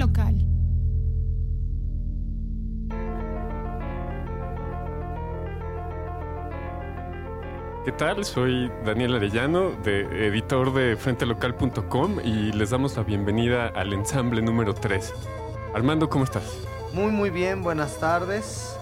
local. 0.00 0.34
¿Qué 7.84 7.92
tal? 7.92 8.24
Soy 8.24 8.70
Daniel 8.84 9.14
Arellano, 9.14 9.70
de, 9.82 10.26
editor 10.26 10.72
de 10.72 10.96
frentelocal.com 10.96 12.18
y 12.24 12.52
les 12.52 12.70
damos 12.70 12.96
la 12.96 13.02
bienvenida 13.02 13.68
al 13.68 13.92
ensamble 13.92 14.42
número 14.42 14.74
3. 14.74 15.12
Armando, 15.74 16.08
¿cómo 16.08 16.24
estás? 16.24 16.58
Muy, 16.92 17.10
muy 17.10 17.30
bien, 17.30 17.62
buenas 17.62 17.98
tardes. 17.98 18.76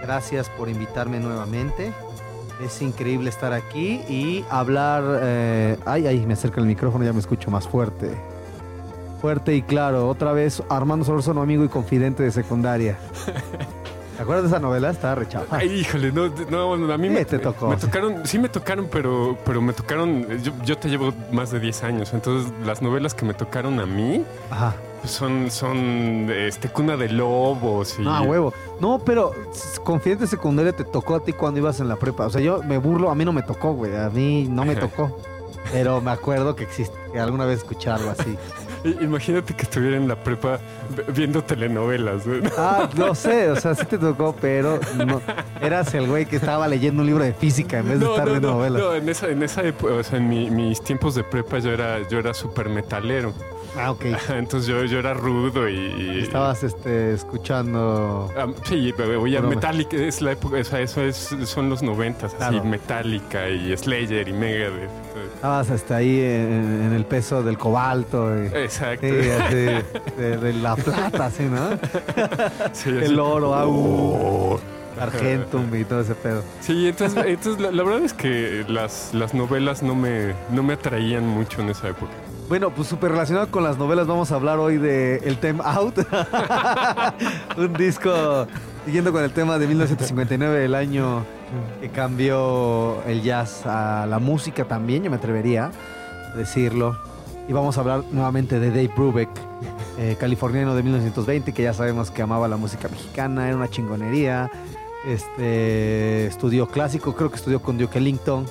Gracias 0.00 0.48
por 0.50 0.68
invitarme 0.68 1.20
nuevamente. 1.20 1.92
Es 2.64 2.82
increíble 2.82 3.30
estar 3.30 3.52
aquí 3.52 4.02
y 4.08 4.44
hablar... 4.50 5.04
eh, 5.22 5.78
ay, 5.86 6.06
ay, 6.06 6.26
me 6.26 6.34
acerca 6.34 6.60
el 6.60 6.66
micrófono, 6.66 7.04
ya 7.04 7.12
me 7.12 7.20
escucho 7.20 7.50
más 7.50 7.66
fuerte. 7.66 8.16
Fuerte 9.20 9.54
y 9.54 9.62
claro, 9.62 10.08
otra 10.08 10.32
vez 10.32 10.62
Armando 10.68 11.04
Solorzano, 11.04 11.42
amigo 11.42 11.64
y 11.64 11.68
confidente 11.68 12.22
de 12.22 12.30
secundaria. 12.30 12.96
¿Te 14.16 14.22
acuerdas 14.22 14.44
de 14.44 14.48
esa 14.50 14.58
novela? 14.58 14.90
Estaba 14.90 15.14
rechafa. 15.14 15.56
Ay, 15.56 15.80
híjole, 15.80 16.12
no, 16.12 16.28
no, 16.50 16.92
a 16.92 16.98
mí 16.98 17.08
Sí, 17.08 17.14
me, 17.14 17.24
te 17.24 17.38
tocó. 17.38 17.68
me 17.68 17.76
tocaron, 17.76 18.26
sí 18.26 18.38
me 18.38 18.50
tocaron, 18.50 18.86
pero, 18.92 19.38
pero 19.46 19.62
me 19.62 19.72
tocaron, 19.72 20.26
yo, 20.42 20.52
yo 20.62 20.76
te 20.76 20.88
llevo 20.90 21.12
más 21.32 21.50
de 21.50 21.58
10 21.58 21.82
años, 21.84 22.12
entonces 22.12 22.52
las 22.66 22.82
novelas 22.82 23.14
que 23.14 23.24
me 23.24 23.32
tocaron 23.32 23.80
a 23.80 23.86
mí 23.86 24.22
Ajá. 24.50 24.74
son, 25.06 25.50
son 25.50 26.28
este, 26.30 26.68
Cuna 26.68 26.98
de 26.98 27.08
Lobos 27.08 27.98
y... 27.98 28.04
Ah, 28.06 28.20
huevo. 28.20 28.52
No, 28.78 28.98
pero 28.98 29.32
confidente 29.84 30.24
de 30.24 30.28
secundaria 30.28 30.72
te 30.74 30.84
tocó 30.84 31.14
a 31.14 31.20
ti 31.24 31.32
cuando 31.32 31.60
ibas 31.60 31.80
en 31.80 31.88
la 31.88 31.96
prepa. 31.96 32.26
O 32.26 32.30
sea, 32.30 32.42
yo 32.42 32.62
me 32.62 32.76
burlo, 32.76 33.10
a 33.10 33.14
mí 33.14 33.24
no 33.24 33.32
me 33.32 33.42
tocó, 33.42 33.72
güey. 33.72 33.96
A 33.96 34.10
mí 34.10 34.46
no 34.50 34.66
me 34.66 34.76
tocó. 34.76 35.16
Pero 35.72 36.00
me 36.00 36.10
acuerdo 36.10 36.56
que 36.56 36.64
existe, 36.64 36.96
que 37.12 37.20
alguna 37.20 37.44
vez 37.46 37.58
escuché 37.58 37.88
algo 37.90 38.10
así. 38.10 38.36
Imagínate 39.00 39.54
que 39.54 39.62
estuviera 39.62 39.96
en 39.96 40.08
la 40.08 40.16
prepa 40.16 40.58
viendo 41.14 41.42
telenovelas. 41.44 42.26
güey. 42.26 42.40
Ah, 42.56 42.88
no 42.96 43.14
sé, 43.14 43.50
o 43.50 43.56
sea, 43.56 43.74
sí 43.74 43.84
te 43.86 43.98
tocó, 43.98 44.34
pero 44.40 44.80
no, 45.06 45.20
eras 45.60 45.92
el 45.94 46.06
güey 46.06 46.26
que 46.26 46.36
estaba 46.36 46.66
leyendo 46.68 47.02
un 47.02 47.06
libro 47.06 47.24
de 47.24 47.32
física 47.34 47.78
en 47.78 47.88
vez 47.88 48.00
de 48.00 48.04
No, 48.06 48.12
estar 48.12 48.26
no, 48.26 48.30
viendo 48.32 48.48
no, 48.48 48.54
novelas. 48.54 48.82
no, 48.82 48.94
en 48.94 49.08
esa, 49.08 49.28
en 49.28 49.42
esa 49.42 49.62
época, 49.62 49.92
o 49.94 50.02
sea, 50.02 50.18
en 50.18 50.28
mi- 50.28 50.50
mis 50.50 50.82
tiempos 50.82 51.14
de 51.14 51.24
prepa 51.24 51.58
yo 51.58 51.70
era, 51.72 51.98
yo 52.08 52.18
era 52.18 52.32
súper 52.34 52.68
metalero. 52.68 53.32
Ah, 53.76 53.90
ok. 53.92 54.04
Entonces 54.30 54.66
yo, 54.68 54.84
yo 54.84 54.98
era 54.98 55.14
rudo 55.14 55.68
y... 55.68 55.74
y- 55.76 56.18
Estabas 56.20 56.62
este, 56.62 57.12
escuchando. 57.14 58.30
Ah, 58.36 58.46
sí, 58.64 58.92
Broma. 58.92 59.48
Metallica, 59.56 59.96
es 59.96 60.20
la 60.22 60.32
época, 60.32 60.58
o 60.58 60.64
sea, 60.64 60.80
eso 60.80 61.02
es, 61.02 61.34
son 61.44 61.70
los 61.70 61.82
noventas, 61.82 62.34
así, 62.34 62.50
Claro. 62.50 62.64
Metallica 62.64 63.48
y 63.48 63.76
Slayer 63.76 64.28
y 64.28 64.32
Megadeth. 64.32 64.90
Estabas 65.34 65.70
hasta 65.70 65.96
ahí 65.96 66.20
en, 66.20 66.82
en 66.86 66.92
el 66.94 67.04
peso 67.04 67.42
del 67.42 67.56
cobalto. 67.58 68.30
y- 68.42 68.46
Exacto. 68.48 69.06
de, 69.06 69.82
de 70.16 70.52
la 70.54 70.76
plata, 70.76 71.26
así, 71.26 71.44
¿no? 71.44 71.70
Sí. 72.72 72.90
El 72.90 73.18
oro, 73.18 73.54
ah, 73.54 73.66
uh, 73.66 74.50
Oh. 74.52 74.60
Argentum 75.00 75.74
y 75.74 75.84
todo 75.84 76.00
ese 76.00 76.14
pedo. 76.14 76.42
Sí, 76.60 76.88
entonces, 76.88 77.24
entonces 77.26 77.60
la, 77.62 77.70
la 77.70 77.82
verdad 77.82 78.02
es 78.04 78.12
que 78.12 78.64
las, 78.68 79.14
las 79.14 79.32
novelas 79.32 79.82
no 79.82 79.94
me, 79.94 80.34
no 80.50 80.62
me 80.62 80.74
atraían 80.74 81.26
mucho 81.26 81.62
en 81.62 81.70
esa 81.70 81.88
época. 81.88 82.12
Bueno, 82.50 82.74
pues 82.74 82.88
súper 82.88 83.12
relacionado 83.12 83.48
con 83.48 83.62
las 83.62 83.78
novelas, 83.78 84.08
vamos 84.08 84.32
a 84.32 84.34
hablar 84.34 84.58
hoy 84.58 84.76
de 84.76 85.18
El 85.18 85.38
Time 85.38 85.60
Out. 85.62 86.00
Un 87.56 87.72
disco 87.74 88.44
siguiendo 88.84 89.12
con 89.12 89.22
el 89.22 89.30
tema 89.30 89.56
de 89.56 89.68
1959, 89.68 90.64
el 90.64 90.74
año 90.74 91.24
que 91.80 91.90
cambió 91.90 93.04
el 93.04 93.22
jazz 93.22 93.64
a 93.66 94.04
la 94.06 94.18
música 94.18 94.64
también, 94.64 95.04
yo 95.04 95.10
me 95.10 95.18
atrevería 95.18 95.70
a 96.34 96.36
decirlo. 96.36 96.98
Y 97.46 97.52
vamos 97.52 97.76
a 97.78 97.82
hablar 97.82 98.02
nuevamente 98.10 98.58
de 98.58 98.70
Dave 98.70 98.90
Brubeck, 98.96 99.30
eh, 99.98 100.16
californiano 100.18 100.74
de 100.74 100.82
1920, 100.82 101.52
que 101.52 101.62
ya 101.62 101.72
sabemos 101.72 102.10
que 102.10 102.20
amaba 102.20 102.48
la 102.48 102.56
música 102.56 102.88
mexicana, 102.88 103.46
era 103.46 103.56
una 103.56 103.70
chingonería. 103.70 104.50
Este, 105.06 106.26
estudió 106.26 106.66
clásico, 106.66 107.14
creo 107.14 107.30
que 107.30 107.36
estudió 107.36 107.62
con 107.62 107.78
Duke 107.78 107.98
Ellington. 107.98 108.44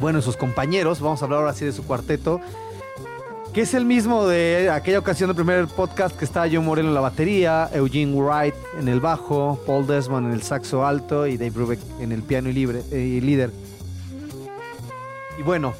Bueno, 0.00 0.20
sus 0.22 0.36
compañeros, 0.36 1.00
vamos 1.00 1.22
a 1.22 1.26
hablar 1.26 1.38
ahora 1.38 1.52
sí 1.52 1.64
de 1.64 1.70
su 1.72 1.84
cuarteto, 1.84 2.40
que 3.52 3.62
es 3.62 3.74
el 3.74 3.84
mismo 3.84 4.26
de 4.28 4.70
aquella 4.70 5.00
ocasión 5.00 5.28
del 5.28 5.34
primer 5.34 5.66
podcast 5.66 6.16
que 6.16 6.24
estaba 6.24 6.46
John 6.50 6.64
Moreno 6.64 6.88
en 6.88 6.94
la 6.94 7.00
batería, 7.00 7.68
Eugene 7.72 8.14
Wright 8.14 8.54
en 8.78 8.88
el 8.88 9.00
bajo, 9.00 9.60
Paul 9.66 9.86
Desmond 9.86 10.28
en 10.28 10.32
el 10.32 10.42
saxo 10.42 10.86
alto 10.86 11.26
y 11.26 11.36
Dave 11.36 11.50
Brubeck 11.50 11.80
en 12.00 12.12
el 12.12 12.22
piano 12.22 12.48
y, 12.48 12.52
libre, 12.52 12.82
eh, 12.92 12.98
y 12.98 13.20
líder. 13.20 13.50
Y 15.38 15.42
bueno, 15.42 15.74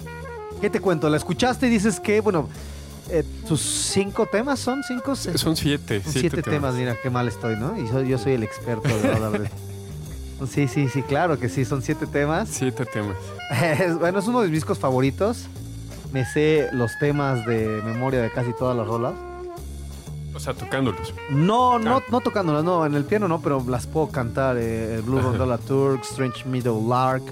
¿qué 0.60 0.69
te 0.69 0.81
cuento? 0.81 1.08
¿La 1.08 1.16
escuchaste 1.16 1.69
y 1.69 1.70
dices 1.70 2.00
que, 2.00 2.20
bueno, 2.20 2.48
eh, 3.08 3.25
sus 3.47 3.60
cinco 3.60 4.26
temas 4.26 4.58
son 4.58 4.82
cinco? 4.82 5.14
Son 5.14 5.56
siete, 5.56 6.02
son 6.02 6.12
siete, 6.12 6.28
siete 6.28 6.42
temas, 6.42 6.75
mira 6.75 6.97
qué 7.00 7.08
mal 7.08 7.28
estoy, 7.28 7.56
¿no? 7.56 7.76
Y 7.78 8.08
yo 8.08 8.19
soy 8.19 8.32
el 8.32 8.42
experto 8.42 8.88
de. 8.88 9.50
Sí, 10.50 10.69
sí, 10.69 10.88
sí, 10.88 11.02
claro 11.02 11.38
que 11.38 11.50
sí, 11.50 11.66
son 11.66 11.82
siete 11.82 12.06
temas. 12.06 12.48
Siete 12.50 12.87
temas. 12.87 13.16
Bueno, 13.98 14.20
es 14.20 14.26
uno 14.26 14.41
de 14.41 14.47
mis 14.47 14.54
discos 14.54 14.78
favoritos. 14.78 15.48
Me 16.12 16.25
sé 16.25 16.69
los 16.72 16.98
temas 16.98 17.44
de 17.47 17.82
memoria 17.84 18.21
de 18.21 18.31
casi 18.31 18.53
todas 18.53 18.76
las 18.76 18.87
rolas. 18.87 19.15
O 20.34 20.38
sea, 20.41 20.54
tocándolos. 20.54 21.12
No, 21.31 21.78
no, 21.78 21.97
Ah. 21.98 22.03
no 22.10 22.21
tocándolas, 22.21 22.62
no, 22.65 22.87
en 22.87 22.94
el 22.94 23.04
piano 23.04 23.26
no, 23.28 23.41
pero 23.41 23.62
las 23.69 23.87
puedo 23.87 24.09
cantar. 24.10 24.56
eh, 24.59 25.00
Blue 25.04 25.20
Gondola 25.20 25.59
Turk, 25.59 26.03
Strange 26.03 26.44
Meadow 26.47 26.88
Lark, 26.88 27.22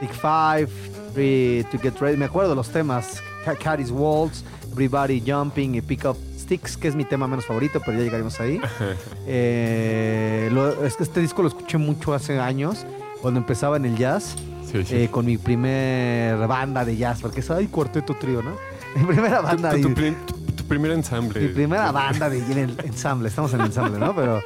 Big 0.00 0.10
Five, 0.12 0.68
Three 1.14 1.64
to 1.72 1.78
Get 1.78 1.98
Ready. 2.00 2.16
Me 2.16 2.26
acuerdo 2.26 2.54
los 2.54 2.68
temas. 2.68 3.22
Ca- 3.44 3.56
Caddy's 3.56 3.90
Waltz, 3.90 4.44
Everybody 4.72 5.22
Jumping 5.26 5.74
y 5.76 5.80
Pick 5.80 6.04
Up 6.04 6.16
Sticks, 6.38 6.76
que 6.76 6.88
es 6.88 6.94
mi 6.94 7.04
tema 7.04 7.26
menos 7.26 7.46
favorito, 7.46 7.80
pero 7.84 7.96
ya 7.98 8.04
llegaremos 8.04 8.38
ahí. 8.40 8.60
Eh, 9.26 10.48
lo- 10.52 10.84
es 10.84 10.96
que 10.96 11.02
este 11.02 11.20
disco 11.20 11.42
lo 11.42 11.48
escuché 11.48 11.76
mucho 11.78 12.12
hace 12.14 12.38
años, 12.38 12.84
cuando 13.22 13.38
empezaba 13.40 13.76
en 13.76 13.84
el 13.86 13.96
jazz. 13.96 14.34
Sí, 14.70 14.84
sí. 14.84 14.94
eh, 14.96 15.08
con 15.10 15.24
mi 15.26 15.38
primer 15.38 16.36
banda 16.46 16.84
de 16.84 16.96
jazz, 16.96 17.20
porque 17.22 17.40
es 17.40 17.50
ay, 17.50 17.66
cuarteto 17.68 18.14
trío, 18.14 18.42
¿no? 18.42 18.52
Mi 18.96 19.04
primera 19.04 19.40
banda, 19.40 19.70
tu, 19.72 19.76
y- 19.78 19.82
tu 19.82 19.94
tu- 19.94 20.34
tu 20.56 20.64
primer 20.64 20.90
ensamble. 20.92 21.40
mi 21.40 21.48
primera 21.48 21.90
banda 21.92 22.28
de 22.28 22.38
ensamble, 22.84 23.28
estamos 23.28 23.52
en 23.54 23.60
el 23.60 23.66
ensamble, 23.66 23.98
¿no? 23.98 24.14
Pero 24.14 24.40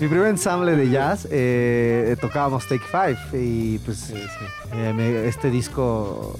mi 0.00 0.08
primer 0.08 0.26
ensamble 0.28 0.76
de 0.76 0.90
jazz 0.90 1.26
eh, 1.30 2.16
tocábamos 2.20 2.66
Take 2.66 2.82
Five 2.90 3.18
y 3.42 3.78
pues 3.78 3.98
Sí, 3.98 4.14
eh, 4.74 4.92
me- 4.94 5.26
este 5.28 5.50
disco, 5.50 6.36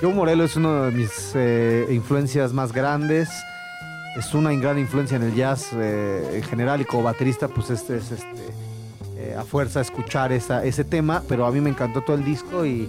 Joe 0.00 0.12
Morello 0.12 0.44
es 0.44 0.56
una 0.56 0.84
de 0.86 0.92
mis 0.92 1.34
influencias 1.90 2.52
más 2.52 2.72
grandes. 2.72 3.28
Es 4.18 4.32
una 4.34 4.52
gran 4.54 4.78
influencia 4.78 5.16
en 5.16 5.22
el 5.24 5.34
jazz 5.34 5.68
eh, 5.74 6.32
en 6.36 6.42
general 6.42 6.80
y 6.80 6.84
como 6.86 7.02
baterista, 7.02 7.48
pues 7.48 7.70
este 7.70 7.96
es 7.98 8.12
este, 8.12 8.26
eh, 9.30 9.34
a 9.36 9.44
fuerza 9.44 9.80
escuchar 9.80 10.32
esa, 10.32 10.64
ese 10.64 10.84
tema, 10.84 11.22
pero 11.28 11.46
a 11.46 11.52
mí 11.52 11.60
me 11.60 11.70
encantó 11.70 12.02
todo 12.02 12.16
el 12.16 12.24
disco 12.24 12.64
y, 12.66 12.88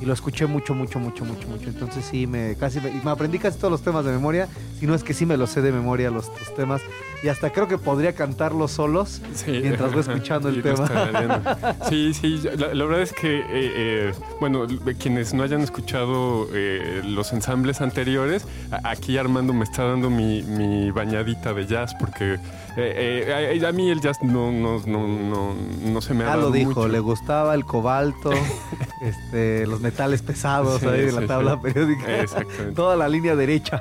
y 0.00 0.04
lo 0.06 0.12
escuché 0.12 0.46
mucho, 0.46 0.74
mucho, 0.74 0.98
mucho, 0.98 1.24
mucho, 1.24 1.46
mucho. 1.48 1.68
Entonces 1.68 2.04
sí, 2.04 2.26
me, 2.26 2.56
casi 2.56 2.80
me, 2.80 2.90
me 2.90 3.10
aprendí 3.10 3.38
casi 3.38 3.58
todos 3.58 3.70
los 3.70 3.82
temas 3.82 4.04
de 4.04 4.12
memoria, 4.12 4.48
si 4.78 4.86
no 4.86 4.94
es 4.94 5.04
que 5.04 5.14
sí 5.14 5.26
me 5.26 5.36
los 5.36 5.50
sé 5.50 5.62
de 5.62 5.72
memoria 5.72 6.10
los, 6.10 6.28
los 6.28 6.54
temas 6.54 6.80
y 7.22 7.28
hasta 7.28 7.50
creo 7.50 7.68
que 7.68 7.76
podría 7.76 8.14
cantarlos 8.14 8.72
solos. 8.72 9.20
Sí, 9.34 9.50
Mientras 9.62 9.92
voy 9.92 10.00
escuchando 10.00 10.48
el 10.48 10.62
tema. 10.62 11.76
Sí, 11.88 12.14
sí, 12.14 12.40
la, 12.56 12.72
la 12.74 12.84
verdad 12.84 13.02
es 13.02 13.12
que, 13.12 13.40
eh, 13.40 13.44
eh, 13.52 14.12
bueno, 14.40 14.66
quienes 14.98 15.34
no 15.34 15.42
hayan 15.42 15.60
escuchado 15.60 16.48
eh, 16.52 17.02
los 17.04 17.32
ensambles 17.32 17.80
anteriores, 17.80 18.46
aquí 18.84 19.18
Armando 19.18 19.52
me 19.52 19.64
está 19.64 19.84
dando 19.84 20.08
mi, 20.08 20.42
mi 20.42 20.90
bañadita 20.90 21.52
de 21.52 21.66
jazz, 21.66 21.94
porque 21.98 22.38
eh, 22.82 23.54
eh, 23.56 23.66
a, 23.66 23.72
mí 23.72 23.90
el 23.90 24.00
jazz 24.00 24.22
no, 24.22 24.50
no, 24.52 24.80
no, 24.86 25.06
no, 25.08 25.54
no 25.84 26.00
se 26.00 26.14
me 26.14 26.24
ha 26.24 26.28
dado 26.28 26.42
lo 26.42 26.50
dijo, 26.50 26.70
mucho. 26.70 26.88
le 26.88 27.00
gustaba 27.00 27.54
el 27.54 27.64
cobalto, 27.64 28.30
este, 29.02 29.66
los 29.66 29.80
metales 29.80 30.22
pesados 30.22 30.80
Sí, 30.80 30.86
ahí 30.86 31.02
de 31.02 31.10
sí, 31.12 31.20
la 31.20 31.26
tabla 31.26 31.54
sí. 31.54 31.60
periódica. 31.62 32.20
Exactamente. 32.20 32.72
Toda 32.72 32.96
la 32.96 33.08
línea 33.08 33.34
derecha. 33.36 33.80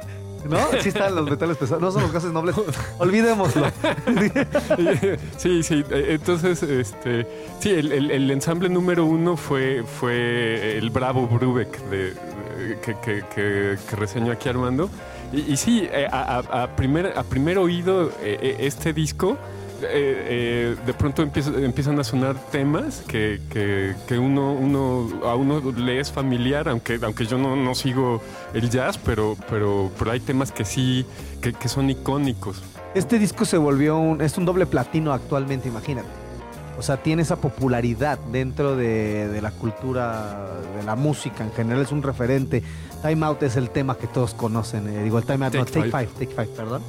¿No? 0.50 0.58
Sí 0.80 0.88
están 0.88 1.14
los 1.16 1.30
metales 1.30 1.58
pesados. 1.58 1.82
No 1.82 1.92
son 1.92 2.02
los 2.04 2.14
gases 2.14 2.32
nobles. 2.32 2.56
Olvidémoslo. 2.98 3.66
Sí, 5.38 5.64
sí, 5.64 5.84
eh, 5.92 6.06
entonces, 6.10 6.64
este, 6.64 7.28
sí, 7.60 7.70
el, 7.72 7.92
el- 7.92 8.12
el 8.12 8.32
ensamble 8.32 8.70
número 8.70 9.06
uno 9.06 9.36
fue, 9.38 9.84
fue 9.84 10.78
el 10.78 10.90
Bravo 10.90 11.28
Brubeck 11.28 11.78
de- 11.90 12.14
que, 12.84 12.94
que, 12.96 13.24
que- 13.36 13.78
que 13.90 13.96
reseñó 13.96 14.32
aquí 14.32 14.50
Armando. 14.50 14.90
Y, 15.32 15.56
sí, 15.58 15.88
eh, 15.92 16.08
a, 16.12 16.68
primer, 16.76 17.14
a 17.18 17.24
primer 17.24 17.58
oído, 17.58 18.10
eh, 18.22 18.38
eh, 18.42 18.56
este 18.62 18.94
disco, 18.94 19.38
de 19.82 20.94
pronto 20.98 21.22
empieza- 21.22 21.52
empiezan 21.58 21.98
a 22.00 22.04
sonar 22.04 22.36
temas 22.52 23.02
que, 23.08 23.40
que- 23.50 23.96
que 24.08 24.18
uno, 24.20 24.52
uno, 24.54 25.08
a 25.26 25.36
uno 25.36 25.62
le 25.72 26.02
es 26.02 26.12
familiar, 26.12 26.68
aunque, 26.68 27.00
aunque 27.02 27.26
yo 27.26 27.38
no, 27.38 27.56
no 27.56 27.74
sigo 27.76 28.22
el 28.54 28.70
jazz, 28.70 28.98
pero, 28.98 29.38
pero, 29.50 29.90
pero 29.98 30.12
hay 30.12 30.20
temas 30.20 30.52
que 30.52 30.66
sí, 30.66 31.06
que, 31.42 31.54
que 31.54 31.70
son 31.70 31.90
icónicos. 31.90 32.62
Este 32.94 33.20
disco 33.20 33.46
se 33.46 33.58
volvió 33.58 33.98
un. 33.98 34.20
Es 34.20 34.38
un 34.38 34.46
doble 34.46 34.66
platino 34.66 35.14
actualmente, 35.14 35.70
imagínate. 35.70 36.10
O 36.80 36.82
sea, 36.82 36.96
tiene 37.04 37.24
esa 37.24 37.36
popularidad 37.36 38.18
dentro 38.32 38.78
de, 38.78 39.28
de 39.28 39.42
la 39.42 39.52
cultura, 39.52 40.48
de 40.78 40.84
la 40.84 40.96
música 40.96 41.44
en 41.44 41.52
general, 41.52 41.82
es 41.82 41.92
un 41.92 42.02
referente. 42.02 42.64
Time 43.02 43.26
Out 43.26 43.44
es 43.44 43.58
el 43.58 43.70
tema 43.70 43.98
que 43.98 44.08
todos 44.08 44.34
conocen. 44.34 44.88
eh, 44.88 45.04
digo, 45.04 45.20
el 45.20 45.26
Time 45.26 45.46
Out, 45.46 45.56
no, 45.56 45.66
Take. 45.66 45.92
Five, 45.92 46.08
Take 46.18 46.28
Five, 46.28 46.48
perdón. 46.56 46.82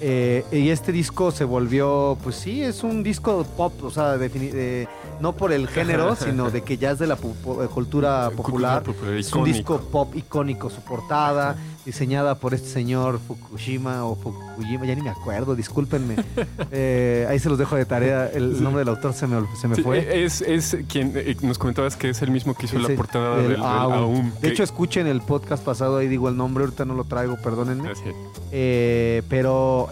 Eh, 0.00 0.44
y 0.52 0.68
este 0.70 0.92
disco 0.92 1.30
se 1.30 1.44
volvió, 1.44 2.18
pues 2.22 2.36
sí, 2.36 2.62
es 2.62 2.82
un 2.82 3.02
disco 3.02 3.44
pop, 3.56 3.72
o 3.82 3.90
sea, 3.90 4.16
eh, 4.20 4.86
no 5.20 5.32
por 5.32 5.52
el 5.52 5.68
género, 5.68 6.16
sino 6.16 6.50
de 6.50 6.62
que 6.62 6.76
ya 6.76 6.92
es 6.92 6.98
de 6.98 7.06
la 7.06 7.14
eh, 7.14 7.66
cultura 7.72 8.30
popular. 8.36 8.82
Es 9.16 9.32
un 9.32 9.44
disco 9.44 9.80
pop 9.80 10.14
icónico, 10.14 10.70
su 10.70 10.80
portada, 10.80 11.56
diseñada 11.84 12.34
por 12.36 12.54
este 12.54 12.68
señor 12.68 13.20
Fukushima 13.26 14.04
o 14.04 14.16
Fukuyima, 14.16 14.86
ya 14.86 14.94
ni 14.94 15.02
me 15.02 15.10
acuerdo, 15.10 15.54
discúlpenme. 15.54 16.16
Eh, 16.76 17.26
ahí 17.28 17.38
se 17.38 17.48
los 17.48 17.58
dejo 17.58 17.76
de 17.76 17.84
tarea, 17.84 18.28
el 18.28 18.62
nombre 18.62 18.80
del 18.80 18.88
autor 18.88 19.12
se 19.12 19.26
me, 19.26 19.40
se 19.56 19.68
me 19.68 19.76
Sí, 19.76 19.82
fue. 19.82 20.24
es, 20.24 20.40
es 20.40 20.76
quien 20.88 21.12
eh, 21.14 21.36
nos 21.42 21.58
comentabas 21.58 21.96
que 21.96 22.10
es 22.10 22.20
el 22.22 22.30
mismo 22.30 22.54
que 22.54 22.66
hizo 22.66 22.78
la 22.78 22.88
portada 22.96 23.36
del 23.36 23.42
del, 23.42 23.52
del 23.52 23.62
Aum. 23.62 23.92
Aum. 23.92 24.32
De 24.40 24.48
hecho, 24.48 24.62
escuchen 24.62 25.06
el 25.06 25.20
podcast 25.20 25.64
pasado, 25.64 25.98
ahí 25.98 26.08
digo 26.08 26.28
el 26.28 26.36
nombre, 26.36 26.64
ahorita 26.64 26.84
no 26.84 26.94
lo 26.94 27.04
traigo, 27.04 27.36
perdónenme. 27.36 27.90
Así. 27.90 28.10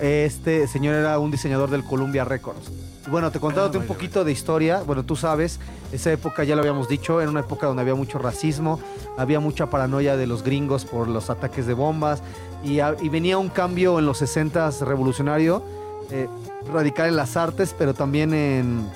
Este 0.01 0.67
señor 0.67 0.95
era 0.95 1.19
un 1.19 1.31
diseñador 1.31 1.71
del 1.71 1.85
Columbia 1.85 2.25
Records. 2.25 2.71
Bueno, 3.11 3.31
te 3.33 3.41
contándote 3.41 3.79
Ah, 3.79 3.81
un 3.81 3.87
poquito 3.87 4.25
de 4.25 4.31
historia, 4.31 4.83
bueno, 4.87 5.05
tú 5.05 5.17
sabes, 5.17 5.59
esa 5.93 6.13
época 6.13 6.45
ya 6.45 6.55
lo 6.55 6.61
habíamos 6.63 6.89
dicho, 6.89 7.21
era 7.21 7.29
una 7.31 7.41
época 7.41 7.67
donde 7.67 7.83
había 7.83 7.97
mucho 7.97 8.19
racismo, 8.19 8.79
había 9.19 9.41
mucha 9.41 9.67
paranoia 9.71 10.17
de 10.17 10.27
los 10.29 10.45
gringos 10.45 10.85
por 10.85 11.09
los 11.09 11.29
ataques 11.29 11.67
de 11.67 11.75
bombas 11.75 12.23
y, 12.63 12.79
a- 12.79 12.95
y 13.03 13.09
venía 13.09 13.39
un 13.39 13.49
cambio 13.49 13.99
en 13.99 14.07
los 14.07 14.23
60s 14.23 14.83
revolucionario, 14.83 15.65
eh, 16.13 16.29
radical 16.73 17.09
en 17.09 17.17
las 17.17 17.37
artes, 17.37 17.75
pero 17.77 17.93
también 17.93 18.33
en, 18.35 18.87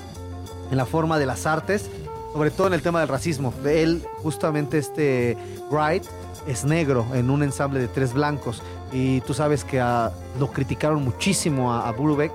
en 0.71 0.77
la 0.77 0.87
forma 0.87 1.19
de 1.19 1.27
las 1.27 1.45
artes, 1.47 1.91
sobre 2.33 2.53
todo 2.53 2.69
en 2.69 2.75
el 2.75 2.83
tema 2.83 3.01
del 3.01 3.09
racismo. 3.09 3.53
De 3.65 3.83
él, 3.83 4.05
justamente 4.23 4.79
este 4.79 5.37
Wright 5.71 6.05
es 6.47 6.65
negro 6.65 7.07
en 7.15 7.31
un 7.31 7.43
ensamble 7.43 7.81
de 7.81 7.89
tres 7.89 8.13
blancos 8.13 8.63
y 8.93 9.21
tú 9.23 9.35
sabes 9.35 9.65
que 9.65 9.81
a- 9.81 10.13
lo 10.39 10.49
criticaron 10.53 11.03
muchísimo 11.05 11.73
a, 11.73 11.89
a 11.89 11.93
Brubeck 11.93 12.33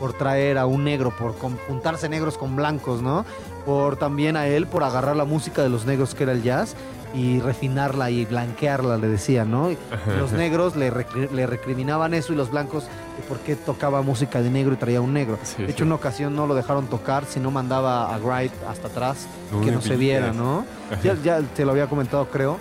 por 0.00 0.12
traer 0.14 0.58
a 0.58 0.66
un 0.66 0.82
negro, 0.84 1.10
por 1.16 1.34
juntarse 1.38 2.08
negros 2.08 2.36
con 2.36 2.56
blancos, 2.56 3.02
¿no? 3.02 3.24
Por 3.64 3.96
también 3.96 4.36
a 4.36 4.48
él, 4.48 4.66
por 4.66 4.82
agarrar 4.82 5.14
la 5.14 5.24
música 5.24 5.62
de 5.62 5.68
los 5.68 5.86
negros 5.86 6.14
que 6.16 6.24
era 6.24 6.32
el 6.32 6.42
jazz 6.42 6.74
y 7.14 7.38
refinarla 7.40 8.10
y 8.10 8.24
blanquearla, 8.24 8.96
le 8.96 9.06
decían, 9.06 9.50
¿no? 9.52 9.70
Y 9.70 9.78
los 10.18 10.32
negros 10.32 10.74
le, 10.74 10.90
recri- 10.92 11.30
le 11.30 11.46
recriminaban 11.46 12.14
eso 12.14 12.32
y 12.32 12.36
los 12.36 12.50
blancos 12.50 12.84
por 13.28 13.38
qué 13.40 13.54
tocaba 13.54 14.02
música 14.02 14.42
de 14.42 14.50
negro 14.50 14.72
y 14.74 14.76
traía 14.76 15.00
un 15.00 15.12
negro. 15.12 15.38
Sí, 15.44 15.58
de 15.62 15.66
sí. 15.66 15.72
hecho, 15.72 15.84
en 15.84 15.88
una 15.90 15.96
ocasión 15.96 16.34
no 16.34 16.48
lo 16.48 16.54
dejaron 16.56 16.86
tocar, 16.86 17.24
sino 17.26 17.52
mandaba 17.52 18.12
a 18.12 18.18
Wright 18.18 18.52
hasta 18.68 18.88
atrás, 18.88 19.28
No 19.52 19.60
que 19.60 19.70
no 19.70 19.80
se 19.80 19.90
vi- 19.90 20.06
viera, 20.06 20.32
¿no? 20.32 20.64
Ya, 21.04 21.14
ya 21.22 21.40
te 21.42 21.64
lo 21.64 21.70
había 21.70 21.86
comentado, 21.86 22.26
creo. 22.28 22.58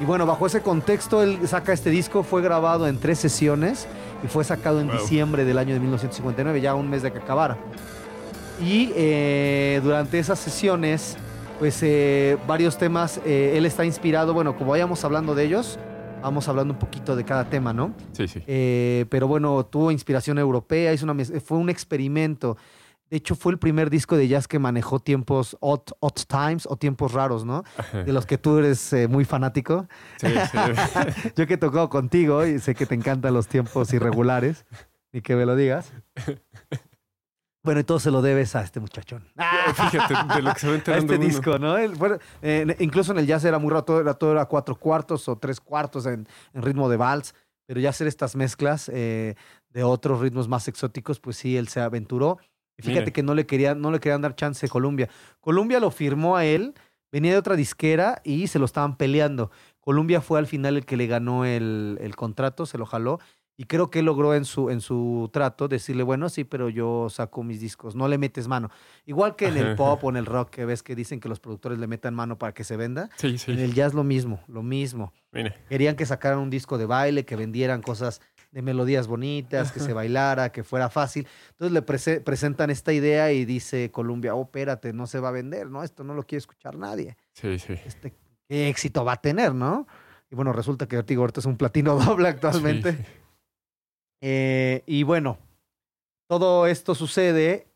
Y 0.00 0.04
bueno, 0.04 0.26
bajo 0.26 0.46
ese 0.46 0.60
contexto, 0.62 1.22
él 1.22 1.38
saca 1.48 1.72
este 1.72 1.90
disco, 1.90 2.22
fue 2.22 2.40
grabado 2.40 2.86
en 2.86 2.98
tres 2.98 3.18
sesiones 3.18 3.88
y 4.24 4.28
fue 4.28 4.44
sacado 4.44 4.80
en 4.80 4.86
Wow. 4.88 4.98
diciembre 4.98 5.44
del 5.44 5.58
año 5.58 5.74
de 5.74 5.80
1959, 5.80 6.60
ya 6.60 6.74
un 6.74 6.88
mes 6.88 7.02
de 7.02 7.10
que 7.12 7.18
acabara. 7.18 7.56
Y 8.60 8.92
eh, 8.94 9.80
durante 9.82 10.18
esas 10.18 10.38
sesiones, 10.38 11.16
pues 11.58 11.80
eh, 11.82 12.36
varios 12.46 12.78
temas, 12.78 13.20
eh, 13.24 13.54
él 13.56 13.66
está 13.66 13.84
inspirado, 13.84 14.34
bueno, 14.34 14.56
como 14.56 14.70
vayamos 14.70 15.04
hablando 15.04 15.34
de 15.34 15.44
ellos, 15.44 15.78
vamos 16.22 16.46
hablando 16.48 16.74
un 16.74 16.78
poquito 16.78 17.16
de 17.16 17.24
cada 17.24 17.44
tema, 17.50 17.72
¿no? 17.72 17.92
Sí, 18.12 18.28
sí. 18.28 18.42
Eh, 18.46 19.04
pero 19.10 19.26
bueno, 19.26 19.64
tuvo 19.66 19.90
inspiración 19.90 20.38
europea, 20.38 20.92
hizo 20.92 21.04
una 21.08 21.24
fue 21.44 21.58
un 21.58 21.70
experimento. 21.70 22.56
De 23.10 23.16
hecho, 23.16 23.34
fue 23.34 23.52
el 23.52 23.58
primer 23.58 23.88
disco 23.90 24.16
de 24.16 24.28
jazz 24.28 24.46
que 24.48 24.58
manejó 24.58 25.00
tiempos 25.00 25.56
odd, 25.60 25.80
odd 26.00 26.12
times 26.28 26.66
o 26.68 26.76
tiempos 26.76 27.12
raros, 27.12 27.44
¿no? 27.44 27.64
De 27.92 28.12
los 28.12 28.26
que 28.26 28.36
tú 28.38 28.58
eres 28.58 28.92
eh, 28.92 29.08
muy 29.08 29.24
fanático. 29.24 29.86
Sí, 30.18 30.26
sí. 30.52 30.58
Yo 31.36 31.46
que 31.46 31.54
he 31.54 31.58
tocado 31.58 31.88
contigo 31.88 32.44
y 32.46 32.58
sé 32.58 32.74
que 32.74 32.84
te 32.86 32.94
encantan 32.94 33.32
los 33.34 33.48
tiempos 33.48 33.92
irregulares, 33.94 34.66
ni 35.12 35.22
que 35.22 35.36
me 35.36 35.46
lo 35.46 35.56
digas. 35.56 35.92
Bueno, 37.64 37.80
y 37.80 37.84
todo 37.84 37.98
se 37.98 38.10
lo 38.10 38.22
debes 38.22 38.54
a 38.56 38.62
este 38.62 38.80
muchachón. 38.80 39.24
Fíjate, 39.74 40.14
de 40.34 40.42
lo 40.42 40.52
que 40.54 40.60
se 40.60 40.68
va 40.68 40.74
a 40.74 40.76
este 40.98 41.14
uno. 41.16 41.18
disco, 41.24 41.58
¿no? 41.58 41.76
El- 41.76 41.96
bueno, 41.96 42.18
eh, 42.40 42.76
incluso 42.78 43.12
en 43.12 43.18
el 43.18 43.26
jazz 43.26 43.44
era 43.44 43.58
muy 43.58 43.70
raro, 43.70 43.84
todo 43.84 44.00
era, 44.00 44.14
todo 44.14 44.32
era 44.32 44.44
cuatro 44.46 44.76
cuartos 44.76 45.28
o 45.28 45.36
tres 45.36 45.60
cuartos 45.60 46.06
en, 46.06 46.26
en 46.54 46.62
ritmo 46.62 46.88
de 46.88 46.96
vals, 46.96 47.34
pero 47.66 47.80
ya 47.80 47.90
hacer 47.90 48.06
estas 48.06 48.36
mezclas 48.36 48.88
eh, 48.94 49.34
de 49.70 49.82
otros 49.82 50.20
ritmos 50.20 50.48
más 50.48 50.68
exóticos, 50.68 51.20
pues 51.20 51.36
sí, 51.36 51.56
él 51.56 51.68
se 51.68 51.80
aventuró. 51.80 52.38
Y 52.78 52.82
fíjate 52.82 53.00
Mire. 53.00 53.12
que 53.12 53.22
no 53.22 53.34
le, 53.34 53.44
querían, 53.46 53.80
no 53.80 53.90
le 53.90 54.00
querían 54.00 54.22
dar 54.22 54.34
chance 54.36 54.64
a 54.64 54.68
Columbia. 54.68 55.08
Columbia 55.40 55.80
lo 55.80 55.90
firmó 55.90 56.36
a 56.36 56.44
él, 56.44 56.74
venía 57.12 57.32
de 57.32 57.38
otra 57.38 57.56
disquera 57.56 58.20
y 58.24 58.46
se 58.46 58.58
lo 58.58 58.64
estaban 58.64 58.96
peleando. 58.96 59.50
Columbia 59.80 60.20
fue 60.20 60.38
al 60.38 60.46
final 60.46 60.76
el 60.76 60.86
que 60.86 60.96
le 60.96 61.06
ganó 61.06 61.44
el, 61.44 61.98
el 62.00 62.14
contrato, 62.16 62.66
se 62.66 62.78
lo 62.78 62.86
jaló. 62.86 63.18
Y 63.60 63.64
creo 63.64 63.90
que 63.90 63.98
él 63.98 64.04
logró 64.04 64.34
en 64.36 64.44
su, 64.44 64.70
en 64.70 64.80
su 64.80 65.28
trato 65.32 65.66
decirle, 65.66 66.04
bueno, 66.04 66.28
sí, 66.28 66.44
pero 66.44 66.68
yo 66.68 67.08
saco 67.10 67.42
mis 67.42 67.58
discos, 67.60 67.96
no 67.96 68.06
le 68.06 68.16
metes 68.16 68.46
mano. 68.46 68.70
Igual 69.04 69.34
que 69.34 69.48
en 69.48 69.56
el 69.56 69.74
pop 69.76 70.04
o 70.04 70.10
en 70.10 70.16
el 70.16 70.26
rock, 70.26 70.50
que 70.50 70.64
ves 70.64 70.84
que 70.84 70.94
dicen 70.94 71.18
que 71.18 71.28
los 71.28 71.40
productores 71.40 71.80
le 71.80 71.88
metan 71.88 72.14
mano 72.14 72.38
para 72.38 72.54
que 72.54 72.62
se 72.62 72.76
venda. 72.76 73.10
Sí, 73.16 73.26
En 73.30 73.38
sí. 73.38 73.50
el 73.50 73.74
jazz 73.74 73.94
lo 73.94 74.04
mismo, 74.04 74.38
lo 74.46 74.62
mismo. 74.62 75.12
Mire. 75.32 75.56
Querían 75.68 75.96
que 75.96 76.06
sacaran 76.06 76.38
un 76.38 76.50
disco 76.50 76.78
de 76.78 76.86
baile, 76.86 77.24
que 77.24 77.34
vendieran 77.34 77.82
cosas 77.82 78.20
de 78.50 78.62
melodías 78.62 79.06
bonitas, 79.06 79.72
que 79.72 79.80
se 79.80 79.92
bailara, 79.92 80.50
que 80.50 80.64
fuera 80.64 80.88
fácil. 80.88 81.26
Entonces 81.50 81.72
le 81.72 81.84
prese- 81.84 82.20
presentan 82.22 82.70
esta 82.70 82.92
idea 82.92 83.30
y 83.32 83.44
dice 83.44 83.90
Columbia, 83.90 84.34
oh, 84.34 84.42
espérate, 84.44 84.92
no 84.92 85.06
se 85.06 85.20
va 85.20 85.28
a 85.28 85.32
vender, 85.32 85.68
¿no? 85.68 85.82
Esto 85.84 86.02
no 86.04 86.14
lo 86.14 86.22
quiere 86.24 86.38
escuchar 86.38 86.76
nadie. 86.76 87.16
Sí, 87.34 87.58
sí. 87.58 87.74
Este, 87.84 88.14
¿Qué 88.48 88.68
éxito 88.70 89.04
va 89.04 89.12
a 89.12 89.20
tener, 89.20 89.54
no? 89.54 89.86
Y 90.30 90.34
bueno, 90.34 90.52
resulta 90.52 90.86
que 90.88 90.96
Ortigo 90.98 91.22
ahorita 91.22 91.40
es 91.40 91.46
un 91.46 91.56
platino 91.58 91.96
doble 91.98 92.28
actualmente. 92.28 92.92
Sí, 92.92 92.98
sí. 92.98 93.04
Eh, 94.22 94.82
y 94.86 95.02
bueno, 95.02 95.38
todo 96.28 96.66
esto 96.66 96.94
sucede 96.94 97.68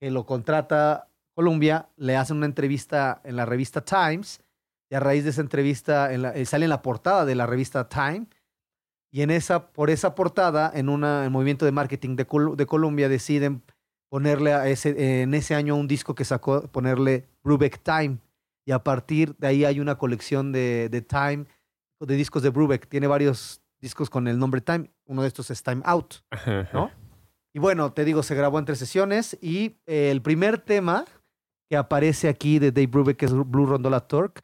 que 0.00 0.10
lo 0.10 0.24
contrata 0.26 1.08
Columbia, 1.34 1.88
le 1.96 2.16
hacen 2.16 2.36
una 2.38 2.46
entrevista 2.46 3.20
en 3.24 3.36
la 3.36 3.46
revista 3.46 3.82
Times, 3.84 4.42
y 4.90 4.94
a 4.96 5.00
raíz 5.00 5.24
de 5.24 5.30
esa 5.30 5.40
entrevista 5.40 6.12
en 6.12 6.22
la- 6.22 6.30
eh, 6.34 6.44
sale 6.44 6.64
en 6.66 6.70
la 6.70 6.82
portada 6.82 7.24
de 7.24 7.34
la 7.34 7.46
revista 7.46 7.88
Time, 7.88 8.26
y 9.12 9.22
en 9.22 9.30
esa, 9.30 9.72
por 9.72 9.90
esa 9.90 10.14
portada, 10.14 10.70
en 10.74 10.88
el 10.88 11.30
movimiento 11.30 11.64
de 11.64 11.72
marketing 11.72 12.16
de, 12.16 12.26
Col- 12.26 12.56
de 12.56 12.66
Columbia, 12.66 13.08
deciden 13.08 13.62
ponerle 14.08 14.52
a 14.54 14.68
ese, 14.68 15.22
en 15.22 15.34
ese 15.34 15.54
año 15.54 15.76
un 15.76 15.86
disco 15.88 16.14
que 16.14 16.24
sacó, 16.24 16.62
ponerle 16.68 17.26
Brubeck 17.42 17.80
Time, 17.82 18.18
y 18.66 18.72
a 18.72 18.82
partir 18.84 19.34
de 19.38 19.46
ahí 19.48 19.64
hay 19.64 19.80
una 19.80 19.96
colección 19.96 20.52
de, 20.52 20.88
de 20.90 21.00
Time, 21.02 21.46
de 22.00 22.14
discos 22.16 22.42
de 22.42 22.50
Brubeck, 22.50 22.88
tiene 22.88 23.06
varios 23.06 23.60
discos 23.80 24.08
con 24.10 24.28
el 24.28 24.38
nombre 24.38 24.60
Time, 24.60 24.90
uno 25.06 25.22
de 25.22 25.28
estos 25.28 25.50
es 25.50 25.62
Time 25.62 25.82
Out. 25.84 26.16
¿no? 26.72 26.90
Y 27.52 27.58
bueno, 27.58 27.92
te 27.92 28.04
digo, 28.04 28.22
se 28.22 28.34
grabó 28.34 28.58
en 28.58 28.64
tres 28.64 28.78
sesiones 28.78 29.36
y 29.40 29.76
eh, 29.86 30.10
el 30.12 30.22
primer 30.22 30.58
tema 30.58 31.04
que 31.68 31.76
aparece 31.76 32.28
aquí 32.28 32.58
de 32.58 32.70
Dave 32.72 32.86
Brubeck, 32.86 33.16
que 33.16 33.26
es 33.26 33.32
Blue 33.32 33.66
Rondola 33.66 34.00
Turk, 34.06 34.42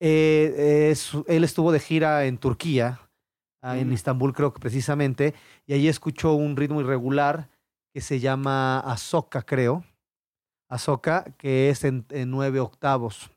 eh, 0.00 0.88
es- 0.90 1.12
él 1.26 1.44
estuvo 1.44 1.72
de 1.72 1.80
gira 1.80 2.24
en 2.24 2.38
Turquía, 2.38 3.00
ah, 3.62 3.78
en 3.78 3.88
Mm. 3.88 3.92
Istambul 3.92 4.32
creo 4.32 4.52
que 4.52 4.60
precisamente, 4.60 5.34
y 5.66 5.72
ahí 5.72 5.88
escuchó 5.88 6.34
un 6.34 6.56
ritmo 6.56 6.80
irregular 6.80 7.48
que 7.92 8.00
se 8.00 8.20
llama 8.20 8.80
Azoka, 8.80 9.42
creo. 9.42 9.84
Azoka, 10.68 11.24
que 11.36 11.70
es 11.70 11.84
en, 11.84 12.06
en 12.10 12.30
nueve 12.30 12.60
octavos. 12.60 13.30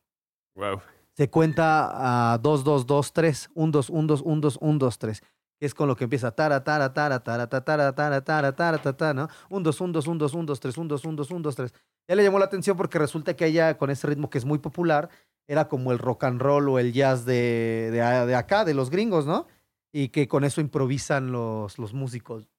Wow. 0.55 0.81
Se 1.15 1.29
cuenta 1.29 2.33
a 2.33 2.37
2, 2.37 2.63
2, 2.63 2.85
2, 2.85 3.13
3, 3.13 3.49
1, 3.53 3.71
2, 3.71 3.89
1, 3.89 4.07
2, 4.07 4.21
1, 4.23 4.41
2, 4.41 4.57
1, 4.61 4.79
2, 4.79 4.97
3. 4.99 5.21
Que 5.59 5.65
es 5.65 5.73
con 5.73 5.87
lo 5.87 5.95
que 5.95 6.03
empieza 6.03 6.31
tara, 6.31 6.63
tara, 6.63 6.93
tara, 6.93 7.23
tara, 7.23 7.47
tara, 7.47 7.63
tara, 7.63 7.93
tara, 7.93 8.21
tara, 8.23 8.55
tara, 8.55 8.77
tara, 8.77 8.97
tara, 8.97 9.13
¿no? 9.13 9.27
1, 9.49 9.63
2, 9.63 9.81
1, 9.81 9.93
2, 9.93 10.07
1, 10.07 10.17
2, 10.19 10.33
1, 10.33 10.45
2, 10.45 10.59
3, 10.59 10.77
1, 10.77 10.87
2, 10.87 11.05
1, 11.05 11.15
2, 11.15 11.31
1, 11.31 11.39
2, 11.41 11.55
3. 11.55 11.73
Ya 12.07 12.15
le 12.15 12.23
llamó 12.23 12.39
la 12.39 12.45
atención 12.45 12.77
porque 12.77 12.99
resulta 12.99 13.35
que 13.35 13.45
ella, 13.45 13.77
con 13.77 13.89
ese 13.89 14.07
ritmo 14.07 14.29
que 14.29 14.37
es 14.37 14.45
muy 14.45 14.59
popular, 14.59 15.09
era 15.47 15.67
como 15.67 15.91
el 15.91 15.99
rock 15.99 16.25
and 16.25 16.41
roll 16.41 16.69
o 16.69 16.79
el 16.79 16.93
jazz 16.93 17.25
de, 17.25 17.89
de, 17.91 18.25
de 18.25 18.35
acá, 18.35 18.65
de 18.65 18.73
los 18.73 18.89
gringos, 18.89 19.25
¿no? 19.25 19.47
Y 19.93 20.09
que 20.09 20.27
con 20.27 20.43
eso 20.43 20.59
improvisan 20.59 21.31
los, 21.31 21.77
los 21.77 21.93
músicos, 21.93 22.49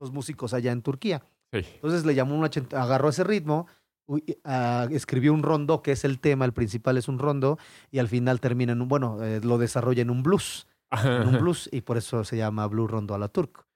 los 0.00 0.12
músicos 0.12 0.54
allá 0.54 0.72
en 0.72 0.82
Turquía. 0.82 1.22
Sí. 1.52 1.60
Entonces 1.74 2.04
le 2.06 2.14
llamó 2.14 2.36
una, 2.36 2.50
agarró 2.72 3.08
ese 3.08 3.24
ritmo, 3.24 3.66
uy, 4.08 4.24
ah, 4.44 4.88
escribió 4.90 5.32
un 5.32 5.42
rondo, 5.42 5.82
que 5.82 5.92
es 5.92 6.04
el 6.04 6.18
tema, 6.18 6.44
el 6.44 6.52
principal 6.52 6.96
es 6.96 7.08
un 7.08 7.18
rondo, 7.18 7.58
y 7.90 7.98
al 7.98 8.08
final 8.08 8.40
termina 8.40 8.72
en 8.72 8.82
un, 8.82 8.88
bueno, 8.88 9.22
eh, 9.22 9.40
lo 9.42 9.58
desarrolla 9.58 10.02
en 10.02 10.10
un 10.10 10.22
blues, 10.22 10.66
en 10.90 11.28
un 11.28 11.38
blues, 11.40 11.68
y 11.70 11.82
por 11.82 11.96
eso 11.96 12.24
se 12.24 12.36
llama 12.36 12.66
Blue 12.66 12.86
Rondo 12.88 13.14
a 13.14 13.18
la 13.18 13.28
Turk. 13.28 13.66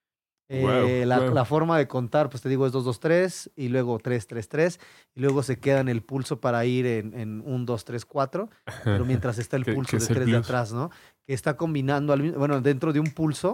Eh, 0.49 0.61
Guau, 0.61 1.05
la, 1.05 1.19
guau. 1.19 1.33
la 1.33 1.45
forma 1.45 1.77
de 1.77 1.87
contar, 1.87 2.29
pues 2.29 2.43
te 2.43 2.49
digo, 2.49 2.67
es 2.67 2.73
2-2-3, 2.73 3.51
y 3.55 3.69
luego 3.69 3.99
3-3-3, 3.99 4.79
y 5.15 5.21
luego 5.21 5.41
se 5.41 5.57
queda 5.57 5.79
en 5.79 5.87
el 5.87 6.01
pulso 6.01 6.41
para 6.41 6.65
ir 6.65 6.85
en, 6.85 7.13
en 7.17 7.43
1-2-3-4, 7.45 8.49
pero 8.83 9.05
mientras 9.05 9.37
está 9.37 9.55
el 9.55 9.65
pulso 9.73 9.97
de 9.97 10.03
es 10.03 10.09
el 10.09 10.15
3 10.15 10.27
de 10.27 10.37
atrás, 10.37 10.73
¿no? 10.73 10.91
Que 11.25 11.33
está 11.33 11.55
combinando, 11.55 12.11
al 12.13 12.31
bueno, 12.33 12.59
dentro 12.61 12.91
de 12.93 12.99
un 12.99 13.07
pulso, 13.07 13.53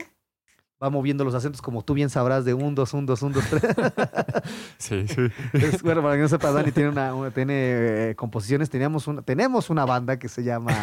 va 0.81 0.89
moviendo 0.89 1.23
los 1.23 1.35
acentos, 1.35 1.61
como 1.61 1.83
tú 1.83 1.93
bien 1.93 2.09
sabrás, 2.09 2.45
de 2.45 2.55
1-2, 2.55 2.93
1-2, 3.05 3.31
1-2-3. 3.33 4.43
Sí, 4.77 5.07
sí. 5.07 5.27
Es, 5.53 5.81
bueno, 5.83 6.01
para 6.01 6.15
que 6.15 6.21
no 6.21 6.27
sepa, 6.29 6.51
Dani 6.51 6.71
tiene, 6.71 6.89
una, 6.89 7.13
una- 7.13 7.31
tiene 7.31 7.53
eh, 8.09 8.15
composiciones. 8.15 8.69
Teníamos 8.69 9.07
una, 9.07 9.21
tenemos 9.21 9.69
una 9.69 9.85
banda 9.85 10.17
que 10.17 10.29
se 10.29 10.43
llama 10.43 10.73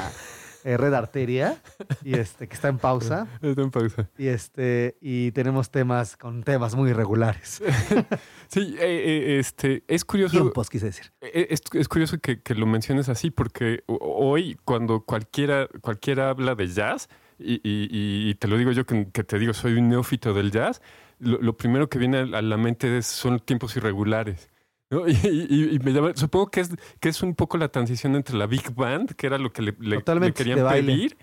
eh, 0.64 0.76
Red 0.76 0.94
Arteria, 0.94 1.60
y 2.04 2.14
este, 2.14 2.48
que 2.48 2.54
está 2.54 2.68
en 2.68 2.78
pausa. 2.78 3.26
Está 3.42 3.62
en 3.62 3.70
pausa. 3.70 4.08
Y 4.18 4.28
este, 4.28 4.96
y 5.00 5.32
tenemos 5.32 5.70
temas 5.70 6.16
con 6.16 6.42
temas 6.42 6.74
muy 6.74 6.90
irregulares. 6.90 7.62
sí, 8.48 8.76
eh, 8.78 8.80
eh, 8.80 9.38
este, 9.38 9.84
es 9.88 10.04
curioso. 10.04 10.36
Tiempos, 10.38 10.70
quise 10.70 10.86
decir. 10.86 11.12
Es, 11.20 11.60
es 11.72 11.88
curioso 11.88 12.18
que, 12.18 12.40
que, 12.42 12.54
lo 12.54 12.66
menciones 12.66 13.08
así, 13.08 13.30
porque 13.30 13.82
hoy, 13.86 14.56
cuando 14.64 15.04
cualquiera, 15.04 15.68
cualquiera 15.80 16.30
habla 16.30 16.54
de 16.54 16.68
jazz, 16.68 17.08
y, 17.38 17.54
y, 17.62 18.30
y 18.30 18.34
te 18.34 18.48
lo 18.48 18.56
digo 18.56 18.72
yo 18.72 18.86
que, 18.86 19.08
que, 19.12 19.24
te 19.24 19.38
digo, 19.38 19.52
soy 19.52 19.74
un 19.74 19.88
neófito 19.88 20.32
del 20.32 20.50
jazz, 20.50 20.80
lo, 21.18 21.38
lo 21.38 21.56
primero 21.56 21.88
que 21.88 21.98
viene 21.98 22.18
a 22.18 22.42
la 22.42 22.56
mente 22.56 22.98
es, 22.98 23.06
son 23.06 23.40
tiempos 23.40 23.76
irregulares. 23.76 24.48
Y, 25.24 25.78
me 25.82 25.92
llama, 25.92 26.12
supongo 26.14 26.48
que 26.48 26.60
es, 26.60 26.70
que 27.00 27.08
es 27.08 27.22
un 27.22 27.34
poco 27.34 27.58
la 27.58 27.68
transición 27.68 28.14
entre 28.14 28.36
la 28.36 28.46
Big 28.46 28.72
Band, 28.74 29.14
que 29.14 29.26
era 29.26 29.38
lo 29.38 29.52
que 29.52 29.62
le, 29.62 29.74
le, 29.80 30.02
querían 30.32 30.68
pedir, 30.68 31.16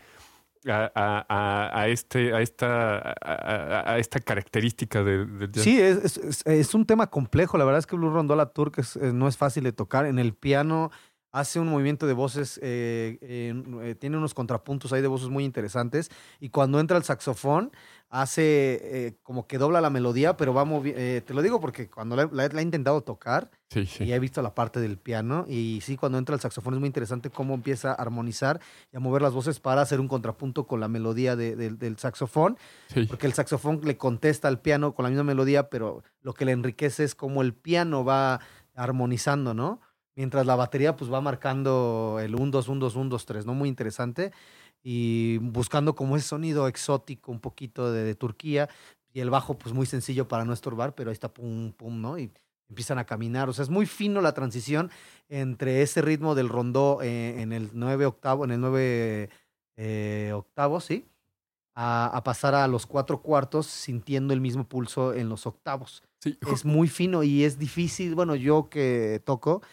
a, 0.67 0.91
a, 0.96 1.82
a, 1.82 1.88
este, 1.88 2.34
a, 2.34 2.41
esta, 2.41 3.15
a, 3.22 3.98
esta 3.98 4.20
característica 4.20 5.03
del 5.03 5.51
jazz. 5.51 5.63
Sí, 5.63 5.79
es, 5.79 6.17
es, 6.17 6.43
es, 6.46 6.74
un 6.74 6.86
tema 6.86 7.08
complejo. 7.08 7.58
La 7.58 7.65
verdad 7.65 7.79
es 7.79 7.88
que 7.88 7.96
Blue 7.96 8.10
Rondola 8.10 8.48
Turk 8.48 8.82
no 9.13 9.27
es 9.27 9.38
fácil 9.38 9.63
de 9.63 9.74
tocar. 9.74 10.05
En 10.05 10.20
el 10.20 10.34
piano 10.34 10.91
hace 11.34 11.60
un 11.60 11.68
movimiento 11.68 12.06
de 12.06 12.13
voces, 12.13 12.60
eh, 12.62 13.18
eh, 13.22 13.96
tiene 14.00 14.18
unos 14.18 14.36
contrapuntos 14.36 14.94
ahí 14.94 15.02
de 15.02 15.08
voces 15.08 15.30
muy 15.30 15.44
interesantes. 15.44 16.12
Y 16.40 16.50
cuando 16.50 16.80
entra 16.80 16.96
el 16.96 17.04
saxofón, 17.04 17.72
hace 18.12 18.80
eh, 18.84 19.16
como 19.24 19.48
que 19.48 19.58
dobla 19.58 19.82
la 19.82 19.90
melodía, 19.90 20.38
pero 20.38 20.54
va 20.54 20.63
te 20.63 21.34
lo 21.34 21.42
digo 21.42 21.60
porque 21.60 21.90
cuando 21.90 22.16
la, 22.16 22.46
he 22.46 22.62
intentado 22.62 23.02
tocar 23.02 23.50
y 23.74 24.13
he 24.13 24.20
visto 24.20 24.44
la 24.44 24.54
parte 24.54 24.80
del 24.80 25.00
piano, 25.00 25.46
y 25.50 25.80
sí, 25.82 25.98
cuando 25.98 26.20
entra 26.20 26.36
el 26.36 26.42
saxofón 26.42 26.75
es 26.75 26.80
muy 26.80 26.88
interesante 26.88 27.32
cómo 27.32 27.56
empieza 27.56 27.90
a 27.90 27.96
armonizar 27.96 28.62
y 28.92 28.98
a 28.98 29.00
mover 29.00 29.24
las 29.24 29.34
voces 29.34 29.60
para 29.60 29.82
hacer 29.82 30.00
un 30.00 30.08
contrapunto 30.08 30.68
con 30.68 30.80
la 30.80 30.88
melodía 30.88 31.36
del 31.36 31.98
saxofón, 31.98 32.58
porque 33.10 33.25
el 33.25 33.34
saxofón 33.34 33.82
le 33.84 33.98
contesta 33.98 34.48
al 34.48 34.60
piano 34.60 34.94
con 34.94 35.02
la 35.02 35.10
misma 35.10 35.24
melodía, 35.24 35.70
pero 35.72 36.04
lo 36.22 36.36
que 36.36 36.46
le 36.46 36.52
enriquece 36.52 37.04
es 37.04 37.16
cómo 37.16 37.42
el 37.42 37.56
piano 37.56 38.06
va 38.06 38.40
armonizando, 38.75 39.56
¿no? 39.56 39.82
Mientras 40.15 40.46
la 40.46 40.55
batería 40.55 40.96
pues 40.96 41.12
va 41.12 41.22
marcando 41.22 42.20
el 42.22 42.36
1, 42.36 42.51
2, 42.51 42.67
1, 42.67 42.79
2, 42.79 42.96
1, 42.96 43.10
2, 43.10 43.25
3, 43.25 43.46
¿no? 43.46 43.53
Muy 43.53 43.70
interesante. 43.70 44.32
Y 44.84 45.38
buscando 45.39 45.96
como 45.96 46.17
ese 46.17 46.27
sonido 46.27 46.67
exótico 46.67 47.32
un 47.32 47.39
poquito 47.39 47.91
de, 47.91 48.13
Turquía. 48.15 48.70
Y 49.12 49.22
el 49.22 49.29
bajo 49.29 49.58
pues 49.58 49.74
muy 49.74 49.86
sencillo 49.86 50.27
para 50.27 50.46
no 50.46 50.53
estorbar, 50.53 50.93
pero 50.96 51.10
ahí 51.10 51.13
está 51.13 51.34
pum, 51.34 51.72
pum, 51.72 52.01
¿no? 52.01 52.17
Y 52.17 52.32
empiezan 52.70 52.98
a 53.00 53.05
caminar. 53.05 53.50
O 53.50 53.53
sea, 53.53 53.63
es 53.63 53.70
muy 53.70 53.86
fino 53.86 54.22
la 54.22 54.34
transición 54.34 54.91
entre 55.29 55.82
ese 55.82 56.01
ritmo 56.01 56.36
del 56.36 56.50
rondó 56.50 57.01
eh, 57.01 57.41
en 57.41 57.53
el 57.53 57.70
9 57.74 58.05
octavo, 58.05 58.46
en 58.46 58.51
el 58.51 58.62
9 58.62 59.29
eh, 59.77 60.32
octavo, 60.34 60.79
¿sí? 60.79 61.05
A, 61.75 62.05
a, 62.05 62.24
pasar 62.24 62.53
a 62.53 62.67
los 62.67 62.86
cuatro 62.86 63.24
cuartos 63.24 63.65
sintiendo 63.65 64.32
el 64.34 64.41
mismo 64.41 64.67
pulso 64.67 65.13
en 65.13 65.27
los 65.27 65.48
octavos. 65.48 66.03
Sí. 66.20 66.38
Es 66.51 66.65
muy 66.65 66.88
fino 66.88 67.24
y 67.24 67.43
es 67.43 67.58
difícil. 67.58 68.13
Bueno, 68.13 68.36
yo 68.36 68.70
que 68.70 69.22
toco, 69.25 69.63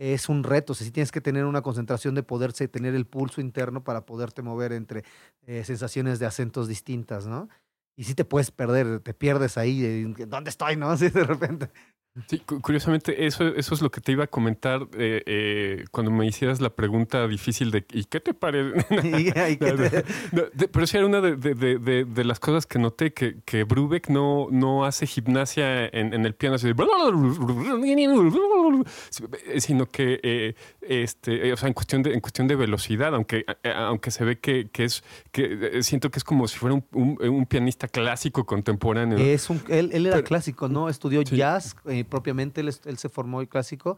es 0.00 0.30
un 0.30 0.42
reto. 0.42 0.72
O 0.72 0.74
sea, 0.74 0.86
sí 0.86 0.90
tienes 0.90 1.12
que 1.12 1.20
tener 1.20 1.44
una 1.44 1.60
concentración 1.60 2.14
de 2.14 2.22
poderse 2.22 2.66
tener 2.68 2.94
el 2.94 3.06
pulso 3.06 3.40
interno 3.42 3.84
para 3.84 4.06
poderte 4.06 4.40
mover 4.40 4.72
entre 4.72 5.04
eh, 5.46 5.62
sensaciones 5.64 6.18
de 6.18 6.26
acentos 6.26 6.66
distintas, 6.68 7.26
¿no? 7.26 7.48
Y 7.96 8.04
sí 8.04 8.14
te 8.14 8.24
puedes 8.24 8.50
perder, 8.50 9.00
te 9.00 9.12
pierdes 9.12 9.58
ahí, 9.58 10.04
¿dónde 10.26 10.48
estoy, 10.48 10.76
no? 10.76 10.90
Así 10.90 11.10
de 11.10 11.24
repente. 11.24 11.70
Sí, 12.26 12.40
curiosamente, 12.40 13.26
eso, 13.26 13.46
eso 13.46 13.72
es 13.72 13.82
lo 13.82 13.90
que 13.92 14.00
te 14.00 14.10
iba 14.10 14.24
a 14.24 14.26
comentar 14.26 14.82
eh, 14.98 15.22
eh, 15.26 15.84
cuando 15.92 16.10
me 16.10 16.26
hicieras 16.26 16.60
la 16.60 16.70
pregunta 16.70 17.26
difícil 17.28 17.70
de 17.70 17.84
¿y 17.92 18.02
qué 18.04 18.18
te 18.18 18.34
parece? 18.34 18.84
pero 20.72 20.86
sí 20.88 20.96
era 20.96 21.06
una 21.06 21.20
de, 21.20 21.36
de, 21.36 22.04
de, 22.04 22.24
las 22.24 22.40
cosas 22.40 22.66
que 22.66 22.80
noté, 22.80 23.12
que, 23.12 23.36
que 23.44 23.62
Brubeck 23.62 24.08
no, 24.08 24.48
no 24.50 24.84
hace 24.84 25.06
gimnasia 25.06 25.86
en, 25.86 26.12
en 26.12 26.26
el 26.26 26.34
piano, 26.34 26.56
así 26.56 26.74
sino 29.58 29.86
que 29.86 30.20
eh, 30.24 30.54
este, 30.82 31.52
o 31.52 31.56
sea, 31.56 31.68
en 31.68 31.74
cuestión 31.74 32.02
de, 32.02 32.12
en 32.12 32.20
cuestión 32.20 32.48
de 32.48 32.56
velocidad, 32.56 33.14
aunque, 33.14 33.44
aunque 33.72 34.10
se 34.10 34.24
ve 34.24 34.40
que, 34.40 34.68
que 34.70 34.84
es, 34.84 35.04
que 35.30 35.80
siento 35.84 36.10
que 36.10 36.18
es 36.18 36.24
como 36.24 36.48
si 36.48 36.58
fuera 36.58 36.74
un, 36.74 36.84
un, 36.92 37.46
pianista 37.46 37.86
clásico 37.86 38.44
contemporáneo. 38.44 39.16
Es 39.16 39.48
un, 39.48 39.62
él, 39.68 39.90
él 39.92 40.06
era 40.06 40.22
clásico, 40.22 40.68
¿no? 40.68 40.88
Estudió 40.88 41.22
jazz 41.22 41.76
propiamente, 42.04 42.60
él, 42.60 42.98
se 42.98 43.08
formó 43.08 43.40
el 43.40 43.48
clásico, 43.48 43.96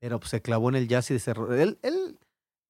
pero 0.00 0.18
pues, 0.18 0.30
se 0.30 0.42
clavó 0.42 0.68
en 0.68 0.76
el 0.76 0.88
jazz 0.88 1.10
y 1.10 1.14
desarrolló. 1.14 1.54
Él, 1.54 1.78
él 1.82 2.18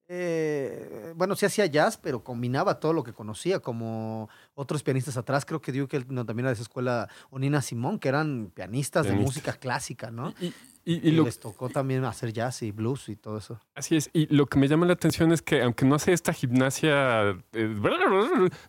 eh, 0.07 1.13
bueno, 1.15 1.35
sí 1.35 1.45
hacía 1.45 1.65
jazz, 1.65 1.97
pero 1.97 2.23
combinaba 2.23 2.79
todo 2.79 2.93
lo 2.93 3.03
que 3.03 3.13
conocía, 3.13 3.59
como 3.59 4.29
otros 4.53 4.83
pianistas 4.83 5.17
atrás. 5.17 5.45
Creo 5.45 5.61
que 5.61 5.71
digo 5.71 5.87
que 5.87 5.97
él 5.97 6.05
no, 6.09 6.25
también 6.25 6.45
era 6.45 6.49
de 6.49 6.53
esa 6.53 6.63
escuela, 6.63 7.09
o 7.29 7.39
Nina 7.39 7.61
Simón, 7.61 7.99
que 7.99 8.09
eran 8.09 8.51
pianistas 8.53 9.07
de 9.07 9.13
música 9.13 9.53
clásica, 9.53 10.11
¿no? 10.11 10.33
Y, 10.39 10.53
les 10.85 11.39
tocó 11.39 11.69
también 11.69 12.05
hacer 12.05 12.31
jazz 12.31 12.61
y 12.61 12.71
blues 12.71 13.09
y 13.09 13.15
todo 13.15 13.37
eso. 13.37 13.59
Así 13.73 13.95
es. 13.95 14.09
Y 14.13 14.27
lo 14.33 14.45
que 14.45 14.59
me 14.59 14.67
llama 14.67 14.85
la 14.85 14.93
atención 14.93 15.31
es 15.31 15.41
que, 15.41 15.61
aunque 15.61 15.85
no 15.85 15.95
hace 15.95 16.13
esta 16.13 16.31
gimnasia, 16.31 17.37
eh, 17.53 17.75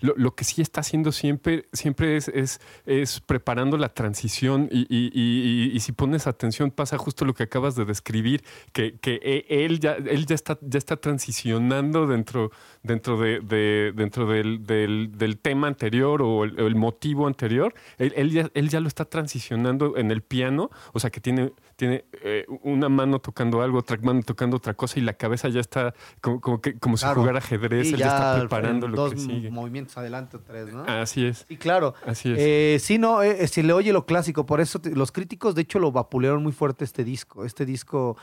lo, 0.00 0.34
que 0.34 0.44
sí 0.44 0.62
está 0.62 0.80
haciendo 0.80 1.12
siempre, 1.12 1.68
siempre 1.72 2.16
es, 2.16 2.28
es, 2.28 2.60
es 2.86 3.20
preparando 3.20 3.76
la 3.76 3.90
transición. 3.90 4.68
Y, 4.70 4.86
y, 4.88 5.78
si 5.80 5.92
pones 5.92 6.26
atención, 6.26 6.70
pasa 6.70 6.96
justo 6.98 7.24
lo 7.24 7.34
que 7.34 7.42
acabas 7.42 7.76
de 7.76 7.84
describir, 7.84 8.42
que, 8.72 8.98
que 8.98 9.20
e, 9.22 9.64
él, 9.64 9.78
ya, 9.78 9.92
él 9.92 10.26
ya, 10.26 10.34
está, 10.34 10.58
ya 10.62 10.78
está 10.78 10.96
transicionando 10.96 12.06
dentro, 12.06 12.50
dentro, 12.86 13.18
de, 13.18 13.92
dentro 13.94 14.26
del, 14.26 14.64
del, 14.66 15.38
tema 15.38 15.66
anterior 15.66 16.22
o 16.22 16.44
el, 16.44 16.74
motivo 16.74 17.26
anterior. 17.26 17.74
Él, 17.98 18.12
él, 18.16 18.30
ya, 18.30 18.50
él 18.54 18.68
ya 18.68 18.80
lo 18.80 18.88
está 18.88 19.04
transicionando 19.04 19.96
en 19.96 20.10
el 20.10 20.22
piano, 20.22 20.70
o 20.92 21.00
sea 21.00 21.10
que 21.10 21.20
tiene, 21.20 21.52
tiene 21.76 22.04
eh, 22.22 22.46
una 22.62 22.88
mano 22.88 23.18
tocando 23.18 23.62
algo, 23.62 23.78
otra 23.78 23.96
mano 24.00 24.22
tocando 24.22 24.56
otra 24.56 24.74
cosa 24.74 24.98
y 24.98 25.02
la 25.02 25.14
cabeza 25.14 25.48
ya 25.48 25.60
está 25.60 25.94
como, 26.20 26.40
como, 26.40 26.60
que, 26.60 26.78
como 26.78 26.96
si 26.96 27.06
jugara 27.06 27.38
ajedrez, 27.38 27.92
él 27.92 27.98
ya, 27.98 28.06
está 28.06 28.38
preparando 28.38 28.88
lo 28.88 29.10
que 29.10 29.18
sigue. 29.18 29.50
movimientos 29.50 29.96
adelante 29.98 30.36
o 30.36 30.40
tres, 30.40 30.72
¿no? 30.72 30.84
Así 30.84 31.26
es. 31.26 31.44
Y 31.48 31.56
claro. 31.56 31.94
Así 32.06 32.32
es. 32.32 32.38
Eh, 32.38 32.78
sí, 32.80 32.98
no, 32.98 33.22
eh, 33.22 33.46
si 33.48 33.62
le 33.62 33.72
oye 33.72 33.92
lo 33.92 34.06
clásico, 34.06 34.46
por 34.46 34.60
eso 34.60 34.80
los 34.94 35.12
críticos 35.12 35.54
de 35.54 35.62
hecho 35.62 35.78
lo 35.78 35.92
vapulearon 35.92 36.42
muy 36.42 36.52
fuerte 36.52 36.84
este 36.84 37.04
disco. 37.04 37.44
Este 37.44 37.66
disco 37.66 38.16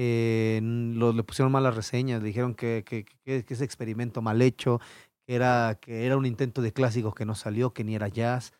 eh, 0.00 0.60
le 0.62 1.22
pusieron 1.24 1.50
malas 1.50 1.74
reseñas, 1.74 2.22
le 2.22 2.28
dijeron 2.28 2.54
que, 2.54 2.84
que, 2.86 3.04
que, 3.04 3.44
ese 3.48 3.64
experimento 3.64 4.22
mal 4.22 4.40
hecho, 4.40 4.80
que 5.26 5.34
era, 5.34 5.76
que 5.80 6.06
era 6.06 6.16
un 6.16 6.24
intento 6.24 6.62
de 6.62 6.72
clásico 6.72 7.12
que 7.14 7.26
no 7.26 7.34
salió, 7.34 7.72
que 7.74 7.82
ni 7.82 7.96
era 7.96 8.06
jazz 8.06 8.52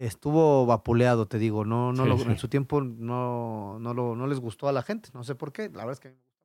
estuvo 0.00 0.66
vapuleado, 0.66 1.26
te 1.26 1.38
digo, 1.38 1.64
no, 1.64 1.92
no 1.92 2.04
en 2.06 2.38
su 2.38 2.48
tiempo 2.48 2.80
no, 2.80 3.78
no, 3.78 3.94
lo, 3.94 4.16
no 4.16 4.26
les 4.26 4.40
gustó 4.40 4.66
a 4.66 4.72
la 4.72 4.82
gente, 4.82 5.10
no 5.12 5.22
sé 5.22 5.34
por 5.34 5.52
qué, 5.52 5.68
la 5.68 5.84
verdad 5.84 5.92
es 5.92 6.00
que 6.00 6.08
a 6.08 6.10
mí 6.10 6.16
me 6.16 6.24
gusta 6.24 6.44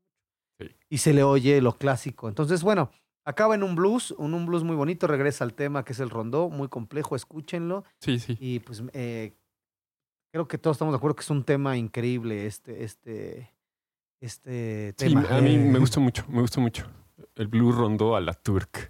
mucho. 0.59 0.85
Y 0.89 0.97
se 0.97 1.13
le 1.13 1.23
oye 1.23 1.61
lo 1.61 1.77
clásico. 1.77 2.27
Entonces, 2.27 2.63
bueno, 2.63 2.91
acaba 3.23 3.55
en 3.55 3.63
un 3.63 3.75
blues, 3.75 4.11
un, 4.11 4.33
un, 4.33 4.45
blues 4.45 4.63
muy 4.63 4.75
bonito, 4.75 5.07
regresa 5.07 5.45
al 5.45 5.53
tema 5.53 5.85
que 5.85 5.93
es 5.93 5.99
el 6.01 6.09
rondó, 6.09 6.49
muy 6.49 6.67
complejo, 6.67 7.15
escúchenlo. 7.15 7.85
Sí, 8.01 8.19
sí. 8.19 8.37
Y 8.41 8.59
pues 8.59 8.83
eh, 8.91 9.33
creo 10.33 10.47
que 10.49 10.57
todos 10.57 10.75
estamos 10.75 10.91
de 10.91 10.97
acuerdo 10.97 11.15
que 11.15 11.23
es 11.23 11.29
un 11.29 11.45
tema 11.45 11.77
increíble 11.77 12.45
este, 12.45 12.83
este, 12.83 13.54
este 14.25 14.93
tema. 14.93 15.21
Sí, 15.21 15.33
a 15.33 15.41
mí 15.41 15.57
me 15.57 15.79
gusta 15.79 15.99
mucho, 15.99 16.25
me 16.27 16.41
gusta 16.41 16.59
mucho. 16.59 16.85
El 17.35 17.47
blues 17.47 17.75
rondó 17.75 18.15
a 18.15 18.21
la 18.21 18.33
turk 18.33 18.89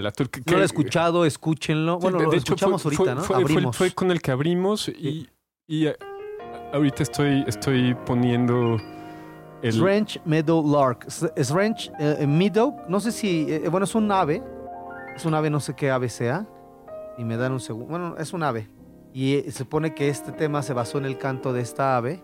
la 0.00 0.12
no 0.46 0.56
lo 0.56 0.62
he 0.62 0.64
escuchado, 0.64 1.24
escúchenlo. 1.24 1.98
bueno, 1.98 2.20
lo 2.20 2.32
escuchamos 2.32 2.84
ahorita, 2.84 3.14
¿no? 3.14 3.72
Fue, 3.72 3.90
con 3.92 4.10
el 4.10 4.20
que 4.20 4.30
abrimos 4.30 4.88
y, 4.88 5.28
y 5.66 5.86
eh, 5.86 5.96
ahorita 6.72 7.02
estoy, 7.02 7.44
estoy 7.46 7.94
poniendo 8.04 8.76
el... 9.62 9.70
Strange 9.70 10.20
Meadow 10.26 10.62
Lark. 10.70 11.06
Strange 11.36 11.90
uh, 11.98 12.26
Meadow, 12.26 12.76
no 12.88 13.00
sé 13.00 13.10
si, 13.10 13.58
bueno, 13.70 13.84
es 13.84 13.94
un 13.94 14.10
ave. 14.12 14.42
Es 15.14 15.24
un 15.24 15.32
ave, 15.32 15.48
no 15.48 15.60
sé 15.60 15.74
qué 15.74 15.90
ave 15.90 16.10
sea. 16.10 16.46
Y 17.16 17.24
me 17.24 17.38
dan 17.38 17.52
un 17.52 17.60
segundo. 17.60 17.88
Bueno, 17.88 18.16
es 18.18 18.34
un 18.34 18.42
ave. 18.42 18.68
Y 19.14 19.40
se 19.46 19.52
supone 19.52 19.94
que 19.94 20.10
este 20.10 20.32
tema 20.32 20.62
se 20.62 20.74
basó 20.74 20.98
en 20.98 21.06
el 21.06 21.16
canto 21.16 21.54
de 21.54 21.62
esta 21.62 21.96
ave 21.96 22.22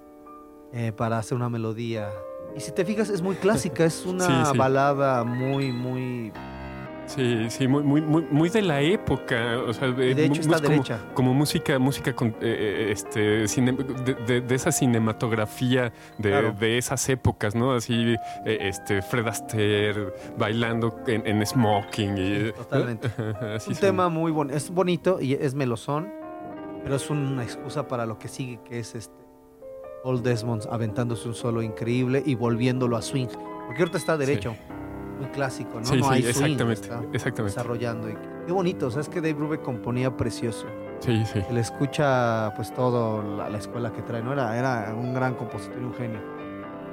para 0.98 1.16
hacer 1.16 1.36
una 1.36 1.48
melodía. 1.48 2.10
Y 2.56 2.60
si 2.60 2.72
te 2.72 2.84
fijas, 2.84 3.08
es 3.08 3.22
muy 3.22 3.36
clásica. 3.36 3.84
Es 3.84 4.04
una 4.06 4.52
balada 4.52 5.24
muy, 5.24 5.72
muy 5.72 6.32
Sí, 7.06 7.50
sí, 7.50 7.68
muy, 7.68 7.82
muy, 7.82 8.00
muy, 8.00 8.48
de 8.48 8.62
la 8.62 8.80
época. 8.80 9.58
O 9.66 9.72
sea, 9.72 9.88
de 9.88 10.24
hecho, 10.24 10.40
está 10.40 10.56
como, 10.56 10.68
derecha. 10.68 11.00
como 11.14 11.34
música, 11.34 11.78
música 11.78 12.14
con, 12.14 12.28
eh, 12.28 12.34
eh, 12.40 12.88
este, 12.90 13.20
de, 13.20 14.54
esa 14.54 14.72
cinematografía 14.72 15.92
de, 16.16 16.52
de, 16.52 16.78
esas 16.78 17.06
épocas, 17.08 17.54
¿no? 17.54 17.72
Así, 17.72 18.14
eh, 18.46 18.58
este, 18.60 19.02
Fred 19.02 19.26
Astaire 19.26 20.14
bailando 20.38 21.00
en, 21.06 21.44
smoking. 21.44 22.16
Y, 22.16 22.52
totalmente. 22.52 23.10
un 23.68 23.74
tema 23.74 24.08
muy 24.08 24.32
bonito. 24.32 24.56
Es 24.56 24.70
bonito 24.70 25.20
y 25.20 25.34
es 25.34 25.54
melosón, 25.54 26.10
pero 26.82 26.96
es 26.96 27.10
una 27.10 27.42
excusa 27.42 27.88
para 27.88 28.06
lo 28.06 28.18
que 28.18 28.28
sigue, 28.28 28.60
que 28.64 28.78
es 28.78 28.94
este 28.94 29.21
Paul 30.02 30.22
Desmond 30.22 30.66
aventándose 30.70 31.28
un 31.28 31.34
solo 31.34 31.62
increíble 31.62 32.22
y 32.24 32.34
volviéndolo 32.34 32.96
a 32.96 33.02
swing. 33.02 33.28
Porque 33.66 33.82
ahorita 33.82 33.98
está 33.98 34.16
derecho. 34.16 34.54
muy 35.18 35.28
clásico, 35.30 35.78
¿no? 35.78 35.84
Sí, 35.86 35.96
no 35.98 36.04
sí, 36.08 36.10
hay 36.14 36.22
swing, 36.22 36.28
exactamente, 36.28 36.82
está 36.82 37.00
exactamente. 37.12 37.42
desarrollando. 37.42 38.10
Y 38.10 38.14
qué 38.46 38.52
bonito, 38.52 38.86
o 38.88 38.90
sea, 38.90 39.00
es 39.02 39.08
que 39.08 39.20
Dave 39.20 39.34
Brubeck 39.34 39.62
componía 39.62 40.16
precioso. 40.16 40.66
Sí, 41.00 41.24
sí. 41.26 41.40
Se 41.46 41.52
le 41.52 41.60
escucha 41.60 42.52
pues 42.56 42.72
todo 42.74 43.22
la, 43.36 43.48
la 43.48 43.58
escuela 43.58 43.92
que 43.92 44.02
trae, 44.02 44.22
¿no? 44.22 44.32
Era, 44.32 44.56
era 44.58 44.94
un 44.94 45.14
gran 45.14 45.34
compositor 45.34 45.78
y 45.80 45.84
un 45.84 45.94
genio. 45.94 46.20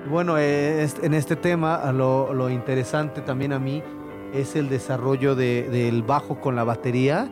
Y 0.05 0.09
bueno, 0.09 0.37
eh, 0.37 0.87
en 1.01 1.13
este 1.13 1.35
tema 1.35 1.91
lo, 1.91 2.33
lo 2.33 2.49
interesante 2.49 3.21
también 3.21 3.51
a 3.53 3.59
mí 3.59 3.83
es 4.33 4.55
el 4.55 4.69
desarrollo 4.69 5.35
de- 5.35 5.67
del 5.69 6.03
bajo 6.03 6.39
con 6.39 6.55
la 6.55 6.63
batería, 6.63 7.27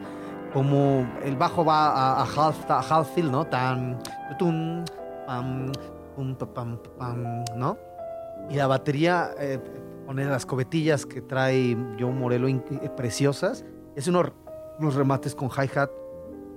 como 0.54 1.08
el 1.24 1.36
bajo 1.36 1.64
va 1.64 1.88
a, 1.90 2.22
a 2.22 2.24
half, 2.24 2.70
a 2.70 2.80
half 2.80 3.14
fill, 3.14 3.32
¿no? 3.32 3.46
Tan, 3.46 4.00
tum, 4.40 4.84
pam, 5.28 5.72
pum, 6.16 6.36
pa, 6.36 6.46
pam, 6.48 6.78
pa, 6.78 6.90
pam, 6.98 7.44
¿no? 7.56 7.78
Y 8.50 8.56
la 8.56 8.66
batería 8.68 9.32
eh, 9.38 9.60
pone 10.06 10.26
las 10.26 10.46
cobetillas 10.46 11.06
que 11.06 11.22
trae 11.22 11.78
Joe 12.00 12.12
Morello 12.12 12.48
eh, 12.48 12.90
preciosas. 12.96 13.66
Es 13.96 14.08
unos, 14.08 14.32
unos 14.80 14.96
remates 14.96 15.36
con 15.36 15.50
hi-hat 15.50 15.92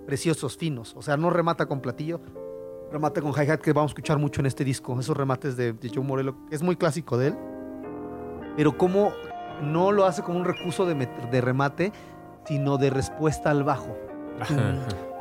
preciosos, 0.06 0.56
finos. 0.56 0.94
O 0.96 1.02
sea, 1.02 1.16
no 1.16 1.30
remata 1.30 1.66
con 1.66 1.80
platillo, 1.80 2.20
remata 2.92 3.20
con 3.20 3.32
hi-hat 3.32 3.60
que 3.60 3.72
vamos 3.72 3.90
a 3.90 3.92
escuchar 3.92 4.18
mucho 4.18 4.40
en 4.40 4.46
este 4.46 4.64
disco. 4.64 4.98
Esos 4.98 5.16
remates 5.16 5.56
de, 5.56 5.72
de 5.72 5.90
Joe 5.92 6.04
Morello, 6.04 6.36
que 6.48 6.54
es 6.54 6.62
muy 6.62 6.76
clásico 6.76 7.18
de 7.18 7.28
él. 7.28 7.38
Pero 8.56 8.78
como 8.78 9.12
no 9.62 9.92
lo 9.92 10.04
hace 10.06 10.22
como 10.22 10.38
un 10.38 10.44
recurso 10.44 10.86
de, 10.86 11.40
remate, 11.40 11.92
sino 12.46 12.78
de 12.78 12.90
respuesta 12.90 13.50
al 13.50 13.64
bajo. 13.64 13.96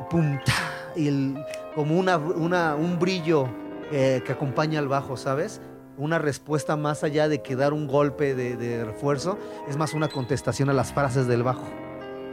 Pum, 0.08 0.38
ta, 0.44 0.52
y 0.96 1.08
el, 1.08 1.44
como 1.74 1.98
una, 1.98 2.16
una- 2.18 2.74
un 2.76 2.98
brillo 2.98 3.48
eh, 3.92 4.22
que 4.24 4.32
acompaña 4.32 4.78
al 4.78 4.88
bajo, 4.88 5.16
¿sabes? 5.16 5.60
Una 5.96 6.18
respuesta 6.18 6.76
más 6.76 7.04
allá 7.04 7.28
de 7.28 7.42
que 7.42 7.56
dar 7.56 7.72
un 7.72 7.86
golpe 7.86 8.34
de, 8.34 8.56
de 8.56 8.84
refuerzo, 8.84 9.38
es 9.68 9.76
más 9.76 9.92
una 9.92 10.08
contestación 10.08 10.70
a 10.70 10.72
las 10.72 10.92
frases 10.92 11.26
del 11.26 11.42
bajo. 11.42 11.64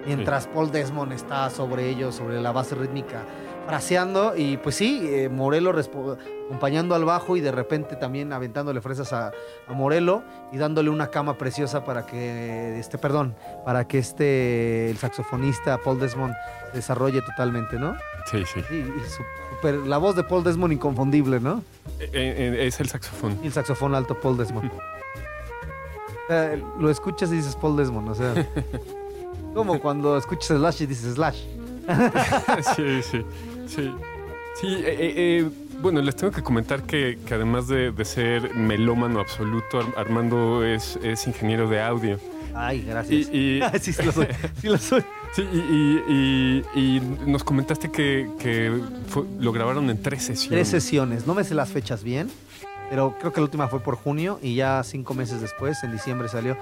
Mientras 0.06 0.48
Paul 0.48 0.72
Desmond 0.72 1.12
está 1.12 1.50
sobre 1.50 1.90
ellos, 1.90 2.16
sobre 2.16 2.40
la 2.40 2.54
base 2.54 2.76
rítmica, 2.76 3.24
fraseando, 3.68 4.34
y 4.36 4.58
pues 4.58 4.76
sí, 4.76 5.02
eh, 5.10 5.30
Morelo 5.30 5.72
acompañando 5.72 6.96
al 6.96 7.04
bajo 7.04 7.36
y 7.36 7.42
de 7.42 7.52
repente 7.52 7.96
también 7.98 8.32
aventándole 8.32 8.80
fresas 8.82 9.12
a, 9.14 9.32
a 9.68 9.74
Morelo 9.74 10.24
y 10.54 10.58
dándole 10.58 10.90
una 10.90 11.08
cama 11.08 11.38
preciosa 11.38 11.84
para 11.84 12.06
que, 12.06 12.80
este, 12.80 12.98
perdón, 12.98 13.36
para 13.66 13.86
que 13.88 13.98
este, 14.00 14.90
el 14.90 14.98
saxofonista 14.98 15.78
Paul 15.80 16.00
Desmond 16.00 16.34
se 16.72 16.78
desarrolle 16.78 17.22
totalmente, 17.22 17.78
¿no? 17.78 17.96
Sí, 18.32 18.44
sí. 18.46 18.62
Sí, 18.70 18.76
y 18.76 19.10
su- 19.10 19.24
super- 19.56 19.76
la 19.86 19.98
voz 19.98 20.16
de 20.16 20.24
Paul 20.24 20.44
Desmond 20.44 20.72
inconfundible, 20.74 21.40
¿no? 21.42 21.62
Eh, 22.00 22.10
eh, 22.14 22.68
es 22.68 22.80
el 22.80 22.88
saxofón. 22.88 23.38
Y 23.44 23.48
el 23.48 23.54
saxofón 23.54 23.94
alto 23.96 24.20
Paul 24.20 24.38
Desmond. 24.38 24.72
O 26.24 26.30
sea, 26.30 26.58
lo 26.78 26.90
escuchas 26.90 27.32
y 27.32 27.36
dices 27.38 27.56
Paul 27.56 27.78
Desmond, 27.78 28.10
o 28.10 28.14
sea. 28.16 28.34
Como 29.54 29.80
cuando 29.80 30.18
escuchas 30.18 30.58
Slash 30.58 30.82
y 30.84 30.86
dices 30.86 31.14
Slash. 31.14 31.42
sí, 32.76 33.02
sí, 33.02 33.26
sí. 33.68 33.94
Sí, 34.60 34.68
eh, 34.68 34.86
eh, 34.88 35.14
eh, 35.18 35.50
bueno, 35.82 36.02
les 36.02 36.16
tengo 36.16 36.34
que 36.34 36.42
comentar 36.42 36.82
que, 36.84 37.20
que 37.28 37.34
además 37.36 37.68
de, 37.68 37.92
de 37.92 38.06
ser 38.06 38.56
melómano 38.56 39.20
absoluto, 39.20 39.80
Ar- 39.80 39.94
Armando 39.98 40.66
es, 40.66 40.98
es 41.04 41.28
ingeniero 41.28 41.70
de 41.70 41.80
audio. 41.82 42.20
Ay, 42.56 42.82
gracias. 42.82 43.30
Y, 43.32 43.38
y- 43.60 43.62
sí, 43.80 43.94
sí 43.94 44.02
lo 44.04 44.12
soy. 44.12 44.28
Sí 44.60 44.68
lo 44.68 44.78
soy. 44.80 45.04
sí, 45.36 45.44
y, 45.54 45.58
y- 46.12 46.64
y- 46.76 46.88
y 46.98 47.00
nos 47.30 47.44
comentaste 47.44 47.92
que, 47.92 48.28
que 48.40 48.72
fue- 49.10 49.26
lo 49.40 49.52
grabaron 49.52 49.88
en 49.92 50.02
tres 50.02 50.24
sesiones. 50.24 50.50
Tres 50.50 50.68
sesiones. 50.70 51.28
No 51.28 51.36
me 51.36 51.44
sé 51.44 51.54
las 51.54 51.70
fechas 51.70 52.04
bien, 52.04 52.28
pero 52.90 53.16
creo 53.20 53.32
que 53.32 53.40
la 53.42 53.46
última 53.46 53.68
fue 53.68 53.80
por 53.82 53.96
junio 53.96 54.40
y 54.42 54.56
ya 54.56 54.82
cinco 54.84 55.14
meses 55.14 55.40
después, 55.40 55.84
en 55.84 55.92
diciembre 55.92 56.30
salió. 56.30 56.58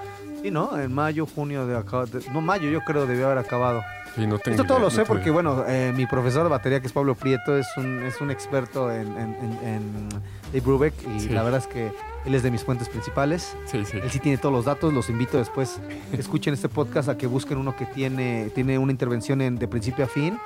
Sí, 0.45 0.51
¿no? 0.51 0.77
En 0.79 0.93
mayo, 0.93 1.25
junio 1.25 1.65
de 1.65 1.75
acá. 1.75 2.05
de- 2.05 2.23
no, 2.31 2.39
mayo 2.39 2.69
yo 2.69 2.81
creo 2.81 3.07
debió 3.07 3.25
haber 3.25 3.39
acabado. 3.39 3.81
Sí, 4.15 4.27
no 4.27 4.37
tengo 4.37 4.51
Esto 4.55 4.63
todo 4.63 4.77
idea, 4.77 4.85
lo 4.85 4.91
sé 4.91 5.03
porque, 5.05 5.31
bueno, 5.31 5.63
eh, 5.67 5.91
mi 5.95 6.05
profesor 6.05 6.43
de 6.43 6.49
batería, 6.49 6.79
que 6.81 6.85
es 6.87 6.93
Pablo 6.93 7.15
Prieto, 7.15 7.57
es 7.57 7.65
un, 7.77 8.03
es 8.03 8.21
un 8.21 8.29
experto 8.29 8.91
en, 8.91 9.07
en, 9.17 9.35
en- 9.35 9.67
en 9.67 10.09
Dave 10.53 10.61
Brubeck 10.61 10.93
y 11.15 11.19
Sí. 11.21 11.29
la 11.29 11.41
verdad 11.41 11.61
es 11.61 11.67
que 11.67 11.91
él 12.25 12.35
es 12.35 12.43
de 12.43 12.51
mis 12.51 12.63
fuentes 12.63 12.87
principales. 12.89 13.57
Sí, 13.65 13.83
sí. 13.85 13.97
Él 13.97 14.09
sí 14.11 14.19
tiene 14.19 14.37
todos 14.37 14.53
los 14.53 14.65
datos, 14.65 14.93
los 14.93 15.09
invito 15.09 15.37
después 15.39 15.81
escuchen 16.13 16.53
este 16.53 16.69
podcast 16.69 17.09
a 17.09 17.17
que 17.17 17.25
busquen 17.25 17.57
uno 17.57 17.75
que 17.75 17.87
tiene, 17.87 18.51
tiene 18.53 18.77
una 18.77 18.91
intervención 18.91 19.41
en, 19.41 19.55
de 19.57 19.67
principio 19.67 20.05
a 20.05 20.07
fin. 20.07 20.37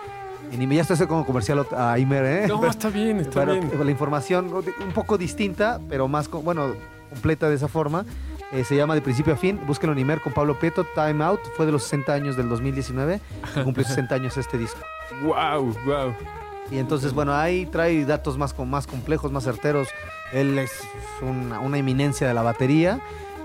Y 0.51 0.75
ya 0.75 0.81
estoy 0.81 1.05
como 1.07 1.25
comercial 1.25 1.63
a 1.77 1.99
Imer, 1.99 2.23
¿eh? 2.25 2.45
No, 2.47 2.61
Pero- 2.61 2.71
está 2.71 2.89
bien, 2.89 3.19
está 3.19 3.41
pero 3.41 3.51
bien. 3.53 3.69
la 3.85 3.91
información 3.91 4.49
un 4.53 4.91
poco 4.93 5.17
distinta, 5.17 5.79
pero 5.89 6.07
más, 6.07 6.29
bueno, 6.31 6.73
completa 7.11 7.49
de 7.49 7.55
esa 7.55 7.67
forma. 7.67 8.05
Eh, 8.51 8.63
se 8.63 8.75
llama 8.75 8.95
De 8.95 9.01
Principio 9.01 9.33
a 9.33 9.37
Fin. 9.37 9.59
Búsquenlo 9.67 9.93
en 9.93 9.99
Imer 9.99 10.21
con 10.21 10.33
Pablo 10.33 10.57
Prieto. 10.57 10.83
Time 10.95 11.23
Out. 11.23 11.41
Fue 11.55 11.65
de 11.65 11.71
los 11.71 11.83
60 11.83 12.13
años 12.13 12.35
del 12.35 12.49
2019. 12.49 13.19
que 13.53 13.63
Cumplió 13.63 13.85
60 13.85 14.15
años 14.15 14.37
este 14.37 14.57
disco. 14.57 14.79
Wow, 15.23 15.75
wow. 15.85 16.13
Y 16.71 16.77
entonces, 16.77 17.13
bueno, 17.13 17.33
ahí 17.35 17.65
trae 17.65 18.05
datos 18.05 18.37
más, 18.37 18.57
más 18.59 18.87
complejos, 18.87 19.31
más 19.31 19.43
certeros. 19.43 19.87
Él 20.33 20.57
es 20.59 20.71
una, 21.21 21.59
una 21.59 21.77
eminencia 21.77 22.27
de 22.27 22.33
la 22.33 22.41
batería 22.43 22.99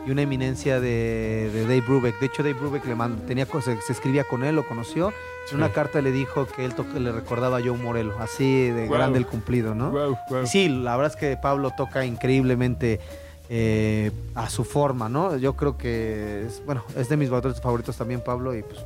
y 0.06 0.10
una 0.10 0.22
eminencia 0.22 0.80
de, 0.80 1.50
de 1.52 1.62
Dave 1.62 1.80
Brubeck. 1.80 2.18
De 2.20 2.26
hecho, 2.26 2.42
Dave 2.42 2.54
Brubeck 2.58 2.84
le 2.86 2.94
mand- 2.94 3.26
tenía, 3.26 3.46
se, 3.46 3.80
se 3.80 3.92
escribía 3.92 4.24
con 4.24 4.44
él, 4.44 4.56
lo 4.56 4.66
conoció. 4.66 5.12
En 5.50 5.56
una 5.58 5.66
Sí. 5.68 5.72
carta 5.74 6.00
le 6.00 6.10
dijo 6.12 6.46
que 6.46 6.64
él 6.64 6.74
le 6.98 7.12
recordaba 7.12 7.58
a 7.58 7.60
Joe 7.60 7.76
Morello. 7.76 8.14
Así 8.20 8.68
de 8.70 8.86
Wow. 8.88 8.96
grande 8.96 9.18
el 9.18 9.26
cumplido, 9.26 9.74
¿no? 9.74 9.90
Wow, 9.90 10.18
wow. 10.30 10.46
Sí, 10.46 10.68
la 10.68 10.96
verdad 10.96 11.12
es 11.12 11.16
que 11.20 11.36
Pablo 11.36 11.70
toca 11.76 12.04
increíblemente 12.06 13.00
eh, 13.48 14.10
a 14.34 14.48
su 14.48 14.64
forma, 14.64 15.08
¿no? 15.08 15.36
Yo 15.36 15.54
creo 15.54 15.76
que, 15.76 16.44
es, 16.46 16.62
bueno, 16.64 16.84
es 16.96 17.08
de 17.08 17.16
mis 17.16 17.30
bateristas 17.30 17.62
favoritos 17.62 17.96
también, 17.96 18.20
Pablo, 18.22 18.54
y 18.54 18.62
pues 18.62 18.80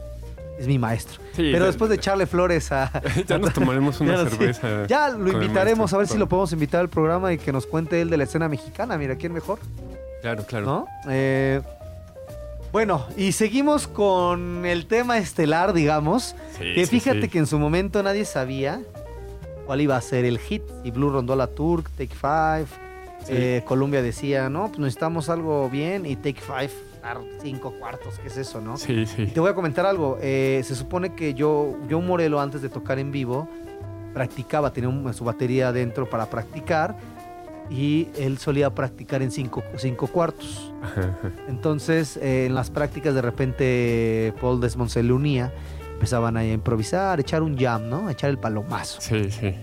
es 0.58 0.66
mi 0.66 0.78
maestro. 0.78 1.20
Sí, 1.36 1.50
Pero 1.52 1.60
ya- 1.60 1.66
después 1.66 1.88
de 1.88 1.96
echarle 1.96 2.26
flores 2.26 2.72
a... 2.72 2.90
Ya 3.28 3.38
nos 3.38 3.52
tomaremos 3.52 4.00
una 4.00 4.24
Ya 4.24 4.28
cerveza. 4.30 4.86
Ya 4.88 5.08
lo 5.10 5.30
invitaremos 5.30 5.78
maestro. 5.78 5.96
a 5.96 5.98
ver 6.00 6.08
si 6.08 6.18
lo 6.18 6.28
podemos 6.28 6.52
invitar 6.52 6.80
al 6.80 6.88
programa 6.88 7.32
y 7.32 7.38
que 7.38 7.52
nos 7.52 7.66
cuente 7.66 8.00
él 8.00 8.10
de 8.10 8.16
la 8.16 8.24
escena 8.24 8.48
mexicana. 8.48 8.98
Mira, 8.98 9.14
¿quién 9.16 9.32
mejor? 9.32 9.60
Claro, 10.22 10.44
claro. 10.44 10.66
¿No? 10.66 10.86
Eh, 11.08 11.60
bueno, 12.72 13.06
y 13.16 13.32
seguimos 13.32 13.86
con 13.86 14.66
el 14.66 14.86
tema 14.86 15.18
estelar, 15.18 15.72
digamos. 15.72 16.34
Sí, 16.58 16.74
que 16.74 16.86
fíjate 16.86 17.28
que 17.28 17.38
en 17.38 17.46
su 17.46 17.58
momento 17.58 18.02
nadie 18.02 18.24
sabía 18.24 18.80
cuál 19.64 19.80
iba 19.80 19.96
a 19.96 20.00
ser 20.00 20.24
el 20.24 20.38
hit. 20.40 20.62
Y 20.82 20.90
Blue 20.90 21.08
rondó 21.10 21.36
la 21.36 21.46
Tour, 21.46 21.84
Take 21.96 22.14
Five. 22.14 22.66
Sí. 23.24 23.32
eh, 23.34 23.62
Columbia 23.66 24.00
decía, 24.02 24.48
no, 24.48 24.68
pues 24.68 24.78
necesitamos 24.78 25.28
algo 25.28 25.68
bien. 25.68 26.06
Y 26.06 26.16
Take 26.16 26.40
Five, 26.40 26.70
dar 27.02 27.18
cinco 27.42 27.72
cuartos, 27.78 28.18
¿qué 28.20 28.28
es 28.28 28.36
eso, 28.36 28.60
no? 28.60 28.76
Sí, 28.76 28.92
Y 28.92 29.06
sí. 29.06 29.26
te 29.26 29.40
voy 29.40 29.50
a 29.50 29.54
comentar 29.54 29.84
algo. 29.86 30.18
eh, 30.22 30.62
se 30.64 30.74
supone 30.74 31.14
que 31.14 31.34
yo, 31.34 31.76
John 31.90 32.06
Morelo, 32.06 32.40
antes 32.40 32.62
de 32.62 32.68
tocar 32.68 32.98
en 32.98 33.10
vivo, 33.12 33.48
practicaba, 34.14 34.72
tenía 34.72 34.88
un- 34.88 35.12
su 35.14 35.24
batería 35.24 35.68
adentro 35.68 36.08
para 36.08 36.26
practicar. 36.30 36.96
Y 37.70 38.08
él 38.16 38.38
solía 38.38 38.70
practicar 38.74 39.20
en 39.20 39.30
cinco, 39.30 39.62
cinco 39.76 40.06
cuartos. 40.06 40.72
Entonces, 41.48 42.16
eh, 42.16 42.46
en 42.46 42.54
las 42.54 42.70
prácticas, 42.70 43.14
de 43.14 43.20
repente, 43.22 44.32
Paul 44.40 44.58
Desmond 44.60 44.88
se 44.90 45.02
le 45.02 45.12
unía. 45.12 45.52
Empezaban 45.92 46.36
ahí 46.38 46.50
a 46.50 46.54
improvisar, 46.54 47.18
a 47.18 47.20
echar 47.20 47.42
un 47.42 47.58
jam, 47.58 47.88
¿no? 47.90 48.08
A 48.08 48.12
echar 48.12 48.30
el 48.30 48.38
palomazo. 48.38 49.00
Sí, 49.02 49.30
sí. 49.30 49.54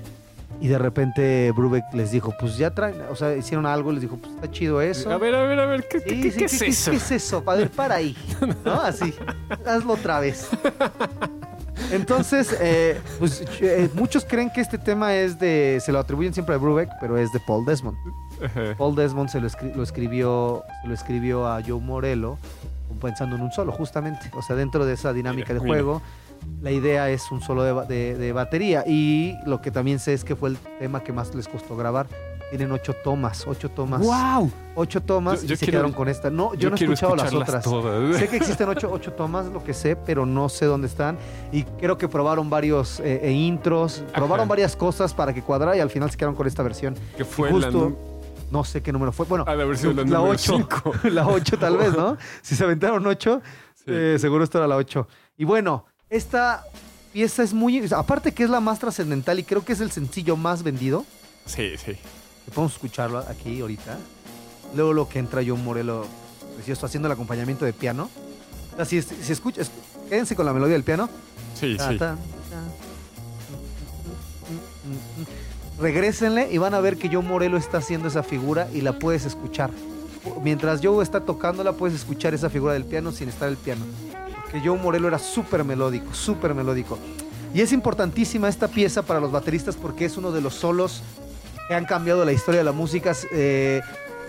Y 0.61 0.67
de 0.69 0.77
repente 0.77 1.51
Brubeck 1.51 1.83
les 1.93 2.11
dijo, 2.11 2.33
pues 2.39 2.57
ya 2.57 2.71
traen, 2.71 2.95
o 3.11 3.15
sea, 3.15 3.35
hicieron 3.35 3.65
algo, 3.65 3.91
les 3.91 4.01
dijo, 4.01 4.17
pues 4.17 4.33
está 4.33 4.49
chido 4.49 4.81
eso. 4.81 5.11
A 5.11 5.17
ver, 5.17 5.35
a 5.35 5.43
ver, 5.43 5.59
a 5.59 5.65
ver, 5.65 5.85
¿qué, 5.89 5.99
Sí, 5.99 6.21
qué- 6.21 6.31
sí, 6.31 6.37
qué 6.39 6.45
es 6.45 6.61
eso? 6.61 6.91
¿Qué 6.91 6.97
es 6.97 7.11
eso? 7.11 7.43
A 7.45 7.55
ver, 7.55 7.69
para 7.69 7.95
ahí. 7.95 8.15
¿No? 8.65 8.73
Así. 8.81 9.13
Hazlo 9.65 9.93
otra 9.93 10.19
vez. 10.21 10.47
Entonces, 11.91 12.55
eh, 12.61 12.99
pues 13.19 13.43
eh, 13.61 13.89
muchos 13.93 14.25
creen 14.25 14.49
que 14.49 14.61
este 14.61 14.77
tema 14.77 15.13
es 15.13 15.37
de. 15.39 15.79
Se 15.83 15.91
lo 15.91 15.99
atribuyen 15.99 16.33
siempre 16.33 16.55
a 16.55 16.57
Brubeck, 16.57 16.89
pero 16.99 17.17
es 17.17 17.31
de 17.31 17.39
Paul 17.45 17.65
Desmond. 17.65 17.97
Paul 18.77 18.95
Desmond 18.95 19.29
se 19.29 19.39
lo, 19.39 19.47
escri- 19.47 19.73
lo 19.75 19.83
escribió, 19.83 20.63
se 20.81 20.87
lo 20.87 20.93
escribió 20.93 21.47
a 21.47 21.61
Joe 21.65 21.79
Morello 21.81 22.37
pensando 23.01 23.35
en 23.35 23.41
un 23.41 23.51
solo, 23.51 23.71
justamente. 23.73 24.31
O 24.33 24.41
sea, 24.41 24.55
dentro 24.55 24.85
de 24.85 24.93
esa 24.93 25.11
dinámica 25.13 25.53
Mira, 25.53 25.59
de 25.59 25.69
mira. 25.69 25.75
La 26.61 26.71
idea 26.71 27.09
es 27.09 27.31
un 27.31 27.41
solo 27.41 27.63
de, 27.63 27.85
de- 27.87 28.15
de 28.17 28.31
batería. 28.33 28.83
Y 28.87 29.35
lo 29.45 29.61
que 29.61 29.71
también 29.71 29.99
sé 29.99 30.13
es 30.13 30.23
que 30.23 30.35
fue 30.35 30.49
el 30.49 30.57
tema 30.79 31.03
que 31.03 31.13
más 31.13 31.33
les 31.35 31.47
costó 31.47 31.75
grabar. 31.75 32.07
Tienen 32.51 32.71
ocho 32.71 32.93
tomas, 33.03 33.45
ocho 33.47 33.69
tomas. 33.69 34.01
¡Wow! 34.01 34.51
Ocho 34.75 35.01
tomas 35.01 35.41
Yo- 35.43 35.53
y 35.53 35.57
se 35.57 35.65
quiero- 35.65 35.71
quedaron 35.79 35.91
con 35.93 36.07
esta. 36.07 36.29
No, 36.29 36.53
yo, 36.53 36.69
no 36.69 36.75
he 36.75 36.79
escuchado 36.79 37.15
las 37.15 37.33
otras. 37.33 37.63
todas. 37.63 38.17
Sé 38.17 38.27
que 38.27 38.37
existen 38.37 38.69
ocho, 38.69 38.89
ocho 38.91 39.11
tomas, 39.13 39.47
lo 39.47 39.63
que 39.63 39.73
sé, 39.73 39.95
pero 39.95 40.25
no 40.27 40.47
sé 40.47 40.65
dónde 40.65 40.87
están. 40.87 41.17
Y 41.51 41.63
creo 41.63 41.97
que 41.97 42.07
probaron 42.07 42.49
varios 42.49 42.99
eh, 42.99 43.19
eh, 43.23 43.31
intros, 43.31 44.03
probaron 44.13 44.41
Ajá. 44.41 44.49
varias 44.49 44.75
cosas 44.75 45.13
para 45.13 45.33
que 45.33 45.41
cuadrara 45.41 45.75
y 45.75 45.79
al 45.79 45.89
final 45.89 46.09
se 46.11 46.17
quedaron 46.17 46.35
con 46.35 46.45
esta 46.47 46.61
versión. 46.61 46.95
Que 47.17 47.25
fue 47.25 47.49
la 47.51 47.71
justo- 47.71 47.97
No 48.51 48.63
sé 48.63 48.81
qué 48.81 48.91
número 48.93 49.11
fue. 49.11 49.25
Bueno, 49.25 49.43
haber 49.47 49.75
sido 49.75 49.93
la 49.93 50.03
la 50.03 50.07
número 50.19 50.33
8. 50.33 50.53
cinco. 50.55 50.93
la 51.09 51.27
8 51.27 51.57
tal 51.57 51.77
vez, 51.77 51.97
¿no? 51.97 52.15
Si 52.43 52.55
se 52.55 52.63
aventaron 52.63 53.05
8, 53.05 53.41
Sí. 53.73 54.19
seguro 54.19 54.43
esto 54.43 54.59
era 54.59 54.67
la 54.67 54.75
8. 54.77 55.07
Y 55.37 55.45
bueno, 55.45 55.85
esta 56.09 56.63
pieza 57.13 57.43
es 57.43 57.53
muy... 57.53 57.85
Aparte 57.93 58.33
que 58.33 58.43
es 58.43 58.49
la 58.49 58.59
más 58.59 58.79
trascendental 58.79 59.39
y 59.39 59.43
creo 59.43 59.63
que 59.63 59.73
es 59.73 59.81
el 59.81 59.91
sencillo 59.91 60.35
más 60.37 60.63
vendido. 60.63 61.05
Sí, 61.45 61.71
sí. 61.77 61.93
Podemos 62.53 62.73
escucharlo 62.73 63.19
aquí 63.19 63.61
ahorita. 63.61 63.97
Luego 64.75 64.93
lo 64.93 65.09
que 65.09 65.19
entra 65.19 65.41
John 65.45 65.63
Morello 65.63 66.05
precioso 66.55 66.85
haciendo 66.85 67.07
el 67.07 67.11
acompañamiento 67.13 67.65
de 67.65 67.73
piano. 67.73 68.09
O 68.73 68.75
sea, 68.75 68.85
si, 68.85 69.01
si 69.01 69.31
escuchas, 69.31 69.71
quédense 70.09 70.35
con 70.35 70.45
la 70.45 70.53
melodía 70.53 70.73
del 70.73 70.83
piano. 70.83 71.09
Sí, 71.59 71.75
Ta, 71.77 71.91
sí. 71.91 71.97
ta, 71.97 72.15
ta. 72.15 72.17
Regrésenle 75.79 76.51
y 76.51 76.57
van 76.57 76.73
a 76.73 76.79
ver 76.79 76.97
que 76.97 77.09
Joe 77.09 77.21
Morello 77.23 77.57
está 77.57 77.79
haciendo 77.79 78.07
esa 78.07 78.23
figura 78.23 78.67
y 78.73 78.81
la 78.81 78.97
puedes 78.99 79.25
escuchar. 79.25 79.71
Mientras 80.43 80.79
Joe 80.83 81.03
está 81.03 81.21
tocándola, 81.21 81.73
puedes 81.73 81.95
escuchar 81.95 82.33
esa 82.33 82.49
figura 82.49 82.73
del 82.73 82.85
piano 82.85 83.11
sin 83.11 83.29
estar 83.29 83.49
el 83.49 83.57
piano. 83.57 83.85
Porque 84.51 84.61
Joe 84.67 84.77
Morello 84.77 85.07
era 85.07 85.19
súper 85.19 85.63
melódico, 85.63 86.13
súper 86.13 86.53
melódico. 86.53 86.97
Y 87.53 87.61
es 87.61 87.71
importantísima 87.71 88.49
esta 88.49 88.67
pieza 88.67 89.01
para 89.03 89.19
los 89.19 89.31
bateristas 89.31 89.75
porque 89.75 90.05
es 90.05 90.17
uno 90.17 90.31
de 90.31 90.41
los 90.41 90.53
solos 90.55 91.01
que 91.67 91.73
han 91.73 91.85
cambiado 91.85 92.25
la 92.25 92.31
historia 92.33 92.59
de 92.59 92.65
la 92.65 92.71
música. 92.71 93.13
Eh, 93.31 93.81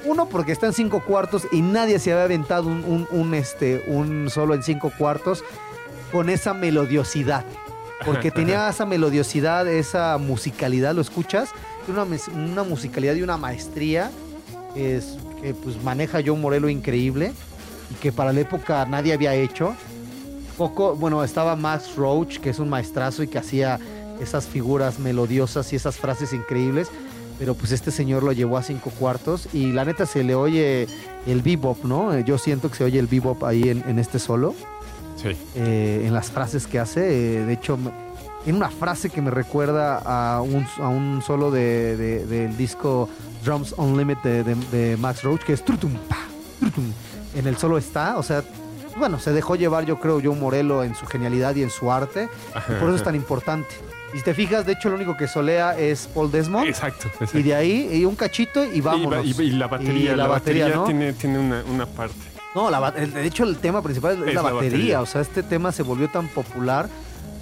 uno, 0.05 0.29
porque 0.29 0.52
está 0.52 0.66
en 0.66 0.72
cinco 0.72 1.00
cuartos 1.05 1.46
y 1.50 1.61
nadie 1.62 1.98
se 1.98 2.12
había 2.12 2.24
aventado 2.24 2.68
un, 2.68 2.85
un- 2.85 3.09
un, 3.11 3.35
este, 3.35 3.85
un 3.88 4.31
solo 4.31 4.55
en 4.55 4.62
cinco 4.62 4.92
cuartos 4.96 5.42
con 6.12 6.31
esa 6.31 6.55
melodiosidad. 6.55 7.44
Porque 8.05 8.31
tenía 8.31 8.68
esa 8.68 8.87
melodiosidad, 8.87 9.66
esa 9.66 10.16
musicalidad, 10.18 10.94
¿lo 10.94 11.00
escuchas? 11.00 11.50
Una, 11.88 12.05
una 12.35 12.62
musicalidad 12.62 13.14
y 13.14 13.22
una 13.22 13.37
maestría 13.37 14.11
que, 14.74 14.96
es, 14.96 15.16
que 15.42 15.52
pues 15.55 15.83
maneja 15.83 16.20
John 16.24 16.40
Morello 16.40 16.68
increíble 16.68 17.33
y 17.90 17.94
que 18.00 18.12
para 18.12 18.33
la 18.33 18.40
época 18.40 18.87
nadie 18.87 19.12
había 19.12 19.35
hecho. 19.35 19.74
Poco, 20.56 20.94
bueno, 20.96 21.22
estaba 21.22 21.54
Max 21.56 21.94
Roach, 21.96 22.38
que 22.38 22.50
es 22.50 22.58
un 22.58 22.68
maestrazo 22.68 23.22
y 23.22 23.28
que 23.28 23.38
hacía 23.38 23.78
esas 24.20 24.46
figuras 24.46 24.98
melodiosas 24.98 25.72
y 25.72 25.76
esas 25.76 25.96
frases 25.96 26.32
increíbles. 26.32 26.88
Pero 27.38 27.54
pues 27.54 27.72
este 27.72 27.90
señor 27.90 28.22
lo 28.22 28.32
llevó 28.32 28.56
a 28.56 28.62
cinco 28.62 28.90
cuartos 28.98 29.48
y 29.52 29.72
la 29.72 29.84
neta 29.84 30.06
se 30.06 30.24
le 30.24 30.34
oye 30.34 30.86
el 31.26 31.42
bebop, 31.42 31.84
¿no? 31.84 32.18
Yo 32.20 32.38
siento 32.38 32.70
que 32.70 32.76
se 32.76 32.84
oye 32.84 32.98
el 32.98 33.06
bebop 33.08 33.44
ahí 33.44 33.68
en, 33.68 33.84
en 33.86 33.98
este 33.98 34.18
solo 34.18 34.54
Sí. 35.16 35.28
eh, 35.54 36.04
en 36.06 36.14
las 36.14 36.30
frases 36.30 36.66
que 36.66 36.78
hace. 36.78 37.00
eh, 37.40 37.44
de 37.44 37.52
hecho, 37.52 37.78
tiene 38.44 38.58
una 38.58 38.70
frase 38.70 39.10
que 39.10 39.20
me 39.20 39.30
recuerda 39.30 39.98
a 39.98 40.40
un, 40.40 40.66
a 40.78 40.88
un 40.88 41.20
solo 41.20 41.50
de, 41.50 41.96
de- 41.98 42.24
del 42.26 42.56
disco 42.56 43.08
Drums 43.44 43.74
Unlimited 43.76 44.44
de, 44.46 44.54
de- 44.54 44.78
de 44.90 44.96
Max 44.96 45.22
Roach, 45.22 45.42
que 45.42 45.52
es 45.52 45.62
trutum, 45.62 45.92
pa, 46.08 46.16
trutum. 46.60 46.84
En 47.34 47.46
el 47.46 47.58
solo 47.58 47.76
está, 47.76 48.16
o 48.16 48.22
sea, 48.22 48.42
bueno, 48.98 49.18
se 49.18 49.32
dejó 49.32 49.56
llevar, 49.56 49.85
yo 49.85 49.98
creo, 49.98 50.20
Joe 50.22 50.35
Morello 50.37 50.82
en 50.85 50.94
su 50.94 51.06
genialidad 51.06 51.54
y 51.54 51.62
en 51.62 51.70
su 51.70 51.90
arte, 51.92 52.28
y 52.68 52.72
por 52.74 52.88
eso 52.88 52.96
es 52.96 53.02
tan 53.04 53.14
importante. 53.14 53.68
Y 54.14 54.18
si 54.18 54.24
te 54.24 54.35
fijas, 54.35 54.64
de 54.64 54.72
hecho, 54.72 54.88
lo 54.88 54.94
único 54.96 55.16
que 55.16 55.26
solea 55.28 55.76
es 55.78 56.06
Paul 56.06 56.30
Desmond, 56.30 56.66
Exacto. 56.68 57.09
exacto. 57.09 57.38
y 57.38 57.42
de 57.42 57.54
ahí 57.54 57.88
y 57.92 58.04
un 58.04 58.14
cachito 58.16 58.64
y 58.64 58.80
vámonos. 58.80 59.26
Y, 59.26 59.42
y 59.42 59.50
la 59.50 59.66
batería, 59.66 60.12
Y 60.12 60.16
la, 60.16 60.26
batería, 60.26 60.68
¿no? 60.68 60.85
tiene, 60.85 61.12
tiene 61.12 61.38
una, 61.38 61.62
una 61.64 61.87
parte. 61.87 62.14
No, 62.54 62.70
la, 62.70 62.90
de 62.90 63.26
hecho 63.26 63.44
el 63.44 63.56
tema 63.59 63.82
principal 63.82 64.22
es, 64.22 64.28
Es 64.28 64.35
la, 64.35 64.42
batería. 64.42 64.70
batería. 64.70 65.00
O 65.02 65.06
sea, 65.06 65.20
este 65.20 65.42
tema 65.42 65.72
se 65.72 65.82
volvió 65.82 66.09
tan 66.09 66.28
popular 66.28 66.88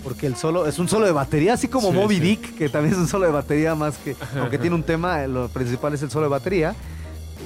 porque 0.03 0.27
el 0.27 0.35
solo 0.37 0.67
es 0.67 0.79
un 0.81 0.89
solo 0.89 1.07
de 1.07 1.13
batería, 1.13 1.53
así 1.55 1.69
como 1.69 1.91
Sí, 1.93 1.95
Moby 1.97 2.17
sí. 2.17 2.21
Dick, 2.21 2.57
que 2.57 2.69
también 2.69 2.95
es 2.95 2.99
un 3.01 3.09
solo 3.09 3.27
de 3.27 3.33
batería 3.33 3.75
más 3.77 3.97
que, 3.99 4.17
aunque 4.39 4.59
tiene 4.59 4.75
un 4.75 4.83
tema, 4.83 5.23
eh, 5.23 5.29
lo 5.29 5.49
principal 5.49 5.95
es 5.95 6.03
el 6.03 6.11
solo 6.11 6.25
de 6.25 6.31
batería. 6.31 6.75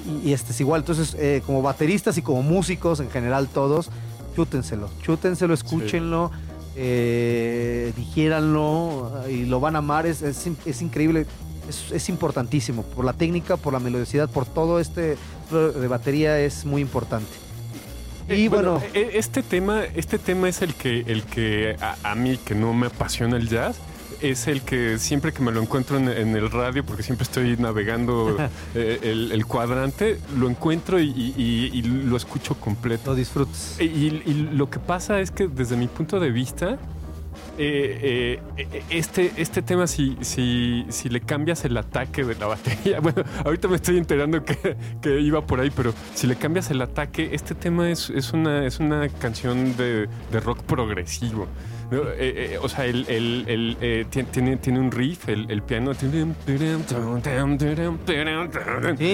Y, 0.09 0.31
y 0.31 0.33
este 0.33 0.53
es 0.53 0.61
igual. 0.61 0.81
Entonces, 0.81 1.15
eh, 1.19 1.43
como 1.45 1.63
bateristas 1.63 2.17
y 2.19 2.23
como 2.23 2.43
músicos 2.43 3.01
en 3.01 3.11
general 3.11 3.49
todos, 3.49 3.91
chútenselo, 4.35 4.89
chútenselo, 5.03 5.53
escúchenlo, 5.55 6.31
eh, 6.77 7.93
digiéranlo 7.97 9.25
y 9.31 9.45
lo 9.47 9.61
van 9.61 9.77
a 9.77 9.79
amar. 9.79 10.07
Es, 10.07 10.23
es, 10.23 10.47
in- 10.47 10.57
es 10.65 10.81
increíble. 10.83 11.27
Es, 11.69 11.93
es 11.93 12.09
importantísimo 12.09 12.83
por 12.83 13.05
la 13.05 13.13
técnica, 13.13 13.57
por 13.59 13.75
la 13.75 13.79
melodicidad, 13.81 14.31
por 14.31 14.47
todo 14.47 14.81
este 14.81 15.17
de 15.51 15.89
batería 15.89 16.39
es 16.41 16.65
muy 16.65 16.81
importante. 16.83 17.27
Y 18.29 18.45
Eh, 18.45 18.49
bueno, 18.49 18.81
eh, 18.95 19.11
este 19.15 19.43
tema, 19.43 19.85
este 19.85 20.19
tema 20.19 20.49
es 20.49 20.61
el 20.63 20.75
que, 20.75 21.01
el 21.07 21.23
que 21.25 21.77
a, 21.81 21.97
a 22.11 22.15
mí, 22.15 22.39
que 22.39 22.55
no 22.55 22.73
me 22.75 22.87
apasiona 22.87 23.37
el 23.37 23.49
jazz, 23.49 23.77
es 24.21 24.47
el 24.49 24.63
que 24.63 24.99
siempre 24.99 25.33
que 25.33 25.43
me 25.43 25.53
lo 25.53 25.61
encuentro 25.63 25.97
en, 25.97 26.09
en 26.09 26.37
el 26.37 26.51
radio, 26.51 26.85
porque 26.85 27.03
siempre 27.03 27.25
estoy 27.25 27.57
navegando 27.57 28.37
eh, 28.75 28.99
el, 29.03 29.33
el 29.33 29.47
cuadrante, 29.47 30.19
lo 30.39 30.49
encuentro 30.49 31.01
y, 31.01 31.07
y- 31.09 31.35
y- 31.37 31.79
y 31.79 31.83
lo 31.83 32.17
escucho 32.17 32.55
completo. 32.55 33.11
lo 33.11 33.17
disfrutes. 33.17 33.77
Y, 33.81 33.85
y 33.85 34.49
lo 34.53 34.71
que 34.71 34.79
pasa 34.79 35.21
es 35.21 35.31
que 35.31 35.49
desde 35.49 35.77
mi 35.77 35.87
punto 35.89 36.19
de 36.21 36.31
vista, 36.31 36.79
eh, 37.59 38.41
eh, 38.57 38.83
este, 38.91 39.33
este 39.37 39.63
tema, 39.63 39.87
si, 39.87 40.17
si, 40.21 40.85
si 40.89 41.09
le 41.09 41.21
cambias 41.21 41.65
el 41.65 41.77
ataque 41.77 42.25
de 42.25 42.35
la 42.37 42.47
batería, 42.47 43.01
bueno, 43.01 43.23
ahorita 43.45 43.69
me 43.69 43.77
estoy 43.77 43.99
enterando 43.99 44.45
que, 44.45 44.77
que 45.03 45.21
iba 45.21 45.45
por 45.47 45.61
ahí, 45.61 45.71
pero 45.75 45.93
si 46.15 46.27
le 46.27 46.37
cambias 46.37 46.71
el 46.71 46.81
ataque, 46.83 47.31
este 47.33 47.55
tema 47.55 47.91
es, 47.91 48.11
es, 48.11 48.33
una, 48.33 48.65
es 48.67 48.79
una 48.81 49.09
canción 49.09 49.77
de, 49.77 50.09
de 50.33 50.41
rock 50.41 50.63
progresivo. 50.63 51.47
¿no? 51.91 52.03
Eh, 52.03 52.53
eh, 52.53 52.59
o 52.61 52.69
sea, 52.69 52.85
el, 52.85 53.07
el- 53.09 53.45
el, 53.49 53.77
eh, 53.81 54.05
ti- 54.11 54.23
tiene, 54.25 54.59
tiene 54.59 54.79
un 54.79 54.91
riff, 54.93 55.27
el, 55.31 55.51
el 55.51 55.63
piano. 55.63 55.95
Sí, 55.95 56.07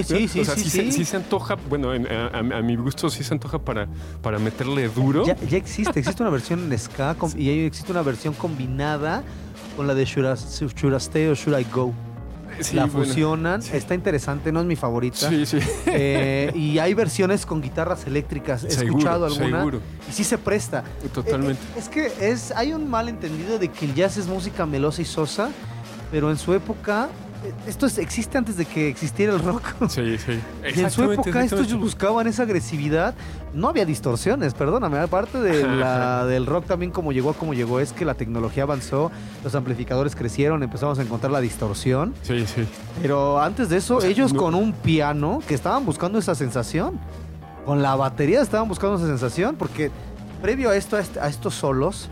sí, 0.03 0.29
sí, 0.29 0.41
O 0.41 0.45
sea, 0.45 0.57
sí, 0.57 0.65
sí, 0.65 0.71
Se, 0.71 0.83
sí. 0.87 0.93
sí 0.93 1.05
se 1.05 1.17
antoja, 1.17 1.57
bueno, 1.69 1.95
en- 1.95 2.07
a, 2.11 2.27
a- 2.29 2.59
a 2.59 2.63
mi 2.63 2.77
gusto 2.77 3.09
sí 3.11 3.23
se 3.23 3.35
antoja 3.35 3.59
para, 3.59 3.87
para 4.23 4.39
meterle 4.39 4.89
duro. 4.89 5.25
Ya, 5.25 5.37
ya 5.37 5.59
existe, 5.59 6.01
existe 6.01 6.23
una 6.23 6.31
versión 6.31 6.73
en 6.73 6.79
ska 6.79 7.17
y 7.37 7.51
existe 7.67 7.93
una 7.93 8.03
versión 8.03 8.34
combinada 8.35 9.23
con 9.77 9.87
la 9.87 9.95
de 9.95 10.05
Should 10.05 10.27
I, 10.27 10.67
Should 10.77 10.93
I 10.95 10.97
Stay 10.97 11.27
or 11.29 11.37
Should 11.37 11.59
I 11.59 11.67
Go. 11.73 11.93
Sí, 12.61 12.77
la 12.77 12.87
bueno, 12.87 13.05
fusionan, 13.05 13.63
sí. 13.63 13.71
está 13.75 13.95
interesante, 13.97 14.53
no 14.53 14.61
es 14.61 14.67
mi 14.67 14.77
favorita. 14.77 15.29
Sí, 15.29 15.45
sí. 15.45 15.59
Eh, 15.87 16.53
y 16.55 16.79
hay 16.79 16.95
versiones 16.95 17.47
con 17.47 17.61
guitarras 17.61 18.07
eléctricas. 18.07 18.63
He 18.63 18.71
Seguro, 18.71 18.99
escuchado 18.99 19.27
alguna. 19.27 19.59
seguro. 19.59 19.81
Y 20.09 20.13
sí 20.13 20.23
se 20.23 20.39
presta. 20.39 20.85
Totalmente. 21.13 21.61
Eh, 21.61 21.67
eh, 21.75 21.79
es 21.79 21.89
que 21.89 22.13
es, 22.21 22.53
hay 22.53 22.73
un 22.73 22.89
malentendido 22.89 23.59
de 23.59 23.69
que 23.69 23.87
el 23.87 23.95
jazz 23.95 24.17
es 24.19 24.27
música 24.29 24.67
melosa 24.67 25.03
y 25.03 25.05
sosa, 25.05 25.51
pero 26.13 26.31
en 26.31 26.39
su 26.39 26.55
época, 26.55 27.09
esto 27.67 27.87
es- 27.87 27.99
existe 27.99 28.39
antes 28.39 28.57
de 28.57 28.65
que 28.65 28.89
existiera 28.89 29.33
el 29.33 29.39
rock. 29.41 29.63
Sí, 29.89 30.17
sí. 30.19 30.41
Y 30.77 30.81
en 30.81 30.91
su 30.91 31.11
época 31.11 31.43
estos 31.45 31.73
buscaban 31.79 32.27
esa 32.27 32.43
agresividad. 32.45 33.15
No 33.53 33.69
había 33.69 33.85
distorsiones, 33.85 34.55
perdóname. 34.55 34.99
Aparte 34.99 35.39
de 35.41 35.63
la, 35.77 36.25
del 36.27 36.47
rock 36.47 36.67
también 36.67 36.91
como 36.91 37.13
llegó 37.13 37.31
a 37.31 37.35
como 37.35 37.55
llegó, 37.55 37.81
es 37.81 37.93
que 37.93 38.05
la 38.05 38.15
tecnología 38.15 38.63
avanzó, 38.65 39.11
los 39.43 39.55
amplificadores 39.55 40.17
crecieron, 40.17 40.63
empezamos 40.63 40.99
a 40.99 41.03
encontrar 41.03 41.31
la 41.33 41.41
distorsión. 41.41 42.15
Sí, 42.23 42.47
sí. 42.47 42.67
Pero 43.03 43.41
antes 43.41 43.69
de 43.69 43.77
eso, 43.77 43.97
O 43.97 44.01
sea, 44.01 44.11
ellos 44.11 44.33
no- 44.33 44.41
con 44.41 44.55
un 44.55 44.73
piano 44.73 45.41
que 45.47 45.55
estaban 45.55 45.85
buscando 45.87 46.19
esa 46.19 46.35
sensación. 46.35 46.99
Con 47.65 47.81
la 47.83 47.97
batería 47.97 48.43
estaban 48.43 48.69
buscando 48.69 48.97
esa 48.97 49.07
sensación 49.07 49.57
porque 49.57 49.91
previo 50.43 50.69
a 50.71 50.77
esto, 50.77 50.97
a, 50.97 51.01
este- 51.01 51.19
a 51.21 51.29
estos 51.29 51.55
solos, 51.55 52.09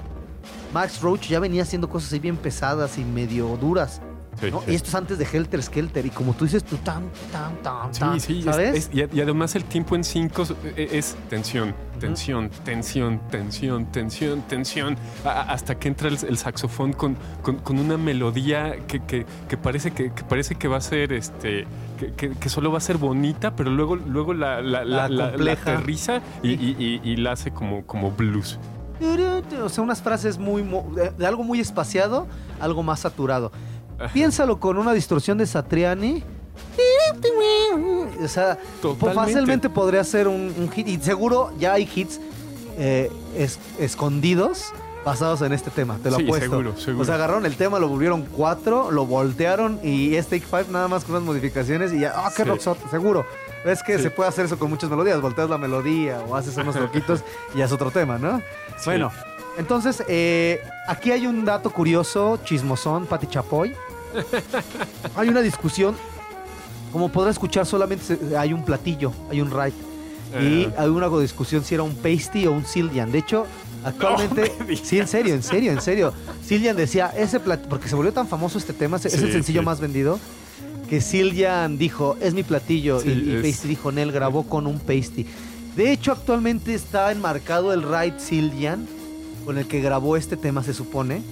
Max 0.73 1.01
Roach 1.03 1.29
ya 1.29 1.39
venía 1.41 1.63
haciendo 1.63 1.89
cosas 1.91 2.09
así 2.09 2.19
bien 2.19 2.37
pesadas 2.37 2.97
y 2.99 3.05
medio 3.05 3.59
duras. 3.61 4.01
Sí, 4.41 4.51
¿no? 4.51 4.61
sí. 4.63 4.73
Y 4.73 4.75
esto 4.75 4.89
es 4.89 4.95
antes 4.95 5.19
de 5.19 5.27
Helter 5.31 5.63
Skelter. 5.63 6.07
Y 6.07 6.11
como 6.11 6.33
tú 6.35 6.45
dices, 6.45 6.65
tú 6.65 6.77
tan, 6.79 7.05
tan, 7.31 7.55
tan, 7.63 7.93
tan. 7.93 8.21
Sí, 8.21 8.27
sí, 8.35 8.39
es- 8.41 8.45
¿sabes? 8.45 8.77
es- 8.77 8.91
y, 8.93 9.17
y 9.17 9.21
además 9.21 9.55
el 9.55 9.65
tiempo 9.65 9.95
en 9.95 10.03
cinco 10.05 10.43
es, 10.43 10.53
es 10.77 11.17
tensión, 11.29 11.75
tensión, 12.01 12.51
tensión, 12.65 13.21
tensión, 13.31 13.87
tensión, 13.87 14.43
tensión, 14.43 14.97
a- 15.25 15.43
hasta 15.53 15.79
que 15.79 15.89
entra 15.89 16.09
el, 16.09 16.19
el 16.27 16.39
saxofón 16.39 16.93
con, 16.93 17.17
con- 17.43 17.57
con 17.59 17.79
una 17.79 17.97
melodía 17.99 18.77
que, 18.89 19.01
que- 19.05 19.27
que 19.49 19.57
parece 19.57 19.91
que, 19.93 20.13
que 20.13 20.25
parece 20.25 20.55
que 20.57 20.67
va 20.69 20.79
a 20.79 20.81
ser 20.81 21.13
este 21.13 21.67
que, 22.41 22.49
solo 22.49 22.73
va 22.73 22.79
a 22.79 22.81
ser 22.81 22.97
bonita, 22.99 23.55
pero 23.55 23.71
luego, 23.71 23.95
luego 23.95 24.35
la, 24.35 24.61
la, 24.61 24.85
La 24.85 25.09
la- 25.09 25.53
aterriza 25.53 26.21
y, 26.43 26.51
y- 26.55 27.01
y- 27.05 27.17
la 27.17 27.33
hace 27.33 27.53
como, 27.53 27.87
como 27.87 28.11
blues. 28.11 28.59
O 29.63 29.69
sea, 29.69 29.83
unas 29.85 30.01
frases 30.03 30.39
muy 30.39 30.65
de 31.17 31.27
algo 31.27 31.43
muy 31.45 31.61
espaciado, 31.61 32.27
algo 32.61 32.83
más 32.83 33.01
saturado. 33.01 33.51
Piénsalo 34.13 34.59
con 34.61 34.79
una 34.79 34.93
distorsión 34.93 35.39
de 35.39 35.47
Satriani. 35.47 36.23
O 38.23 38.29
sea, 38.29 38.59
Totalmente. 38.81 39.15
fácilmente 39.15 39.69
podría 39.71 40.05
ser 40.05 40.29
un, 40.29 40.55
un 40.59 40.71
hit. 40.71 40.89
Y 40.89 40.99
seguro 41.01 41.53
ya 41.59 41.75
hay 41.75 41.89
hits 41.95 42.21
eh, 42.79 43.11
es- 43.37 43.59
escondidos 43.79 44.73
basados 45.05 45.43
en 45.43 45.53
este 45.53 45.71
tema, 45.71 45.99
te 46.03 46.11
lo 46.11 46.17
Sí, 46.19 46.23
apuesto. 46.25 46.49
seguro, 46.51 46.77
seguro. 46.79 47.03
O 47.03 47.05
sea, 47.05 47.17
agarraron 47.17 47.45
el 47.45 47.57
tema, 47.57 47.79
lo 47.81 47.89
volvieron 47.89 48.23
cuatro, 48.23 48.91
lo 48.93 49.05
voltearon 49.05 49.81
y 49.83 50.15
es 50.15 50.27
Take 50.29 50.43
Five 50.47 50.67
nada 50.71 50.87
más 50.87 51.05
con 51.05 51.17
unas 51.17 51.25
modificaciones 51.27 51.93
y 51.93 52.01
ya, 52.01 52.13
¡ah, 52.17 52.31
qué 52.37 52.45
Sí. 52.45 52.49
rockzota! 52.49 52.89
Seguro. 52.89 53.27
Es 53.65 53.83
que 53.83 53.97
Sí. 53.97 54.05
se 54.05 54.11
puede 54.11 54.29
hacer 54.29 54.45
eso 54.45 54.59
con 54.59 54.71
muchas 54.71 54.89
melodías, 54.91 55.21
volteas 55.21 55.51
la 55.51 55.59
melodía 55.59 56.21
o 56.29 56.37
haces 56.37 56.57
unos 56.57 56.77
loquitos 56.81 57.25
y 57.55 57.59
ya 57.59 57.65
es 57.65 57.73
otro 57.73 57.91
tema, 57.91 58.17
¿no? 58.19 58.39
Sí. 58.79 58.85
Bueno, 58.87 59.11
entonces, 59.59 60.05
eh, 60.09 60.63
aquí 60.87 61.11
hay 61.11 61.27
un 61.27 61.45
dato 61.45 61.71
curioso, 61.71 62.39
chismosón, 62.45 63.07
Pati 63.07 63.27
Chapoy. 63.27 63.75
Hay 65.17 65.29
una 65.29 65.41
discusión. 65.41 65.97
Como 66.93 67.09
podrá 67.11 67.31
escuchar, 67.31 67.65
solamente 67.65 68.19
hay 68.37 68.53
un 68.53 68.65
platillo, 68.65 69.13
hay 69.31 69.41
un 69.41 69.51
right. 69.51 69.75
Y 70.41 70.63
Eh. 70.63 70.75
hay 70.79 70.89
una 70.89 71.09
discusión 71.21 71.65
si 71.65 71.75
era 71.75 71.83
un 71.83 71.95
pasty 71.95 72.47
o 72.47 72.53
un 72.53 72.65
Sildian. 72.65 73.11
De 73.13 73.19
hecho, 73.19 73.47
actualmente. 73.85 74.53
No 74.69 74.77
sí, 74.77 74.99
en 74.99 75.09
serio, 75.09 75.35
en 75.35 75.43
serio, 75.43 75.73
en 75.73 75.81
serio. 75.81 76.13
Sildian 76.45 76.77
decía, 76.77 77.13
ese 77.17 77.41
platillo. 77.41 77.69
Porque 77.69 77.89
se 77.89 77.95
volvió 77.95 78.13
tan 78.13 78.29
famoso 78.29 78.59
este 78.59 78.73
tema, 78.73 78.97
es 78.99 79.07
el 79.07 79.33
sencillo 79.33 79.61
sí. 79.61 79.65
más 79.65 79.81
vendido. 79.81 80.19
Que 80.89 81.01
Sildian 81.01 81.79
dijo, 81.79 82.17
es 82.21 82.35
mi 82.35 82.43
platillo. 82.43 83.01
Sí, 83.01 83.11
y, 83.11 83.43
Pasty 83.43 83.69
dijo, 83.69 83.93
Nel 83.93 84.13
grabó 84.13 84.45
con 84.45 84.67
un 84.67 84.79
pasty. 84.79 85.27
De 85.77 85.91
hecho, 85.93 86.13
actualmente 86.13 86.75
está 86.75 87.11
enmarcado 87.13 87.73
el 87.73 87.83
Ride 87.83 88.19
Sildian, 88.19 88.87
con 89.47 89.57
el 89.57 89.67
que 89.67 89.81
grabó 89.81 90.17
este 90.19 90.37
tema, 90.37 90.63
se 90.63 90.75
supone. 90.75 91.23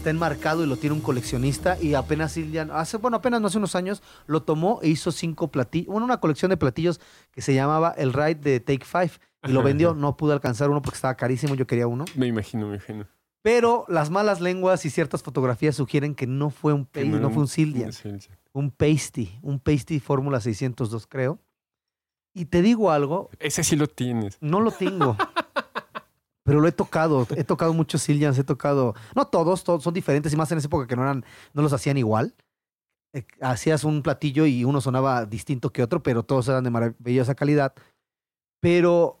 Está 0.00 0.08
enmarcado 0.08 0.64
y 0.64 0.66
lo 0.66 0.78
tiene 0.78 0.94
un 0.96 1.02
coleccionista. 1.02 1.76
Y 1.78 1.92
apenas 1.92 2.32
Sildian, 2.32 2.70
hace, 2.72 2.96
bueno, 2.96 3.18
apenas 3.18 3.42
no 3.42 3.48
hace 3.48 3.58
unos 3.58 3.74
años, 3.76 4.02
lo 4.26 4.42
tomó 4.42 4.80
e 4.82 4.88
hizo 4.88 5.12
cinco 5.12 5.48
platillos, 5.48 5.88
bueno, 5.88 6.06
una 6.06 6.20
colección 6.20 6.48
de 6.48 6.56
platillos 6.56 7.02
que 7.30 7.42
se 7.42 7.52
llamaba 7.52 7.90
el 7.98 8.14
Ride 8.14 8.36
de 8.36 8.60
Take 8.60 8.86
Five. 8.86 9.10
Y 9.46 9.52
lo 9.52 9.62
vendió, 9.62 9.92
no 9.92 10.16
pude 10.16 10.32
alcanzar 10.32 10.70
uno 10.70 10.80
porque 10.80 10.94
estaba 10.96 11.16
carísimo, 11.16 11.54
yo 11.54 11.66
quería 11.66 11.86
uno. 11.86 12.06
Me 12.16 12.26
imagino, 12.26 12.66
me 12.66 12.76
imagino. 12.76 13.06
Pero 13.42 13.84
las 13.88 14.08
malas 14.08 14.40
lenguas 14.40 14.86
y 14.86 14.90
ciertas 14.90 15.22
fotografías 15.22 15.76
sugieren 15.76 16.14
que 16.14 16.26
no 16.26 16.48
fue 16.48 16.72
un, 16.72 16.86
Que 16.86 17.04
pa- 17.04 17.18
no, 17.18 17.28
fue 17.28 17.42
un 17.42 17.48
Sildian. 17.48 17.90
un 18.54 18.70
Pasty, 18.70 19.38
un 19.42 19.60
Pasty 19.60 20.00
Fórmula 20.00 20.40
602, 20.40 21.06
creo. 21.08 21.38
Y 22.32 22.46
te 22.46 22.62
digo 22.62 22.90
algo, 22.90 23.28
Ese 23.38 23.62
sí 23.64 23.76
lo 23.76 23.86
tienes. 23.86 24.38
no 24.40 24.60
lo 24.60 24.70
tengo. 24.70 25.14
Pero 26.44 26.60
lo 26.60 26.68
he 26.68 26.72
tocado, 26.72 27.26
he 27.36 27.44
tocado 27.44 27.74
muchos 27.74 28.02
Sillians, 28.02 28.38
he 28.38 28.44
tocado, 28.44 28.94
no 29.14 29.26
todos, 29.26 29.62
todos 29.62 29.82
son 29.82 29.92
diferentes 29.94 30.32
y 30.32 30.36
más 30.36 30.50
en 30.52 30.58
esa 30.58 30.68
época 30.68 30.86
que 30.86 30.96
no 30.96 31.02
eran, 31.02 31.24
no 31.52 31.62
los 31.62 31.72
hacían 31.72 31.98
igual. 31.98 32.34
Eh, 33.12 33.24
Hacías 33.40 33.84
un 33.84 34.02
platillo 34.02 34.46
y 34.46 34.64
uno 34.64 34.80
sonaba 34.80 35.26
distinto 35.26 35.70
que 35.72 35.82
otro, 35.82 36.02
pero 36.02 36.22
todos 36.22 36.48
eran 36.48 36.64
de 36.64 36.70
maravillosa 36.70 37.34
calidad. 37.34 37.74
Pero 38.60 39.20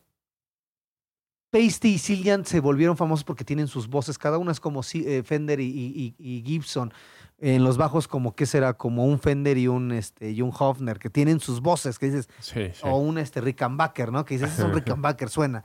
Pasty 1.52 1.94
y 1.94 1.98
Sillian 1.98 2.44
se 2.46 2.60
volvieron 2.60 2.96
famosos 2.96 3.24
porque 3.24 3.44
tienen 3.44 3.66
sus 3.66 3.88
voces, 3.88 4.16
cada 4.18 4.38
una 4.38 4.52
es 4.52 4.60
como 4.60 4.82
eh, 4.94 5.22
Fender 5.24 5.60
y, 5.60 5.64
y- 5.66 6.14
y- 6.18 6.36
y 6.38 6.42
Gibson. 6.44 6.92
En 7.38 7.64
los 7.64 7.76
bajos 7.78 8.06
como, 8.06 8.34
¿qué 8.34 8.44
será? 8.46 8.74
Como 8.74 9.06
un 9.06 9.18
Fender 9.18 9.56
y 9.58 9.66
un, 9.66 9.92
este, 9.92 10.30
y 10.30 10.42
un 10.42 10.52
Hofner, 10.56 10.98
que 10.98 11.08
tienen 11.10 11.40
sus 11.40 11.60
voces, 11.60 11.98
que 11.98 12.06
dices, 12.06 12.28
Sí, 12.38 12.66
sí. 12.74 12.80
o 12.84 12.98
un 12.98 13.16
este 13.18 13.40
Rickenbacker, 13.40 14.12
¿no? 14.12 14.24
Que 14.26 14.34
dices, 14.38 14.58
es 14.58 14.64
un 14.64 14.72
Rickenbacker, 14.74 15.28
suena. 15.30 15.64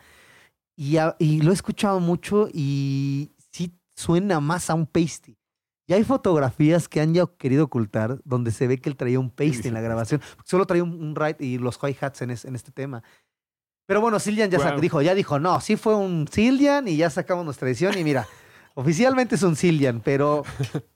Y, 0.78 0.98
a- 0.98 1.16
y 1.20 1.42
lo 1.42 1.52
he 1.52 1.54
escuchado 1.54 2.00
mucho 2.00 2.50
y 2.54 3.32
sí 3.52 3.78
suena 3.96 4.40
más 4.40 4.70
a 4.70 4.74
un 4.74 4.86
pasty. 4.86 5.38
Y 5.88 5.94
hay 5.94 6.04
fotografías 6.04 6.88
que 6.90 7.00
han 7.00 7.14
ya 7.14 7.26
querido 7.38 7.66
ocultar 7.66 8.20
donde 8.26 8.52
se 8.52 8.66
ve 8.68 8.80
que 8.80 8.90
él 8.90 8.96
traía 8.96 9.20
un 9.20 9.30
pasty 9.30 9.68
en 9.68 9.74
la 9.76 9.82
grabación. 9.82 10.20
Solo 10.44 10.66
traía 10.66 10.84
un, 10.84 10.92
un 11.02 11.16
ride 11.16 11.38
y 11.40 11.58
los 11.60 11.78
hi-hats 11.82 12.22
en, 12.24 12.32
es- 12.32 12.46
en 12.46 12.56
este 12.56 12.72
tema. 12.72 13.04
Pero 13.88 14.02
bueno, 14.02 14.20
Sildian 14.20 14.50
ya 14.50 14.58
Wow. 14.58 14.80
dijo, 14.82 15.02
ya 15.04 15.14
dijo, 15.14 15.38
no, 15.40 15.62
sí 15.62 15.76
fue 15.76 15.96
un 15.96 16.28
Sildian 16.28 16.88
y 16.88 16.98
ya 16.98 17.10
sacamos 17.12 17.46
nuestra 17.46 17.68
edición 17.68 17.96
y 17.98 18.04
mira, 18.04 18.28
oficialmente 18.74 19.36
es 19.36 19.44
un 19.44 19.56
Sildian, 19.56 20.02
pero 20.04 20.44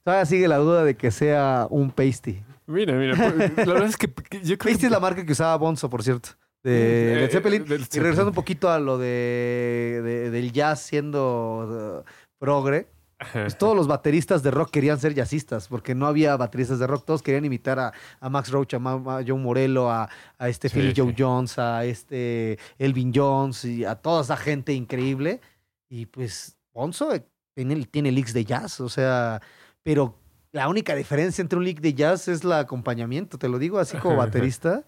todavía 0.03 0.25
sigue 0.25 0.47
la 0.47 0.57
duda 0.57 0.83
de 0.83 0.97
que 0.97 1.11
sea 1.11 1.67
un 1.69 1.91
pasty. 1.91 2.41
Mira, 2.65 2.93
mira. 2.95 3.15
pues, 3.15 3.67
La 3.67 3.73
verdad 3.73 3.89
es 3.89 3.95
que 3.97 4.11
que 4.11 4.41
yo 4.41 4.57
creo 4.57 4.71
Pasty 4.73 4.79
que 4.79 4.85
es 4.87 4.91
la 4.91 4.99
marca 4.99 5.23
que 5.23 5.31
usaba 5.31 5.55
Bonzo, 5.57 5.87
por 5.89 6.01
cierto. 6.03 6.29
De, 6.63 7.25
Eh, 7.25 7.29
Zeppelin. 7.31 7.65
del 7.65 7.81
y 7.91 7.99
regresando 7.99 8.29
un 8.31 8.35
poquito 8.35 8.69
a 8.69 8.79
lo 8.79 8.97
de, 8.97 10.01
de- 10.03 10.29
del 10.29 10.51
jazz 10.51 10.81
siendo 10.81 12.03
uh, 12.05 12.09
progre, 12.37 12.87
pues 13.33 13.57
todos 13.57 13.75
los 13.75 13.87
bateristas 13.87 14.43
de 14.43 14.51
rock 14.51 14.69
querían 14.71 14.97
ser 14.99 15.13
jazzistas, 15.13 15.67
porque 15.67 15.93
no 15.93 16.07
había 16.07 16.37
bateristas 16.37 16.79
de 16.79 16.87
rock, 16.87 17.03
todos 17.05 17.21
querían 17.21 17.43
imitar 17.43 17.77
a, 17.79 17.93
a 18.21 18.29
Max 18.29 18.49
Roach, 18.51 18.73
a, 18.75 18.79
Ma- 18.79 19.17
a 19.19 19.23
Joe 19.25 19.37
Morello, 19.37 19.89
a, 19.89 20.09
a 20.37 20.49
este 20.49 20.69
Sí, 20.69 20.75
Philly 20.79 20.93
Joe. 20.95 21.13
Jones, 21.17 21.59
a 21.59 21.83
este 21.85 22.57
Elvin 22.77 23.11
Jones 23.13 23.65
y 23.65 23.83
a 23.83 23.95
toda 23.95 24.21
esa 24.21 24.37
gente 24.37 24.71
increíble. 24.73 25.41
Y 25.89 26.05
pues 26.05 26.57
Bonzo 26.73 27.13
eh, 27.13 27.25
tiene, 27.55 27.83
tiene 27.85 28.11
licks 28.11 28.33
de 28.33 28.45
jazz, 28.45 28.79
o 28.79 28.87
sea, 28.89 29.41
pero 29.83 30.15
la 30.53 30.69
única 30.69 30.95
diferencia 30.95 31.41
entre 31.41 31.57
un 31.59 31.65
lick 31.65 31.81
de 31.81 31.93
jazz 31.93 32.27
es 32.29 32.43
el 32.43 32.53
acompañamiento, 32.53 33.37
te 33.37 33.49
lo 33.49 33.59
digo 33.59 33.79
así 33.79 33.97
como 33.97 34.15
baterista. 34.15 34.83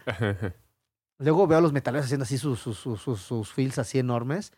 Luego 1.21 1.47
veo 1.47 1.59
a 1.59 1.61
los 1.61 1.73
metaleros 1.73 2.05
haciendo 2.05 2.23
así 2.23 2.37
sus, 2.37 2.59
sus, 2.59 2.77
sus, 2.77 3.21
sus, 3.21 3.51
fills 3.51 3.77
así 3.77 3.99
enormes. 3.99 4.51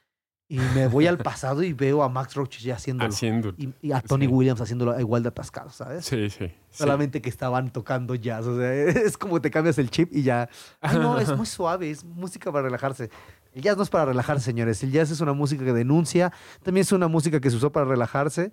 Y 0.49 0.59
me 0.75 0.87
voy 0.87 1.07
al 1.07 1.17
pasado 1.17 1.63
y 1.63 1.73
veo 1.73 2.03
a 2.03 2.09
Max 2.09 2.35
Roach 2.35 2.59
ya 2.59 2.75
haciéndolo. 2.75 3.09
Haciendo. 3.09 3.53
Y, 3.57 3.73
y 3.81 3.91
a 3.91 4.01
Tony 4.01 4.27
Sí. 4.27 4.31
Williams 4.31 4.61
haciéndolo 4.61 4.99
igual 4.99 5.23
de 5.23 5.29
atascado, 5.29 5.69
¿sabes? 5.71 6.05
Sí, 6.05 6.29
sí. 6.29 6.47
sí. 6.47 6.53
Solamente 6.69 7.21
que 7.21 7.29
estaban 7.29 7.71
tocando 7.71 8.13
jazz. 8.15 8.45
O 8.45 8.57
sea, 8.57 8.73
es 8.85 9.17
como 9.17 9.41
te 9.41 9.49
cambias 9.49 9.77
el 9.77 9.89
chip 9.89 10.13
y 10.13 10.23
ya. 10.23 10.49
Ay, 10.81 10.97
no, 10.99 11.17
es 11.17 11.35
muy 11.35 11.45
suave, 11.45 11.89
es 11.89 12.03
música 12.03 12.51
para 12.51 12.63
relajarse. 12.63 13.09
El 13.53 13.61
jazz 13.61 13.77
no 13.77 13.83
es 13.83 13.89
para 13.89 14.05
relajarse, 14.05 14.45
señores. 14.45 14.83
El 14.83 14.91
jazz 14.91 15.11
es 15.11 15.21
una 15.21 15.33
música 15.33 15.63
que 15.63 15.73
denuncia. 15.73 16.31
También 16.61 16.81
es 16.83 16.91
una 16.91 17.07
música 17.07 17.39
que 17.39 17.49
se 17.49 17.55
usó 17.55 17.71
para 17.71 17.85
relajarse. 17.85 18.51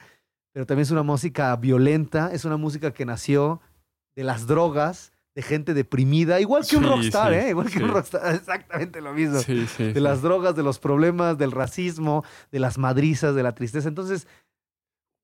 Pero 0.53 0.67
también 0.67 0.83
es 0.83 0.91
una 0.91 1.03
música 1.03 1.55
violenta. 1.57 2.31
Es 2.33 2.45
una 2.45 2.57
música 2.57 2.93
que 2.93 3.05
nació 3.05 3.61
de 4.15 4.25
las 4.25 4.47
drogas, 4.47 5.13
de 5.35 5.43
gente 5.43 5.75
deprimida. 5.75 6.41
Igual 6.41 6.67
que 6.67 6.77
un 6.77 6.85
rockstar, 6.85 7.33
sí, 7.33 7.39
¿eh? 7.39 7.49
Igual 7.51 7.71
que 7.71 7.83
un 7.83 7.89
rockstar. 7.91 8.35
Exactamente 8.35 9.01
lo 9.01 9.13
mismo 9.15 9.39
de 9.39 10.01
las 10.01 10.23
drogas, 10.23 10.57
de 10.57 10.63
los 10.63 10.79
problemas, 10.79 11.39
del 11.39 11.53
racismo, 11.53 12.25
de 12.51 12.59
las 12.61 12.79
madrizas, 12.79 13.35
de 13.35 13.43
la 13.43 13.55
tristeza. 13.55 13.89
Entonces, 13.89 14.27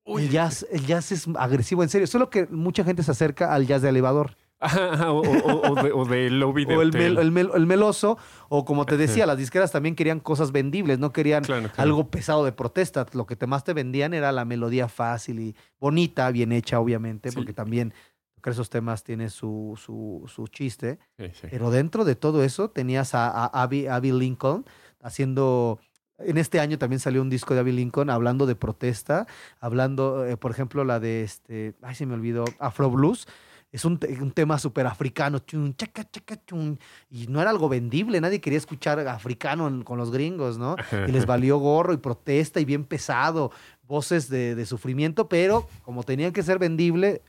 el 0.05 0.29
jazz, 0.29 0.65
el 0.71 0.85
jazz 0.85 1.11
es 1.11 1.27
agresivo, 1.37 1.83
en 1.83 1.89
serio. 1.89 2.07
Solo 2.07 2.29
que 2.29 2.47
mucha 2.47 2.83
gente 2.85 3.03
se 3.03 3.11
acerca 3.11 3.53
al 3.53 3.67
jazz 3.67 3.81
de 3.81 3.89
elevador. 3.89 4.37
O, 5.07 5.21
o- 5.21 5.71
o 5.71 5.83
de, 5.83 5.91
o 5.91 6.05
de 6.05 6.29
lobby 6.31 6.65
de 6.65 6.75
O 6.75 6.81
el, 6.81 6.87
hotel. 6.89 7.13
mel- 7.15 7.19
el 7.21 7.31
mel- 7.31 7.51
el 7.53 7.67
meloso, 7.67 8.17
o 8.49 8.65
como 8.65 8.87
te 8.87 8.97
decía, 8.97 9.27
las 9.27 9.37
disqueras 9.37 9.71
también 9.71 9.95
querían 9.95 10.19
cosas 10.19 10.51
vendibles, 10.51 10.97
no 10.97 11.11
querían 11.13 11.43
Claro, 11.43 11.63
claro. 11.67 11.75
algo 11.83 12.09
pesado 12.09 12.43
de 12.43 12.51
protesta. 12.53 13.05
Lo 13.13 13.27
que 13.27 13.35
te 13.35 13.45
más 13.45 13.63
te 13.63 13.73
vendían 13.73 14.15
era 14.15 14.31
la 14.31 14.45
melodía 14.45 14.87
fácil 14.87 15.39
y 15.41 15.55
bonita, 15.79 16.31
bien 16.31 16.51
hecha, 16.51 16.79
obviamente, 16.79 17.31
porque 17.31 17.53
también 17.53 17.93
tocar 18.37 18.53
esos 18.53 18.69
temas 18.69 19.03
tiene 19.03 19.29
su, 19.29 19.73
su, 19.83 20.23
su 20.27 20.47
chiste. 20.47 20.99
Sí, 21.17 21.25
sí. 21.33 21.47
Pero 21.49 21.71
dentro 21.71 22.05
de 22.05 22.15
todo 22.15 22.43
eso 22.43 22.69
tenías 22.69 23.15
a, 23.15 23.29
a 23.29 23.63
Abby, 23.63 23.87
Abby 23.87 24.11
Lincoln 24.11 24.63
haciendo... 25.01 25.79
En 26.19 26.37
este 26.37 26.59
año 26.59 26.79
también 26.79 26.99
salió 26.99 27.21
un 27.21 27.29
disco 27.29 27.53
de 27.53 27.59
Abby 27.59 27.71
Lincoln 27.71 28.09
hablando 28.09 28.45
de 28.47 28.55
protesta, 28.55 29.27
hablando, 29.59 30.25
eh, 30.25 30.35
por 30.37 30.49
ejemplo, 30.49 30.83
la 30.83 30.99
de 30.99 31.23
este, 31.23 31.75
ay, 31.83 31.93
se 31.93 32.07
me 32.07 32.13
olvidó, 32.15 32.45
Afro 32.59 32.89
Blues. 32.89 33.27
Es 33.71 33.85
un, 33.85 33.99
un 34.21 34.31
tema 34.31 34.57
súper 34.57 34.87
africano, 34.87 35.39
chun, 35.39 35.75
chaca, 35.75 36.09
chaca, 36.09 36.43
chun, 36.45 36.79
y 37.09 37.27
no 37.27 37.41
era 37.41 37.51
algo 37.51 37.69
vendible, 37.69 38.21
nadie 38.21 38.39
quería 38.39 38.57
escuchar 38.57 38.99
africano 39.07 39.83
con 39.83 39.99
los 39.99 40.09
gringos, 40.09 40.57
¿no? 40.57 40.75
Y 41.07 41.11
les 41.11 41.25
valió 41.27 41.57
gorro 41.57 41.93
y 41.93 41.97
protesta 41.97 42.59
y 42.59 42.65
bien 42.65 42.85
pesado, 42.85 43.51
voces 43.83 44.29
de, 44.29 44.55
de 44.55 44.65
sufrimiento, 44.65 45.27
pero 45.27 45.67
como 45.83 46.01
tenían 46.03 46.31
que 46.31 46.43
ser 46.43 46.57
vendible, 46.57 47.21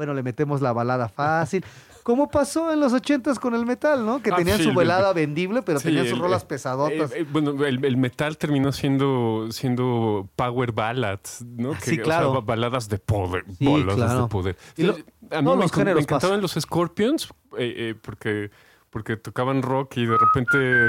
bueno, 0.00 0.14
le 0.14 0.22
metemos 0.22 0.62
la 0.62 0.72
balada 0.72 1.10
fácil. 1.10 1.62
Como 2.02 2.30
pasó 2.30 2.72
en 2.72 2.80
los 2.80 2.94
ochentas 2.94 3.38
con 3.38 3.54
el 3.54 3.66
metal, 3.66 4.06
¿no? 4.06 4.22
Que 4.22 4.30
Ah, 4.32 4.36
tenían 4.36 4.56
sí, 4.56 4.64
su 4.64 4.72
balada 4.72 5.12
vendible, 5.12 5.60
pero 5.60 5.78
sí, 5.78 5.88
tenían 5.88 6.04
sus 6.06 6.14
el- 6.14 6.20
rolas 6.20 6.44
eh, 6.44 6.46
pesadotas. 6.48 7.12
Eh, 7.12 7.18
eh, 7.20 7.26
bueno, 7.30 7.50
el, 7.66 7.84
el 7.84 7.96
metal 7.98 8.38
terminó 8.38 8.72
siendo, 8.72 9.48
siendo 9.50 10.26
power 10.34 10.72
ballads, 10.72 11.44
¿no? 11.44 11.74
Sí, 11.78 12.00
o 12.00 12.02
claro. 12.02 12.32
sea, 12.32 12.40
baladas 12.40 12.88
de 12.88 12.96
poder. 12.98 13.44
Sí, 13.58 13.66
baladas 13.66 13.96
claro. 13.96 14.22
de 14.22 14.28
poder. 14.28 14.56
Y 14.78 14.84
lo- 14.84 14.94
a 14.94 14.96
mí 14.96 15.04
todos 15.44 15.56
me, 15.58 15.62
los 15.62 15.76
me 15.94 16.00
encantaban 16.00 16.40
los 16.40 16.52
Scorpions 16.58 17.28
eh, 17.58 17.94
porque, 18.00 18.50
porque 18.88 19.18
tocaban 19.18 19.60
rock 19.60 19.98
y 19.98 20.06
de 20.06 20.16
repente... 20.16 20.88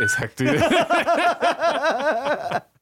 Exacto. 0.00 0.44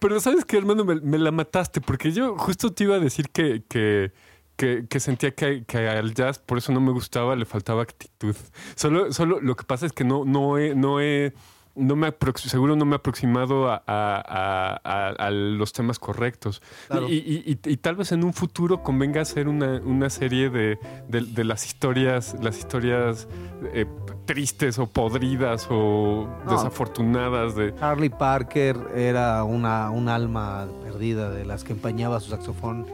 Pero 0.00 0.20
sabes 0.20 0.44
que, 0.44 0.56
hermano, 0.56 0.84
me, 0.84 0.96
me 1.00 1.18
la 1.18 1.30
mataste 1.30 1.80
porque 1.80 2.12
yo 2.12 2.36
justo 2.38 2.72
te 2.72 2.84
iba 2.84 2.96
a 2.96 3.00
decir 3.00 3.30
que, 3.30 3.62
que, 3.68 4.12
que, 4.56 4.86
que 4.88 5.00
sentía 5.00 5.34
que, 5.34 5.64
que 5.64 5.88
al 5.88 6.14
jazz 6.14 6.38
por 6.38 6.58
eso 6.58 6.72
no 6.72 6.80
me 6.80 6.92
gustaba, 6.92 7.36
le 7.36 7.44
faltaba 7.44 7.82
actitud. 7.82 8.34
Solo, 8.74 9.12
solo 9.12 9.40
lo 9.40 9.54
que 9.56 9.64
pasa 9.64 9.86
es 9.86 9.92
que 9.92 10.04
no, 10.04 10.24
no 10.24 10.58
he, 10.58 10.74
no 10.74 11.00
he, 11.00 11.34
no 11.74 11.94
me 11.94 12.10
seguro 12.36 12.74
no 12.74 12.86
me 12.86 12.92
he 12.92 12.96
aproximado 12.96 13.68
a, 13.70 13.82
a- 13.86 14.76
a- 15.18 15.30
los 15.30 15.72
temas 15.74 15.98
correctos. 15.98 16.62
Claro. 16.88 17.06
Y, 17.08 17.16
y- 17.16 17.58
y- 17.64 17.70
y 17.72 17.76
tal 17.76 17.96
vez 17.96 18.12
en 18.12 18.24
un 18.24 18.32
futuro 18.32 18.82
convenga 18.82 19.20
hacer 19.20 19.46
una, 19.46 19.80
una 19.84 20.08
serie 20.08 20.48
de, 20.48 20.78
de- 21.08 21.20
de 21.20 21.44
las 21.44 21.66
historias, 21.66 22.34
las 22.40 22.58
historias 22.58 23.28
eh, 23.74 23.84
tristes 24.24 24.78
o 24.78 24.86
podridas 24.86 25.68
o 25.70 26.26
No. 26.46 26.52
desafortunadas 26.52 27.54
de. 27.56 27.74
Charlie 27.74 28.08
Parker 28.10 28.76
era 28.94 29.44
una, 29.44 29.90
un 29.90 30.08
alma 30.08 30.66
perdida 30.82 31.28
de 31.30 31.44
las 31.44 31.62
que 31.62 31.72
empañaba 31.74 32.20
su 32.20 32.30
saxofón 32.30 32.86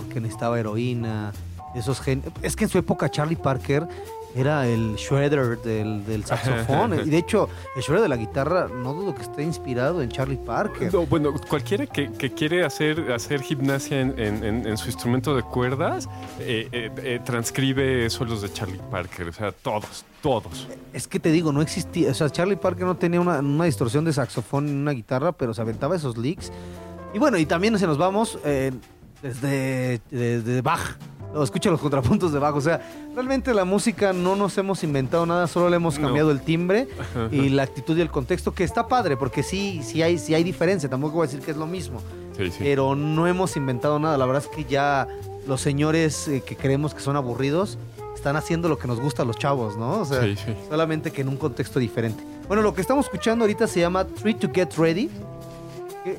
porque 0.00 0.20
necesitaba 0.20 0.58
heroína. 0.58 1.32
Esos 1.74 2.00
gen... 2.00 2.22
Es 2.42 2.56
que 2.56 2.64
en 2.64 2.70
su 2.70 2.78
época 2.78 3.08
Charlie 3.10 3.36
Parker 3.36 3.86
era 4.34 4.66
el 4.66 4.94
shredder 4.96 5.58
del, 5.60 6.04
del 6.06 6.24
saxofón. 6.24 6.94
y 7.04 7.10
de 7.10 7.18
hecho, 7.18 7.48
el 7.76 7.82
shredder 7.82 8.02
de 8.02 8.08
la 8.08 8.16
guitarra 8.16 8.68
no 8.68 8.92
dudo 8.92 9.14
que 9.14 9.22
esté 9.22 9.42
inspirado 9.42 10.02
en 10.02 10.08
Charlie 10.08 10.36
Parker. 10.36 10.92
No, 10.92 11.06
bueno, 11.06 11.32
cualquiera 11.48 11.86
que, 11.86 12.12
que 12.12 12.32
quiere 12.32 12.64
hacer, 12.64 13.10
hacer 13.12 13.42
gimnasia 13.42 14.00
en, 14.00 14.18
en- 14.18 14.44
en- 14.44 14.66
en 14.68 14.76
su 14.76 14.86
instrumento 14.86 15.34
de 15.34 15.42
cuerdas, 15.42 16.08
eh, 16.40 16.68
eh, 16.72 16.90
eh, 16.96 17.20
transcribe 17.24 18.08
solos 18.10 18.42
de 18.42 18.52
Charlie 18.52 18.80
Parker. 18.90 19.28
O 19.28 19.32
sea, 19.32 19.50
todos, 19.52 20.04
todos. 20.22 20.68
Es 20.92 21.06
que 21.08 21.18
te 21.20 21.30
digo, 21.32 21.52
no 21.52 21.60
existía. 21.62 22.10
O 22.10 22.14
sea, 22.14 22.30
Charlie 22.30 22.56
Parker 22.56 22.84
no 22.84 22.96
tenía 22.96 23.20
una, 23.20 23.38
una 23.40 23.64
distorsión 23.64 24.04
de 24.04 24.12
saxofón 24.12 24.68
en 24.68 24.76
una 24.76 24.92
guitarra, 24.92 25.32
pero 25.32 25.54
se 25.54 25.60
aventaba 25.60 25.94
esos 25.96 26.16
licks. 26.16 26.50
Y 27.14 27.18
bueno, 27.18 27.36
y 27.38 27.46
también 27.46 27.76
se 27.78 27.86
nos 27.88 27.98
vamos 27.98 28.38
desde, 29.22 30.00
desde 30.10 30.60
Bach. 30.62 30.96
escucha 31.42 31.70
los 31.70 31.80
contrapuntos 31.80 32.32
de 32.32 32.38
bajo. 32.38 32.58
O 32.58 32.60
sea, 32.60 32.80
realmente 33.14 33.52
la 33.54 33.64
música 33.64 34.12
no 34.12 34.36
nos 34.36 34.56
hemos 34.58 34.82
inventado 34.82 35.26
nada, 35.26 35.46
solo 35.46 35.68
le 35.70 35.76
hemos 35.76 35.98
No. 35.98 36.06
cambiado 36.06 36.30
el 36.30 36.40
timbre 36.40 36.88
y 37.30 37.48
la 37.50 37.62
actitud 37.64 37.96
y 37.96 38.00
el 38.00 38.10
contexto, 38.10 38.52
que 38.52 38.64
está 38.64 38.88
padre, 38.88 39.16
porque 39.16 39.42
sí, 39.42 39.80
sí 39.84 40.02
hay, 40.02 40.18
sí 40.18 40.34
hay 40.34 40.42
diferencia. 40.44 40.88
Tampoco 40.88 41.14
voy 41.16 41.24
a 41.24 41.26
decir 41.28 41.40
que 41.44 41.50
es 41.52 41.56
lo 41.56 41.66
mismo. 41.66 42.00
Sí, 42.36 42.50
sí. 42.50 42.56
Pero 42.60 42.94
no 42.96 43.26
hemos 43.26 43.56
inventado 43.56 43.98
nada. 43.98 44.16
La 44.18 44.26
verdad 44.26 44.42
es 44.44 44.56
que 44.56 44.64
ya 44.64 45.06
los 45.46 45.60
señores 45.60 46.28
eh, 46.28 46.42
que 46.44 46.56
creemos 46.56 46.94
que 46.94 47.00
son 47.00 47.16
aburridos 47.16 47.78
están 48.14 48.36
haciendo 48.36 48.68
lo 48.68 48.78
que 48.78 48.86
nos 48.86 49.00
gusta 49.00 49.22
a 49.22 49.24
los 49.24 49.36
chavos, 49.36 49.76
¿no? 49.78 50.00
O 50.00 50.04
sea, 50.04 50.22
sí. 50.22 50.36
solamente 50.68 51.10
que 51.10 51.22
en 51.22 51.28
un 51.28 51.36
contexto 51.38 51.78
diferente. 51.78 52.22
Bueno, 52.48 52.62
lo 52.62 52.74
que 52.74 52.80
estamos 52.82 53.06
escuchando 53.06 53.44
ahorita 53.44 53.66
se 53.66 53.80
llama 53.80 54.04
Three 54.04 54.34
to 54.34 54.50
Get 54.52 54.70
Ready. 54.76 55.08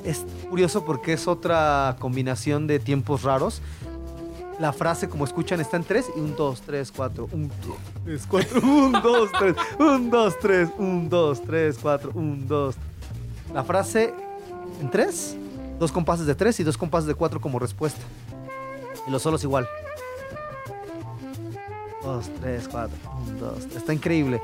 Es 0.04 0.24
curioso 0.48 0.84
porque 0.84 1.12
es 1.12 1.26
otra 1.28 1.96
combinación 1.98 2.66
de 2.66 2.78
tiempos 2.78 3.22
raros. 3.22 3.60
La 4.58 4.72
frase, 4.72 5.08
como 5.08 5.24
escuchan, 5.24 5.60
está 5.60 5.76
en 5.76 5.84
tres 5.84 6.10
y 6.14 6.20
un, 6.20 6.36
dos, 6.36 6.60
tres, 6.60 6.92
cuatro, 6.92 7.28
un, 7.32 7.48
dos, 7.48 7.78
tres, 8.04 8.26
cuatro, 8.28 8.60
un, 8.62 8.92
dos, 8.92 9.30
tres, 9.38 9.56
un, 9.78 10.10
dos, 10.10 10.38
tres, 10.40 10.68
un, 10.78 11.08
dos, 11.08 11.42
tres, 11.42 11.78
cuatro, 11.80 12.12
un, 12.14 12.46
dos. 12.46 12.76
La 13.52 13.64
frase 13.64 14.14
en 14.80 14.90
tres, 14.90 15.36
dos 15.78 15.90
compases 15.90 16.26
de 16.26 16.34
tres 16.34 16.60
y 16.60 16.64
dos 16.64 16.76
compases 16.76 17.06
de 17.08 17.14
cuatro 17.14 17.40
como 17.40 17.58
respuesta. 17.58 18.00
Y 19.06 19.10
los 19.10 19.22
solos 19.22 19.42
igual. 19.42 19.66
Dos, 22.02 22.30
tres, 22.40 22.68
cuatro, 22.68 22.96
un, 23.26 23.38
dos. 23.40 23.60
tres. 23.60 23.76
Está 23.76 23.92
increíble. 23.94 24.40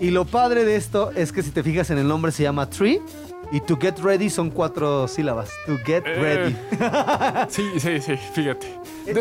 Y 0.00 0.10
lo 0.10 0.24
padre 0.24 0.64
de 0.64 0.76
esto 0.76 1.12
es 1.12 1.30
que 1.32 1.42
si 1.42 1.50
te 1.50 1.62
fijas 1.62 1.88
en 1.90 1.98
el 1.98 2.08
nombre 2.08 2.32
se 2.32 2.42
llama 2.42 2.68
Tree 2.68 3.00
y 3.52 3.60
to 3.60 3.76
get 3.80 3.98
ready 4.00 4.28
son 4.30 4.50
cuatro 4.50 5.06
sílabas. 5.08 5.50
To 5.66 5.76
get 5.84 6.04
Eh. 6.06 6.14
ready. 6.20 6.56
Sí, 7.50 7.62
sí, 7.78 8.00
sí, 8.00 8.16
fíjate. 8.34 8.66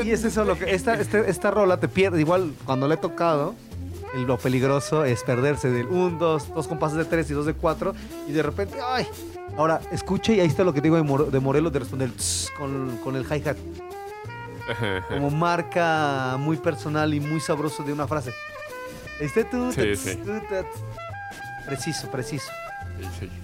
y 0.03 0.11
es 0.11 0.23
eso 0.23 0.43
lo 0.45 0.57
que 0.57 0.73
esta, 0.73 0.93
este- 0.95 1.29
esta 1.29 1.51
rola 1.51 1.79
te 1.79 1.87
pierde. 1.87 2.19
Igual 2.21 2.53
cuando 2.65 2.87
le 2.87 2.95
he 2.95 2.97
tocado, 2.97 3.53
lo 4.15 4.37
peligroso 4.37 5.05
es 5.05 5.23
perderse 5.23 5.69
del 5.69 5.87
1, 5.87 6.17
2, 6.19 6.53
dos 6.53 6.67
compases 6.67 6.97
de 6.97 7.05
3 7.05 7.29
y 7.31 7.33
dos 7.33 7.45
de 7.45 7.53
4 7.53 7.93
y 8.27 8.31
de 8.31 8.43
repente, 8.43 8.77
¡ay! 8.87 9.07
Ahora, 9.57 9.81
escuche 9.91 10.33
y 10.35 10.39
ahí 10.39 10.47
está 10.47 10.63
lo 10.63 10.73
que 10.73 10.81
te 10.81 10.85
digo 10.85 10.95
de, 10.95 11.03
Mor- 11.03 11.29
de 11.29 11.39
Morelos 11.39 11.71
de 11.73 11.79
responder 11.79 12.11
tss 12.11 12.51
con, 12.57 12.97
con 13.03 13.15
el 13.15 13.23
hi-hat. 13.25 13.57
Como 15.09 15.29
marca 15.29 16.37
muy 16.39 16.57
personal 16.57 17.13
y 17.13 17.19
muy 17.19 17.39
sabroso 17.41 17.83
de 17.83 17.91
una 17.93 18.07
frase. 18.07 18.31
Este 19.19 19.43
tú, 19.43 19.71
Sí, 19.73 19.95
sí. 19.95 20.19
Preciso, 21.65 22.09
preciso. 22.09 22.49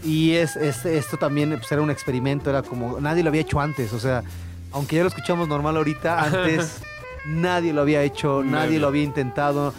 Y 0.04 0.32
es, 0.34 0.56
es- 0.56 0.86
esto 0.86 1.18
también 1.18 1.50
pues, 1.58 1.72
era 1.72 1.82
un 1.82 1.90
experimento, 1.92 2.50
era 2.50 2.62
como 2.62 3.00
nadie 3.00 3.24
lo 3.24 3.30
había 3.30 3.42
hecho 3.42 3.60
antes, 3.60 3.94
o 3.94 4.00
sea, 4.00 4.24
aunque 4.72 4.96
ya 4.98 5.02
lo 5.04 5.08
escuchamos 5.10 5.48
normal 5.48 5.78
ahorita, 5.78 6.22
antes 6.24 6.82
nadie 7.26 7.74
lo 7.74 7.82
había 7.82 8.04
hecho, 8.04 8.44
nadie, 8.44 8.80
lo 8.80 8.88
había 8.88 9.04
intentado. 9.04 9.74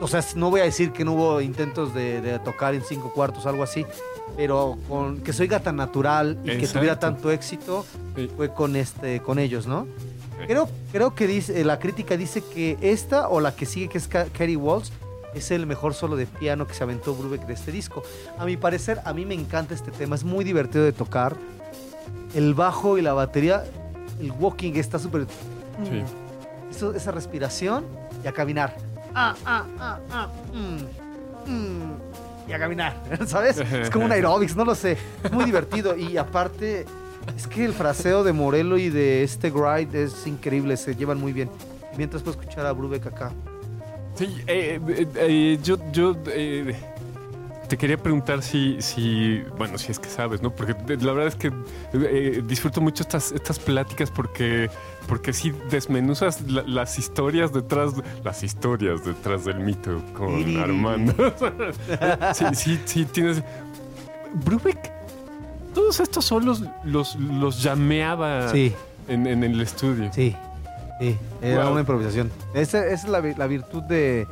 O 0.00 0.08
sea, 0.08 0.22
no 0.36 0.50
voy 0.50 0.60
a 0.60 0.64
decir 0.64 0.90
que 0.92 1.04
no 1.04 1.12
hubo 1.12 1.40
intentos 1.40 1.94
de, 1.94 2.20
de 2.20 2.38
tocar 2.40 2.74
en 2.74 2.82
cinco 2.82 3.12
cuartos, 3.12 3.46
algo 3.46 3.62
así, 3.62 3.86
pero 4.36 4.76
con 4.88 5.20
que 5.22 5.32
se 5.32 5.42
oiga 5.44 5.60
tan 5.60 5.76
natural 5.76 6.36
y 6.44 6.58
que 6.58 6.66
tuviera 6.66 6.98
tanto 6.98 7.30
éxito, 7.30 7.86
Sí. 8.16 8.28
fue 8.36 8.52
con 8.52 8.76
este, 8.76 9.20
con 9.20 9.38
ellos, 9.38 9.66
¿no? 9.66 9.86
Creo, 10.46 10.68
creo 10.92 11.14
que 11.14 11.26
dice, 11.26 11.64
la 11.64 11.78
crítica 11.78 12.16
dice 12.16 12.42
que 12.42 12.76
esta 12.82 13.28
o 13.28 13.40
la 13.40 13.54
que 13.56 13.64
sigue, 13.66 13.88
que 13.88 13.98
es 13.98 14.08
Katie 14.08 14.56
Walsh, 14.56 14.90
es 15.34 15.50
el 15.50 15.66
mejor 15.66 15.94
solo 15.94 16.16
de 16.16 16.26
piano 16.26 16.66
que 16.66 16.74
se 16.74 16.82
aventó 16.84 17.14
Brubeck 17.14 17.46
de 17.46 17.54
este 17.54 17.72
disco. 17.72 18.02
A 18.38 18.44
mi 18.44 18.56
parecer, 18.56 19.00
a 19.04 19.12
mí 19.12 19.24
me 19.26 19.34
encanta 19.34 19.74
este 19.74 19.90
tema, 19.90 20.14
es 20.16 20.24
muy 20.24 20.44
divertido 20.44 20.84
de 20.84 20.92
tocar. 20.92 21.36
El 22.34 22.54
bajo 22.54 22.98
y 22.98 23.02
la 23.02 23.12
batería, 23.12 23.64
el 24.20 24.32
walking 24.32 24.72
está 24.74 24.98
súper... 24.98 25.26
Sí. 25.88 26.02
Eso- 26.70 26.94
esa 26.94 27.12
respiración 27.12 27.84
y 28.24 28.26
a 28.28 28.32
caminar. 28.32 28.76
Ah, 29.14 29.34
ah, 29.46 29.64
ah, 29.78 29.98
ah, 30.10 30.28
mm, 30.52 31.50
mm, 31.50 31.92
y 32.48 32.52
a 32.52 32.58
caminar, 32.58 33.00
¿sabes? 33.26 33.58
Es 33.58 33.90
como 33.90 34.06
un 34.06 34.12
aerobics, 34.16 34.56
no 34.56 34.64
lo 34.64 34.74
sé. 34.74 34.96
Es 35.22 35.30
muy 35.32 35.44
divertido 35.44 35.96
y 35.96 36.16
aparte 36.16 36.84
es 37.36 37.46
que 37.46 37.64
el 37.64 37.72
fraseo 37.72 38.24
de 38.24 38.32
Morelo 38.32 38.76
y 38.76 38.90
de 38.90 39.22
este 39.22 39.50
Grind 39.50 39.94
es 39.94 40.26
increíble, 40.26 40.76
se 40.76 40.96
llevan 40.96 41.18
muy 41.20 41.32
bien. 41.32 41.48
Mientras 41.96 42.22
puedo 42.24 42.38
escuchar 42.40 42.66
a 42.66 42.72
Brubeck 42.72 43.06
acá. 43.06 43.30
Sí, 44.14 44.26
eh, 44.46 44.80
eh, 44.88 45.06
eh, 45.16 45.58
yo, 45.62 45.76
yo 45.92 46.16
eh, 46.28 46.74
te 47.68 47.76
quería 47.76 47.96
preguntar 47.96 48.42
si, 48.42 48.80
si, 48.80 49.40
bueno, 49.58 49.76
si 49.78 49.90
es 49.90 49.98
que 49.98 50.08
sabes, 50.08 50.40
¿no? 50.42 50.50
Porque 50.54 50.74
de- 50.74 50.98
la 51.04 51.12
verdad 51.12 51.28
es 51.28 51.34
que 51.34 51.50
eh, 51.94 52.42
disfruto 52.46 52.80
mucho 52.80 53.02
estas, 53.02 53.32
estas 53.32 53.58
pláticas 53.58 54.10
porque, 54.12 54.70
porque 55.08 55.32
sí 55.32 55.52
desmenuzas 55.70 56.42
la- 56.42 56.62
las 56.62 56.98
historias 56.98 57.52
detrás, 57.52 57.92
las 58.22 58.42
historias 58.44 59.04
detrás 59.04 59.44
del 59.44 59.58
mito 59.60 60.00
con 60.16 60.56
Armando. 60.58 61.12
sí, 62.34 62.44
sí, 62.54 62.80
sí, 62.84 63.04
tienes... 63.06 63.42
Brubeck, 64.44 64.78
todos 65.74 65.98
estos 66.00 66.24
solos 66.24 66.62
los, 66.84 67.16
los 67.16 67.62
llameaba 67.62 68.48
Sí, 68.50 68.72
en, 69.08 69.26
en 69.26 69.42
el 69.42 69.60
estudio. 69.60 70.10
sí, 70.12 70.36
sí. 71.00 71.16
Era 71.42 71.62
Wow. 71.64 71.72
una 71.72 71.80
improvisación. 71.80 72.30
Esa, 72.54 72.84
esa 72.86 72.92
es 72.94 73.08
la, 73.08 73.20
la 73.20 73.46
virtud 73.46 73.82
de, 73.82 74.26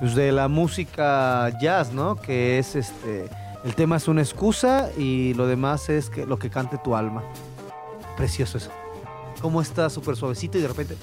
pues, 0.00 0.14
de 0.14 0.32
la 0.32 0.48
música 0.48 1.50
jazz, 1.60 1.92
¿no? 1.92 2.16
Que 2.16 2.58
es 2.58 2.74
este. 2.76 3.28
El 3.64 3.74
tema 3.76 3.96
es 3.96 4.08
una 4.08 4.22
excusa 4.22 4.90
y 4.98 5.34
lo 5.34 5.46
demás 5.46 5.88
es 5.88 6.10
que 6.10 6.26
lo 6.26 6.38
que 6.38 6.50
cante 6.50 6.78
tu 6.78 6.96
alma. 6.96 7.22
Precioso 8.16 8.58
eso. 8.58 8.70
Cómo 9.40 9.62
está 9.62 9.88
súper 9.90 10.16
suavecito 10.16 10.58
y 10.58 10.62
de 10.62 10.68
repente. 10.68 10.96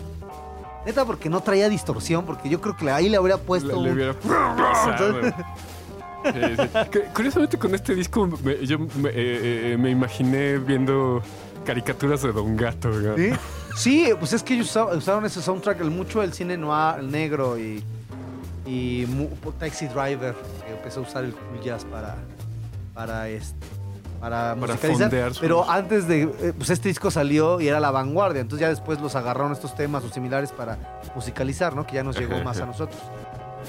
Neta, 0.86 1.06
porque 1.06 1.30
no 1.30 1.42
traía 1.42 1.68
distorsión, 1.70 2.26
porque 2.26 2.50
yo 2.50 2.60
creo 2.62 2.76
que 2.76 2.90
ahí 2.90 3.10
le 3.10 3.18
habría 3.18 3.38
puesto. 3.38 3.68
Le, 3.68 3.74
le 3.74 3.80
un- 3.90 3.96
hubiera 3.96 4.14
pasado. 4.74 5.22
Sí. 5.24 6.68
Cu- 6.92 7.14
Curiosamente 7.14 7.58
con 7.58 7.74
este 7.76 7.96
disco 7.96 8.28
me- 8.44 8.66
yo 8.66 8.78
me, 8.80 9.10
eh, 9.10 9.14
eh, 9.74 9.78
me 9.80 9.90
imaginé 9.90 10.58
viendo 10.58 11.22
caricaturas 11.66 12.22
de 12.24 12.32
Don 12.34 12.58
Gato. 12.58 12.90
¿no? 12.90 13.16
¿Sí? 13.16 13.32
Sí, 13.76 14.10
pues 14.20 14.34
es 14.34 14.44
que 14.44 14.54
ellos 14.56 14.68
usa- 14.76 14.86
usaron 14.96 15.26
ese 15.26 15.42
soundtrack, 15.42 15.82
mucho 15.86 16.22
el 16.22 16.34
cine 16.34 16.58
noir, 16.58 17.00
el 17.00 17.12
negro 17.12 17.58
y, 17.58 17.84
y 18.66 19.06
mu- 19.08 19.30
Taxi 19.58 19.88
Driver, 19.88 20.36
que 20.66 20.74
empezó 20.74 21.00
a 21.00 21.04
usar 21.04 21.24
el 21.24 21.34
cool 21.34 21.62
jazz 21.64 21.86
para, 21.86 22.16
para, 22.94 23.30
este, 23.30 23.56
para, 24.20 24.56
musicalizar. 24.56 25.10
fondear 25.10 25.32
Pero 25.40 25.70
antes 25.70 26.08
de, 26.08 26.24
eh, 26.24 26.54
pues 26.58 26.70
este 26.72 26.90
disco 26.90 27.10
salió 27.10 27.62
y 27.62 27.68
era 27.68 27.80
la 27.80 27.92
vanguardia, 27.92 28.42
entonces 28.42 28.62
ya 28.62 28.70
después 28.70 29.00
los 29.00 29.16
agarraron 29.16 29.54
estos 29.54 29.74
temas 29.76 30.04
o 30.04 30.10
similares 30.10 30.52
para 30.52 30.78
musicalizar, 31.16 31.76
¿no? 31.76 31.86
Que 31.88 31.96
ya 31.96 32.04
nos 32.04 32.18
llegó 32.20 32.36
Ajá, 32.36 32.44
más 32.44 32.60
a 32.60 32.66
nosotros. 32.66 33.00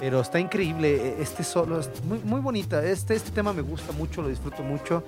Pero 0.01 0.21
está 0.21 0.41
increíble, 0.41 0.95
eh, 0.97 1.17
este 1.21 1.45
solo, 1.45 1.79
es 1.79 1.91
muy, 2.05 2.19
muy 2.21 2.41
bonita, 2.41 2.83
este, 2.85 3.15
este 3.15 3.31
tema 3.31 3.53
me 3.53 3.63
gusta 3.63 3.93
mucho, 3.93 4.23
lo 4.23 4.29
disfruto 4.29 4.63
mucho. 4.63 5.05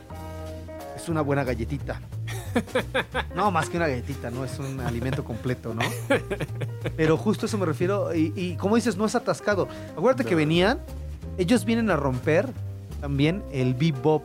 Es 0.95 1.09
una 1.09 1.23
buena 1.23 1.43
galletita. 1.43 2.01
No, 3.35 3.51
más 3.51 3.69
que 3.69 3.77
una 3.79 3.89
galletita, 3.89 4.31
¿no? 4.31 4.45
Es 4.45 4.59
un 4.59 4.81
alimento 4.81 5.25
completo, 5.25 5.75
¿no? 5.75 5.83
Pero 6.97 7.17
justo 7.17 7.47
eso 7.47 7.57
me 7.59 7.67
refiero. 7.67 8.15
Y, 8.15 8.33
y 8.37 8.57
como 8.57 8.77
dices, 8.77 8.97
no 8.97 9.07
es 9.07 9.15
atascado. 9.15 9.69
Acuérdate 9.97 10.25
que 10.25 10.35
venían, 10.35 10.79
ellos 11.39 11.65
vienen 11.65 11.91
a 11.91 11.97
romper 11.97 12.49
también 13.01 13.43
el 13.53 13.75
bebop 13.75 14.23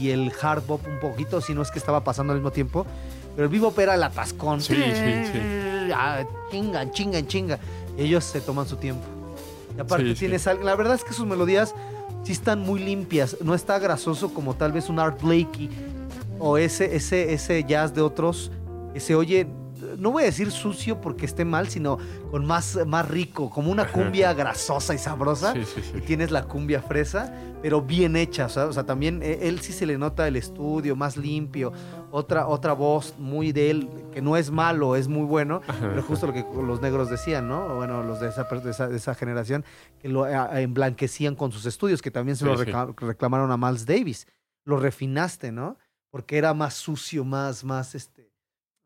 y 0.00 0.10
el 0.10 0.30
hard 0.40 0.64
bop 0.66 0.80
un 0.86 1.00
poquito, 1.00 1.40
si 1.40 1.54
no 1.54 1.62
es 1.62 1.70
que 1.70 1.78
estaba 1.78 2.04
pasando 2.04 2.32
al 2.32 2.38
mismo 2.38 2.50
tiempo. 2.52 2.86
Pero 3.34 3.44
el 3.46 3.52
bebop 3.52 3.78
era 3.78 3.94
el 3.94 4.02
atascón. 4.02 4.60
Sí, 4.60 4.74
sí, 4.74 4.82
sí. 5.32 5.38
Ah, 5.94 6.22
chingan, 6.50 6.90
chingan, 6.92 7.26
chinga. 7.26 7.58
Y 7.98 8.02
ellos 8.04 8.24
se 8.24 8.40
toman 8.40 8.66
su 8.68 8.76
tiempo. 8.76 9.02
Y 9.76 9.80
aparte 9.80 10.04
Sí, 10.06 10.12
sí. 10.14 10.18
tienes 10.20 10.46
algo. 10.46 10.62
La 10.64 10.74
verdad 10.76 10.94
es 10.94 11.02
que 11.04 11.12
sus 11.12 11.26
melodías 11.26 11.74
sí 12.24 12.32
están 12.32 12.60
muy 12.60 12.78
limpias. 12.80 13.36
No 13.42 13.54
está 13.54 13.78
grasoso 13.78 14.32
como 14.32 14.54
tal 14.54 14.72
vez 14.72 14.88
un 14.88 15.00
Art 15.00 15.20
Blakey 15.20 15.68
o 16.42 16.58
ese, 16.58 16.96
ese, 16.96 17.32
ese 17.32 17.62
jazz 17.62 17.94
de 17.94 18.00
otros 18.02 18.50
que 18.92 18.98
se 18.98 19.14
oye, 19.14 19.46
no 19.96 20.10
voy 20.10 20.24
a 20.24 20.26
decir 20.26 20.50
sucio 20.50 21.00
porque 21.00 21.24
esté 21.24 21.44
mal, 21.44 21.68
sino 21.68 21.98
con 22.32 22.44
más, 22.44 22.78
más 22.84 23.08
rico, 23.08 23.48
como 23.48 23.70
una 23.70 23.86
cumbia 23.86 24.34
grasosa 24.34 24.92
y 24.92 24.98
sabrosa. 24.98 25.52
Sí, 25.52 25.64
sí, 25.64 25.80
sí. 25.82 25.98
Y 25.98 26.00
tienes 26.00 26.32
la 26.32 26.42
cumbia 26.44 26.82
fresa, 26.82 27.32
pero 27.62 27.80
bien 27.80 28.16
hecha, 28.16 28.48
¿sabes? 28.48 28.70
O 28.70 28.72
sea, 28.72 28.84
también 28.84 29.22
eh, 29.22 29.38
él 29.42 29.60
sí 29.60 29.72
se 29.72 29.86
le 29.86 29.96
nota 29.98 30.26
el 30.26 30.34
estudio 30.34 30.96
más 30.96 31.16
limpio, 31.16 31.72
otra, 32.10 32.48
otra 32.48 32.72
voz 32.72 33.14
muy 33.18 33.52
de 33.52 33.70
él, 33.70 33.88
que 34.12 34.20
no 34.20 34.36
es 34.36 34.50
malo, 34.50 34.96
es 34.96 35.06
muy 35.06 35.24
bueno, 35.24 35.62
pero 35.80 36.02
justo 36.02 36.26
lo 36.26 36.32
que 36.32 36.44
los 36.60 36.82
negros 36.82 37.08
decían, 37.08 37.46
¿no? 37.46 37.76
Bueno, 37.76 38.02
los 38.02 38.20
de 38.20 38.30
esa, 38.30 38.44
de 38.44 38.70
esa, 38.70 38.88
de 38.88 38.96
esa 38.96 39.14
generación, 39.14 39.64
que 40.00 40.08
lo 40.08 40.26
emblanquecían 40.26 41.36
con 41.36 41.52
sus 41.52 41.66
estudios, 41.66 42.02
que 42.02 42.10
también 42.10 42.36
se 42.36 42.44
lo 42.44 42.56
reclamaron 42.56 43.52
a 43.52 43.56
Miles 43.56 43.86
Davis. 43.86 44.26
Lo 44.64 44.76
refinaste, 44.76 45.50
¿no? 45.50 45.76
Porque 46.12 46.36
era 46.38 46.54
más 46.54 46.74
sucio, 46.74 47.24
más, 47.24 47.64
más, 47.64 47.94
este, 47.96 48.30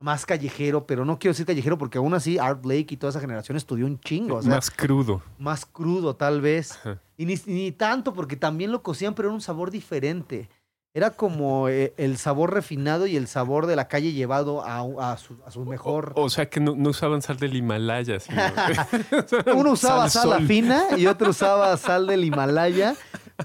más 0.00 0.24
callejero, 0.24 0.86
pero 0.86 1.04
no 1.04 1.18
quiero 1.18 1.32
decir 1.32 1.44
callejero 1.44 1.76
porque 1.76 1.98
aún 1.98 2.14
así 2.14 2.38
Art 2.38 2.62
Blake 2.62 2.86
y 2.90 2.96
toda 2.96 3.10
esa 3.10 3.20
generación 3.20 3.56
estudió 3.58 3.84
un 3.84 3.98
chingo, 4.00 4.36
o 4.36 4.42
sea, 4.42 4.52
Más 4.52 4.70
crudo. 4.70 5.22
más 5.38 5.66
crudo 5.66 6.14
tal 6.16 6.40
vez. 6.40 6.72
Ajá. 6.72 7.00
Y 7.18 7.26
ni, 7.26 7.34
ni 7.46 7.72
tanto, 7.72 8.14
porque 8.14 8.36
también 8.36 8.70
lo 8.72 8.82
cocían, 8.82 9.14
pero 9.14 9.28
era 9.28 9.34
un 9.34 9.40
sabor 9.40 9.70
diferente. 9.70 10.48
Era 10.94 11.10
como 11.10 11.68
eh, 11.68 11.92
el 11.98 12.16
sabor 12.16 12.54
refinado 12.54 13.06
y 13.06 13.16
el 13.16 13.26
sabor 13.26 13.66
de 13.66 13.76
la 13.76 13.86
calle 13.88 14.12
llevado 14.12 14.62
a, 14.64 15.12
a 15.12 15.16
su, 15.18 15.36
a 15.44 15.50
su 15.50 15.64
mejor. 15.66 16.12
O, 16.16 16.22
o 16.22 16.30
sea 16.30 16.48
que 16.48 16.58
no, 16.58 16.74
no 16.74 16.88
usaban 16.90 17.20
sal 17.20 17.36
del 17.38 17.54
Himalaya. 17.54 18.18
Sino, 18.20 18.40
Uno 19.56 19.72
usaba 19.72 20.08
sal 20.08 20.22
sal, 20.30 20.38
sol. 20.38 20.46
fina 20.46 20.84
y 20.96 21.06
otro 21.06 21.30
usaba 21.30 21.76
sal 21.76 22.06
del 22.06 22.24
Himalaya 22.24 22.94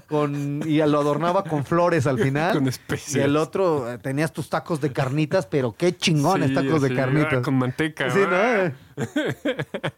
con, 0.08 0.62
y 0.66 0.78
lo 0.78 1.00
adornaba 1.00 1.44
con 1.44 1.64
flores 1.64 2.06
al 2.06 2.18
final. 2.18 2.52
Con 2.54 2.66
y 2.66 2.68
especias. 2.68 3.24
el 3.24 3.36
otro 3.36 3.90
eh, 3.92 3.98
tenías 3.98 4.32
tus 4.32 4.48
tacos 4.48 4.80
de 4.80 4.92
carnitas, 4.92 5.46
pero 5.46 5.72
qué 5.72 5.96
chingones 5.96 6.48
Sí, 6.50 6.54
tacos 6.54 6.82
de 6.82 6.94
carnitas. 6.94 7.34
ah, 7.34 7.42
con 7.42 7.54
manteca. 7.58 8.10
Sí, 8.10 8.20
ah. 8.26 8.72
¿no? 8.96 9.04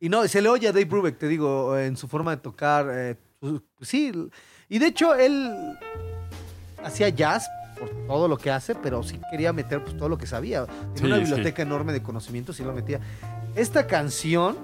y 0.00 0.08
no, 0.08 0.26
se 0.28 0.40
le 0.42 0.48
oye 0.48 0.68
a 0.68 0.72
Dave 0.72 0.84
Brubeck, 0.84 1.18
te 1.18 1.28
digo, 1.28 1.76
en 1.78 1.96
su 1.96 2.08
forma 2.08 2.30
de 2.36 2.42
tocar. 2.42 2.86
eh, 2.90 3.16
pues, 3.40 3.60
sí, 3.82 4.12
y 4.68 4.78
de 4.78 4.86
hecho 4.86 5.14
él 5.14 5.76
hacía 6.84 7.08
jazz 7.08 7.48
por 7.78 7.88
todo 8.06 8.28
lo 8.28 8.36
que 8.36 8.50
hace, 8.50 8.74
pero 8.74 9.02
sí 9.02 9.20
quería 9.30 9.52
meter 9.52 9.82
pues, 9.82 9.96
todo 9.96 10.08
lo 10.08 10.18
que 10.18 10.26
sabía. 10.26 10.66
Tiene 10.66 10.98
Sí, 10.98 11.04
una 11.06 11.18
biblioteca 11.18 11.62
enorme 11.62 11.92
de 11.92 12.02
conocimientos 12.02 12.58
y 12.60 12.64
lo 12.64 12.72
metía. 12.72 13.00
Esta 13.54 13.86
canción 13.86 14.56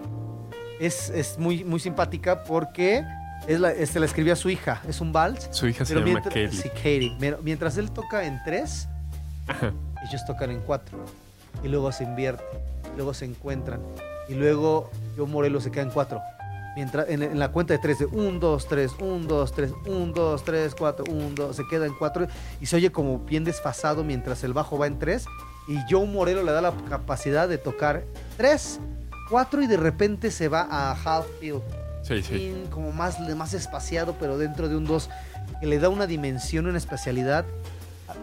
es, 0.80 1.10
es 1.10 1.38
muy, 1.38 1.62
muy 1.64 1.78
simpática 1.80 2.42
porque 2.44 3.04
es 3.46 3.60
la, 3.60 3.74
se 3.86 4.00
la 4.00 4.06
escribió 4.06 4.32
a 4.32 4.36
su 4.36 4.50
hija. 4.50 4.80
Es 4.88 5.00
un 5.00 5.12
vals. 5.12 5.48
Su 5.50 5.66
hija 5.66 5.84
se 5.84 5.94
llama 5.94 6.06
mientras, 6.06 6.54
sí, 6.54 6.68
Katie. 6.68 7.16
Pero 7.18 7.38
mientras 7.42 7.76
él 7.76 7.90
toca 7.90 8.24
en 8.24 8.40
tres, 8.44 8.88
Ajá. 9.46 9.72
ellos 10.08 10.24
tocan 10.26 10.50
en 10.50 10.60
cuatro. 10.60 10.98
Y 11.62 11.68
luego 11.68 11.92
se 11.92 12.04
invierte. 12.04 12.44
Luego 12.96 13.14
se 13.14 13.24
encuentran. 13.24 13.80
Y 14.28 14.34
luego 14.34 14.90
yo 15.16 15.26
Morelos 15.26 15.64
se 15.64 15.70
queda 15.70 15.82
en 15.82 15.90
cuatro. 15.90 16.20
Mientras, 16.76 17.08
en, 17.08 17.22
en 17.22 17.38
la 17.38 17.52
cuenta 17.52 17.74
de 17.74 17.78
tres, 17.78 18.00
de 18.00 18.06
un, 18.06 18.40
dos, 18.40 18.66
tres, 18.66 18.92
un, 18.98 19.28
dos, 19.28 19.52
tres, 19.52 19.70
un, 19.86 20.12
dos, 20.12 20.42
tres, 20.42 20.74
cuatro, 20.74 21.04
un, 21.08 21.34
dos, 21.34 21.54
se 21.54 21.62
queda 21.70 21.86
en 21.86 21.94
cuatro. 21.94 22.26
Y 22.60 22.66
se 22.66 22.76
oye 22.76 22.90
como 22.90 23.20
bien 23.20 23.44
desfasado 23.44 24.02
mientras 24.02 24.42
el 24.42 24.52
bajo 24.52 24.78
va 24.78 24.86
en 24.86 24.98
tres. 24.98 25.26
Y 25.68 25.78
Joe 25.88 26.06
Morelo 26.06 26.42
le 26.42 26.52
da 26.52 26.60
la 26.60 26.72
capacidad 26.88 27.48
de 27.48 27.58
tocar 27.58 28.04
tres, 28.36 28.80
cuatro 29.30 29.62
y 29.62 29.66
de 29.66 29.76
repente 29.76 30.30
se 30.30 30.48
va 30.48 30.66
a 30.68 30.92
half 30.92 31.26
field 31.40 31.62
Sí, 32.04 32.22
sí. 32.22 32.54
como 32.70 32.92
más, 32.92 33.18
más 33.34 33.54
espaciado, 33.54 34.14
pero 34.20 34.36
dentro 34.36 34.68
de 34.68 34.76
un 34.76 34.84
2, 34.84 35.08
que 35.60 35.66
le 35.66 35.78
da 35.78 35.88
una 35.88 36.06
dimensión, 36.06 36.66
una 36.66 36.76
especialidad. 36.76 37.46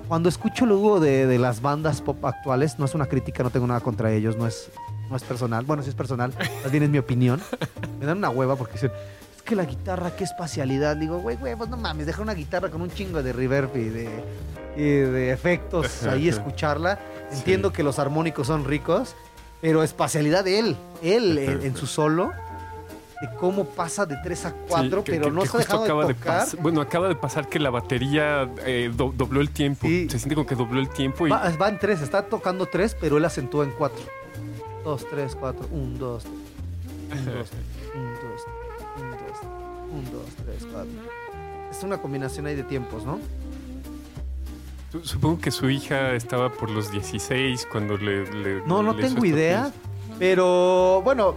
Cuando 0.08 0.30
escucho 0.30 0.68
luego 0.68 1.00
de, 1.00 1.26
de 1.26 1.40
las 1.40 1.62
bandas 1.62 2.02
pop 2.02 2.24
actuales, 2.24 2.78
no 2.78 2.86
es 2.86 2.94
una 2.94 3.08
crítica, 3.08 3.42
no 3.42 3.50
tengo 3.50 3.66
nada 3.66 3.80
contra 3.80 4.12
ellos, 4.12 4.38
no 4.38 4.46
es, 4.46 4.70
no 5.10 5.16
es 5.16 5.24
personal. 5.24 5.66
Bueno, 5.66 5.82
sí 5.82 5.90
es 5.90 5.96
personal, 5.96 6.32
más 6.62 6.72
bien 6.72 6.84
es 6.84 6.90
mi 6.90 7.00
opinión. 7.00 7.42
Me 8.00 8.06
dan 8.06 8.20
una 8.20 8.30
hueva 8.30 8.56
porque 8.56 8.74
dicen, 8.74 8.92
es 9.36 9.42
que 9.42 9.56
la 9.56 9.66
guitarra, 9.66 10.16
qué 10.16 10.26
espacialidad. 10.26 10.96
Digo, 10.98 11.18
güey, 11.20 11.38
güey, 11.38 11.56
pues 11.56 11.70
no 11.70 11.78
mames, 11.78 12.06
deja 12.06 12.22
una 12.22 12.36
guitarra 12.36 12.70
con 12.70 12.84
un 12.84 12.92
chingo 12.92 13.24
de 13.24 13.34
reverb 13.34 13.76
y 13.76 13.90
de, 13.90 14.10
y 14.78 14.84
de 14.84 15.32
efectos 15.32 16.04
ahí 16.08 16.30
escucharla. 16.30 17.00
Entiendo 17.32 17.74
que 17.74 17.82
los 17.82 17.98
armónicos 17.98 18.46
son 18.46 18.64
ricos, 18.66 19.16
pero 19.60 19.82
espacialidad 19.82 20.44
de 20.44 20.60
él, 20.60 20.78
él 21.02 21.38
en, 21.40 21.64
en 21.64 21.76
su 21.76 21.88
solo 21.88 22.32
de 23.22 23.30
cómo 23.40 23.66
pasa 23.66 24.06
de 24.06 24.18
3 24.24 24.46
a 24.46 24.54
4, 24.68 25.00
Sí, 25.00 25.04
que- 25.06 25.12
pero 25.14 25.26
que- 25.26 25.32
no 25.32 25.42
que 25.42 25.46
está 25.48 25.58
dejando 25.60 25.84
acaba 25.84 26.02
de 26.04 26.08
de 26.10 26.14
tocar. 26.16 26.42
pas- 26.48 26.58
bueno, 26.62 26.82
acaba 26.82 27.08
de 27.08 27.16
pasar 27.16 27.48
que 27.48 27.60
la 27.60 27.70
batería 27.70 28.50
eh, 28.66 28.92
do- 28.94 29.14
dobló 29.16 29.42
el 29.42 29.50
tiempo. 29.52 29.88
Sí. 29.88 30.08
Se 30.10 30.18
siente 30.20 30.36
como 30.36 30.48
que 30.48 30.56
dobló 30.56 30.80
el 30.80 30.90
tiempo 30.90 31.28
y 31.28 31.30
Va, 31.30 31.50
va 31.62 31.70
en 31.70 31.78
3, 31.80 32.02
está 32.02 32.24
tocando 32.24 32.66
3, 32.66 32.96
pero 33.00 33.18
él 33.18 33.26
acentúa 33.26 33.64
en 33.64 33.72
4. 33.72 34.04
2, 34.84 35.06
3, 35.12 35.36
4, 35.40 35.68
1, 35.72 35.98
2, 36.00 36.24
1, 37.12 37.22
2, 37.32 37.50
1, 37.96 38.12
2, 38.24 38.42
1, 38.98 39.12
2, 39.12 39.20
1, 39.92 40.10
2, 40.12 40.26
3, 40.44 40.68
4. 40.72 40.90
Es 41.70 41.84
una 41.84 41.98
combinación 42.00 42.48
ahí 42.48 42.56
de 42.56 42.64
tiempos, 42.64 43.06
¿no? 43.06 43.20
su- 44.92 45.06
supongo 45.06 45.40
que 45.40 45.52
su 45.52 45.70
hija 45.70 46.14
estaba 46.16 46.50
por 46.52 46.70
los 46.70 46.92
16 46.92 47.66
cuando 47.72 47.96
le... 47.98 48.26
le- 48.34 48.62
No, 48.68 48.84
no 48.84 48.92
le 48.94 49.02
tengo 49.04 49.24
idea, 49.24 49.72
pieza. 49.72 50.16
pero 50.20 51.02
bueno, 51.04 51.36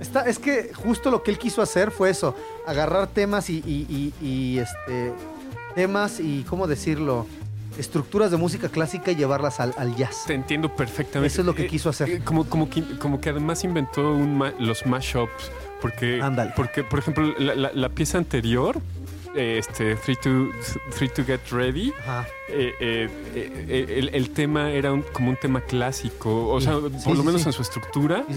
está, 0.00 0.22
es 0.22 0.38
que 0.38 0.72
justo 0.74 1.10
lo 1.10 1.22
que 1.22 1.30
él 1.30 1.38
quiso 1.38 1.62
hacer 1.62 1.90
fue 1.90 2.10
eso, 2.10 2.34
agarrar 2.66 3.06
temas 3.08 3.50
y, 3.50 3.58
y- 3.66 4.12
y- 4.20 4.26
y, 4.26 4.58
este 4.58 5.12
temas 5.74 6.20
y 6.20 6.44
cómo 6.48 6.66
decirlo, 6.68 7.26
estructuras 7.78 8.30
de 8.30 8.36
música 8.36 8.68
clásica 8.68 9.10
y 9.10 9.16
llevarlas 9.16 9.58
al, 9.58 9.74
al 9.76 9.96
jazz. 9.96 10.24
Te 10.26 10.34
entiendo 10.34 10.74
perfectamente. 10.76 11.26
Eso 11.26 11.40
es 11.42 11.46
lo 11.46 11.54
que 11.54 11.64
Eh, 11.64 11.66
quiso 11.66 11.88
hacer. 11.90 12.08
eh, 12.08 12.20
como, 12.24 12.44
como, 12.48 12.70
que, 12.70 12.82
como 12.98 13.20
que 13.20 13.30
además 13.30 13.64
inventó 13.64 14.12
un 14.12 14.38
ma- 14.38 14.54
los 14.60 14.86
mashups. 14.86 15.50
Porque, 15.82 16.20
Ándale. 16.22 16.52
porque, 16.56 16.82
por 16.84 17.00
ejemplo, 17.00 17.34
la, 17.38 17.54
la- 17.56 17.72
la 17.74 17.88
pieza 17.88 18.16
anterior, 18.18 18.80
eh, 19.36 19.58
este, 19.58 19.96
Three 19.96 20.16
to, 20.16 20.48
Three 20.96 21.08
to 21.08 21.24
Get 21.24 21.40
Ready, 21.50 21.92
Ajá. 22.00 22.26
eh, 22.48 22.72
eh, 22.80 23.08
eh, 23.34 23.86
el, 23.98 24.08
el 24.14 24.30
tema 24.30 24.70
era 24.70 24.92
un- 24.92 25.02
como 25.12 25.30
un 25.30 25.36
tema 25.36 25.60
clásico, 25.60 26.48
o 26.48 26.60
Sí. 26.60 26.66
sea, 26.66 26.78
por 26.78 26.90
sí, 27.00 27.14
lo 27.14 27.24
menos 27.24 27.44
en 27.46 27.52
su 27.52 27.62
estructura. 27.62 28.24
Y, 28.28 28.32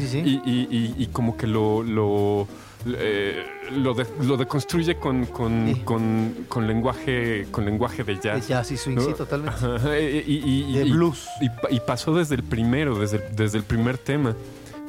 y- 0.45 0.67
y- 0.71 0.95
y 0.97 1.07
como 1.07 1.37
que 1.37 1.47
lo, 1.47 1.83
lo, 1.83 2.47
eh, 2.87 3.43
lo, 3.71 3.93
de- 3.93 4.05
lo 4.23 4.37
deconstruye 4.37 4.95
con, 4.95 5.25
con, 5.25 5.73
Sí. 5.75 5.81
con, 5.81 6.35
con 6.47 6.67
lenguaje, 6.67 7.47
con 7.51 7.65
lenguaje 7.65 8.03
de 8.03 8.15
De 8.15 8.21
jazz. 8.21 8.47
jazz 8.47 8.71
y 8.71 8.77
swing, 8.77 8.95
¿no? 8.95 9.01
sí, 9.01 9.13
totalmente. 9.13 9.55
Ajá, 9.65 9.99
y, 9.99 10.23
y- 10.27 10.65
y- 10.69 10.73
De 10.77 10.83
blues. 10.85 11.27
y 11.41 11.49
pa- 11.49 11.69
y 11.69 11.79
pasó 11.79 12.13
desde 12.15 12.35
el 12.35 12.43
primero, 12.43 12.97
desde 12.97 13.19
desde 13.35 13.57
el 13.57 13.63
primer 13.63 13.97
tema, 13.97 14.35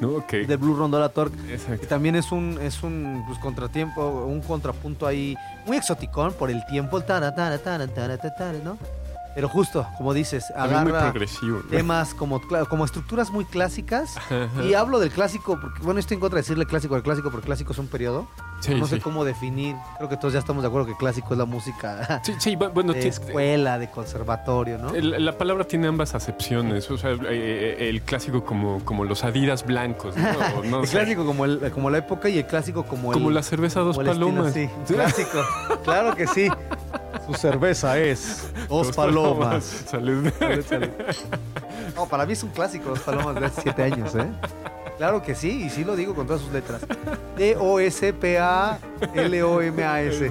¿no? 0.01 0.27
Que, 0.27 0.47
De 0.47 0.57
Blue 0.57 0.75
Rondola 0.75 1.09
Torque. 1.09 1.37
Que 1.47 1.55
exacto. 1.55 1.87
también 1.87 2.17
es 2.17 2.33
un, 2.33 2.59
es 2.61 2.83
un 2.83 3.25
pues, 3.27 3.39
contratiempo, 3.39 4.25
un 4.25 4.41
contrapunto 4.41 5.07
ahí 5.07 5.37
muy 5.67 5.77
exoticón 5.77 6.33
por 6.33 6.51
el 6.51 6.65
tiempo, 6.67 7.01
tara, 7.01 7.35
tara, 7.35 7.59
tara, 7.59 7.87
¿no? 8.65 8.79
Pero 9.35 9.49
justo, 9.49 9.87
como 9.97 10.15
dices, 10.15 10.47
También 10.55 10.83
muy 10.83 10.91
agarra 10.93 11.11
progresivo. 11.13 11.59
¿no? 11.63 11.69
temas 11.71 12.13
como, 12.15 12.41
como 12.69 12.85
estructuras 12.85 13.31
muy 13.31 13.45
clásicas. 13.45 14.15
Y 14.65 14.75
hablo 14.75 14.99
del 14.99 15.11
clásico, 15.11 15.59
porque 15.61 15.81
bueno, 15.83 16.01
estoy 16.01 16.17
en 16.17 16.21
contra 16.21 16.37
de 16.37 16.43
decirle 16.43 16.67
clásico 16.67 16.95
al 16.97 17.03
clásico, 17.03 17.31
porque 17.31 17.47
clásico 17.47 17.73
es 17.73 17.79
un 17.79 17.87
periodo. 17.89 18.27
Sí, 18.61 18.75
no 18.75 18.87
sé 18.89 18.97
sí. 18.97 19.01
cómo 19.01 19.25
definir. 19.25 19.77
Creo 19.99 20.09
que 20.09 20.17
todos 20.17 20.33
ya 20.35 20.41
estamos 20.41 20.63
de 20.65 20.69
acuerdo 20.69 20.89
que 20.89 20.97
clásico 20.97 21.33
es 21.35 21.39
la 21.39 21.45
música 21.45 22.21
Sí, 22.25 22.35
sí, 22.39 22.57
bu- 22.57 22.73
bueno, 22.73 22.93
de 22.93 23.07
escuela, 23.07 23.79
de 23.79 23.89
conservatorio, 23.91 24.79
¿no? 24.79 24.93
el- 24.95 25.25
la 25.25 25.39
palabra 25.39 25.63
tiene 25.65 25.87
ambas 25.87 26.15
acepciones. 26.17 26.91
O 26.91 26.99
sea, 26.99 27.13
eh, 27.13 27.19
eh, 27.31 27.89
el 27.89 28.03
clásico 28.03 28.45
como, 28.45 28.85
como 28.85 29.05
los 29.05 29.23
Adidas 29.23 29.65
blancos, 29.65 30.17
¿no? 30.17 30.63
No 30.65 30.83
el 30.83 30.89
clásico 30.89 31.25
como, 31.25 31.45
el, 31.45 31.71
como 31.71 31.89
la 31.91 31.99
época 31.99 32.29
y 32.29 32.39
el 32.39 32.47
clásico 32.47 32.83
como 32.85 33.13
el... 33.13 33.15
como 33.15 33.31
la 33.31 33.43
cerveza 33.45 33.81
dos 33.81 33.97
el 33.99 34.09
estilo, 34.09 34.27
palomas. 34.27 34.53
sí, 34.53 34.69
clásico. 34.89 35.39
claro 35.85 36.17
que 36.17 36.27
sí. 36.27 36.49
Su 37.29 37.35
cerveza 37.35 37.97
es 37.99 38.49
Dos 38.69 38.91
Palomas. 38.97 39.65
Salud. 39.91 40.31
Salud, 40.39 40.65
salud. 40.69 40.89
No, 41.95 42.07
para 42.07 42.27
mí 42.27 42.33
es 42.33 42.43
un 42.43 42.51
clásico, 42.51 42.89
Dos 42.91 43.01
Palomas 43.01 43.37
de 43.37 43.47
hace 43.47 43.61
siete 43.63 43.83
años, 43.85 44.15
¿eh? 44.17 44.27
Claro 44.97 45.23
que 45.23 45.35
sí, 45.37 45.65
y 45.67 45.71
sí 45.71 45.85
lo 45.85 45.95
digo 45.95 46.13
con 46.15 46.27
todas 46.27 46.43
sus 46.43 46.51
letras. 46.53 46.81
D-O-S-P-A-L-O-M-A-S. 47.37 50.31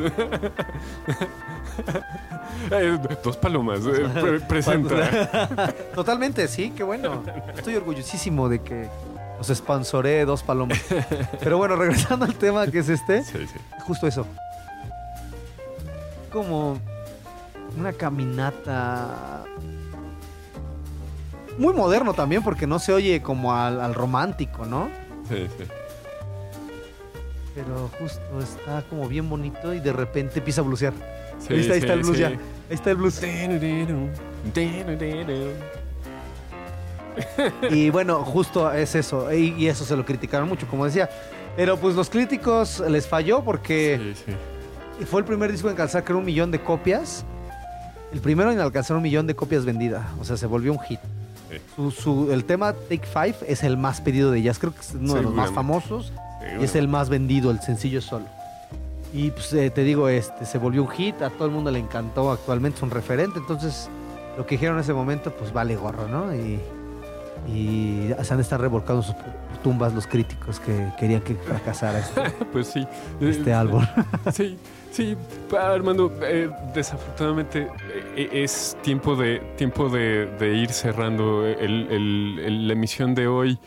Eh, 2.71 2.97
dos 3.23 3.37
palomas. 3.37 3.79
eh, 3.85 4.07
pre- 4.19 4.39
presenta. 4.47 5.73
Totalmente, 5.95 6.47
sí, 6.47 6.71
qué 6.75 6.83
bueno. 6.83 7.23
Estoy 7.55 7.75
orgullosísimo 7.75 8.49
de 8.49 8.61
que 8.61 8.87
nos 9.37 9.47
sponsoree 9.47 10.25
Dos 10.25 10.43
Palomas. 10.43 10.79
Pero 11.39 11.57
bueno, 11.57 11.75
regresando 11.75 12.25
al 12.25 12.35
tema 12.35 12.67
que 12.67 12.79
es 12.79 12.89
este, 12.89 13.23
Sí, 13.23 13.47
sí. 13.47 13.59
justo 13.85 14.07
eso. 14.07 14.25
Como 16.37 16.77
una 17.75 17.91
caminata 17.93 19.43
muy 21.57 21.73
moderno 21.73 22.13
también 22.13 22.43
porque 22.43 22.67
no 22.67 22.77
se 22.77 22.93
oye 22.93 23.23
como 23.23 23.55
al, 23.55 23.81
al 23.81 23.95
romántico, 23.95 24.63
¿no? 24.63 24.87
Sí, 25.27 25.47
sí. 25.57 25.63
Pero 27.55 27.89
justo 27.97 28.21
está 28.39 28.83
como 28.87 29.07
bien 29.07 29.27
bonito 29.27 29.73
y 29.73 29.79
de 29.79 29.91
repente 29.91 30.37
empieza 30.37 30.61
a 30.61 30.63
blusear. 30.63 30.93
Sí, 31.39 31.53
ahí 31.53 31.59
está, 31.61 31.73
ahí 31.73 31.79
está 31.79 31.93
sí, 31.93 31.99
el 31.99 32.03
blues 32.03 32.15
sí. 32.17 32.21
ya. 32.21 32.27
Ahí 32.27 32.37
está 32.69 32.89
el 32.91 32.97
blues. 32.97 33.15
Y 37.71 37.89
bueno, 37.89 38.23
justo 38.23 38.71
es 38.71 38.93
eso. 38.93 39.33
Y, 39.33 39.55
y 39.57 39.67
eso 39.69 39.83
se 39.85 39.95
lo 39.95 40.05
criticaron 40.05 40.47
mucho, 40.47 40.67
como 40.67 40.85
decía. 40.85 41.09
Pero 41.55 41.77
pues 41.77 41.95
los 41.95 42.11
críticos 42.11 42.79
les 42.81 43.07
falló 43.07 43.43
porque 43.43 44.13
Sí, 44.15 44.23
sí. 44.27 44.37
Fue 45.05 45.19
el 45.21 45.25
primer 45.25 45.51
disco 45.51 45.67
en 45.67 45.71
alcanzar 45.73 46.03
creo 46.03 46.17
un 46.17 46.25
millón 46.25 46.51
de 46.51 46.61
copias. 46.61 47.23
El 48.13 48.21
primero 48.21 48.51
en 48.51 48.59
alcanzar 48.59 48.95
un 48.97 49.03
millón 49.03 49.27
de 49.27 49.35
copias 49.35 49.65
vendidas. 49.65 50.05
O 50.19 50.23
sea, 50.23 50.37
se 50.37 50.45
volvió 50.47 50.71
un 50.73 50.79
hit. 50.79 50.99
Sí. 51.49 51.57
Su, 51.75 51.91
su- 51.91 52.31
el 52.31 52.45
tema 52.45 52.73
Take 52.73 53.05
Five 53.05 53.35
es 53.47 53.63
el 53.63 53.77
más 53.77 54.01
pedido 54.01 54.31
de 54.31 54.39
ellas. 54.39 54.59
Creo 54.59 54.73
que 54.73 54.79
es 54.81 54.93
uno 54.95 55.13
de 55.15 55.21
los 55.23 55.33
más 55.33 55.51
famosos. 55.51 56.11
Sí, 56.41 56.45
Y 56.61 56.63
es 56.63 56.75
el 56.75 56.87
más 56.87 57.09
vendido, 57.09 57.51
el 57.51 57.59
sencillo 57.61 58.01
solo. 58.01 58.25
Y 59.13 59.31
pues 59.31 59.51
eh, 59.53 59.69
te 59.69 59.83
digo, 59.83 60.09
este 60.09 60.45
se 60.45 60.57
volvió 60.57 60.83
un 60.83 60.89
hit, 60.89 61.21
a 61.21 61.29
todo 61.29 61.45
el 61.45 61.51
mundo 61.53 61.71
le 61.71 61.79
encantó, 61.79 62.29
actualmente 62.31 62.77
es 62.77 62.83
un 62.83 62.91
referente, 62.91 63.39
entonces 63.39 63.89
lo 64.37 64.45
que 64.45 64.55
dijeron 64.55 64.75
en 64.75 64.81
ese 64.83 64.93
momento, 64.93 65.31
pues 65.31 65.53
vale 65.53 65.77
gorro, 65.77 66.07
¿no? 66.09 66.35
Y, 66.35 66.59
y 67.47 68.13
se 68.21 68.33
han 68.33 68.39
estar 68.41 68.59
revolcando 68.59 69.01
sus 69.01 69.15
tumbas 69.63 69.93
los 69.93 70.05
críticos 70.07 70.59
que 70.59 70.91
querían 70.99 71.21
que 71.21 71.35
fracasara 71.35 71.99
este, 71.99 72.21
Pues 72.51 72.67
sí. 72.67 72.85
este 73.21 73.53
álbum. 73.53 73.85
Sí, 74.33 74.57
sí, 74.91 75.15
Armando, 75.57 76.11
eh, 76.23 76.49
desafortunadamente 76.73 77.67
eh, 78.15 78.29
es 78.31 78.77
tiempo 78.81 79.15
de 79.15 79.39
tiempo 79.57 79.89
de, 79.89 80.25
de 80.39 80.55
ir 80.55 80.69
cerrando 80.69 81.45
el- 81.45 81.87
el- 81.91 82.39
el- 82.39 82.67
la 82.67 82.73
emisión 82.73 83.13
de 83.15 83.27
hoy. 83.27 83.59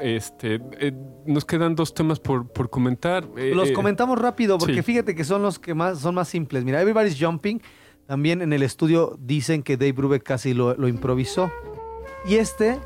Este, 0.00 0.58
eh, 0.80 0.92
nos 1.26 1.44
quedan 1.44 1.74
dos 1.74 1.92
temas 1.92 2.18
por, 2.18 2.48
por 2.48 2.70
comentar. 2.70 3.24
Eh, 3.36 3.52
Los 3.54 3.68
eh, 3.70 3.72
comentamos 3.74 4.18
rápido 4.18 4.56
porque 4.58 4.76
sí. 4.76 4.82
fíjate 4.82 5.14
que 5.14 5.22
son 5.24 5.42
los 5.42 5.58
que 5.58 5.74
más 5.74 5.98
son 5.98 6.14
más 6.14 6.28
simples. 6.28 6.64
Mira, 6.64 6.80
Everybody's 6.80 7.18
Jumping. 7.22 7.60
También 8.06 8.42
en 8.42 8.52
el 8.52 8.62
estudio 8.62 9.16
dicen 9.20 9.62
que 9.62 9.76
Dave 9.76 9.92
Brubeck 9.92 10.22
casi 10.22 10.54
lo, 10.54 10.74
lo 10.74 10.88
improvisó. 10.88 11.50
Y 12.26 12.36
este 12.36 12.78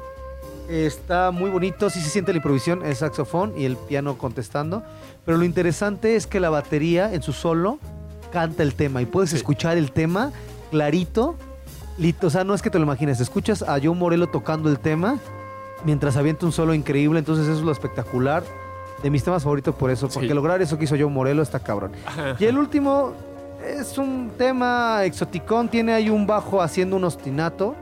está 0.68 1.30
muy 1.30 1.50
bonito, 1.50 1.90
sí 1.90 2.00
se 2.00 2.10
siente 2.10 2.32
la 2.32 2.38
improvisación, 2.38 2.84
el 2.84 2.96
saxofón 2.96 3.52
y 3.56 3.64
el 3.64 3.76
piano 3.76 4.18
contestando. 4.18 4.82
Pero 5.24 5.38
lo 5.38 5.44
interesante 5.44 6.16
es 6.16 6.26
que 6.26 6.40
la 6.40 6.50
batería 6.50 7.12
en 7.12 7.22
su 7.22 7.32
solo 7.32 7.78
canta 8.32 8.62
el 8.62 8.74
tema 8.74 9.02
y 9.02 9.06
puedes 9.06 9.30
Sí. 9.30 9.36
escuchar 9.36 9.76
el 9.78 9.92
tema 9.92 10.32
clarito. 10.70 11.36
O 12.22 12.30
sea, 12.30 12.44
no 12.44 12.52
es 12.54 12.60
que 12.62 12.68
te 12.70 12.78
lo 12.78 12.84
imagines, 12.84 13.20
escuchas 13.20 13.62
a 13.62 13.78
Joe 13.82 13.94
Morello 13.94 14.26
tocando 14.26 14.68
el 14.68 14.78
tema 14.78 15.18
mientras 15.84 16.16
avienta 16.16 16.44
un 16.44 16.52
solo 16.52 16.74
increíble, 16.74 17.18
entonces 17.18 17.46
eso 17.46 17.58
es 17.58 17.64
lo 17.64 17.72
espectacular. 17.72 18.42
De 19.02 19.10
mis 19.10 19.22
temas 19.24 19.42
favoritos 19.42 19.74
por 19.74 19.90
eso, 19.90 20.08
porque 20.08 20.28
Sí. 20.28 20.34
lograr 20.34 20.60
eso 20.62 20.76
que 20.78 20.84
hizo 20.84 20.96
Joe 20.96 21.06
Morello 21.10 21.42
está 21.42 21.58
cabrón. 21.60 21.92
Y 22.38 22.44
el 22.46 22.58
último 22.58 23.12
es 23.64 23.96
un 23.98 24.30
tema 24.36 25.04
exoticón, 25.04 25.68
tiene 25.68 25.92
ahí 25.92 26.08
un 26.10 26.26
bajo 26.26 26.60
haciendo 26.62 26.96
un 26.96 27.04
ostinato. 27.04 27.74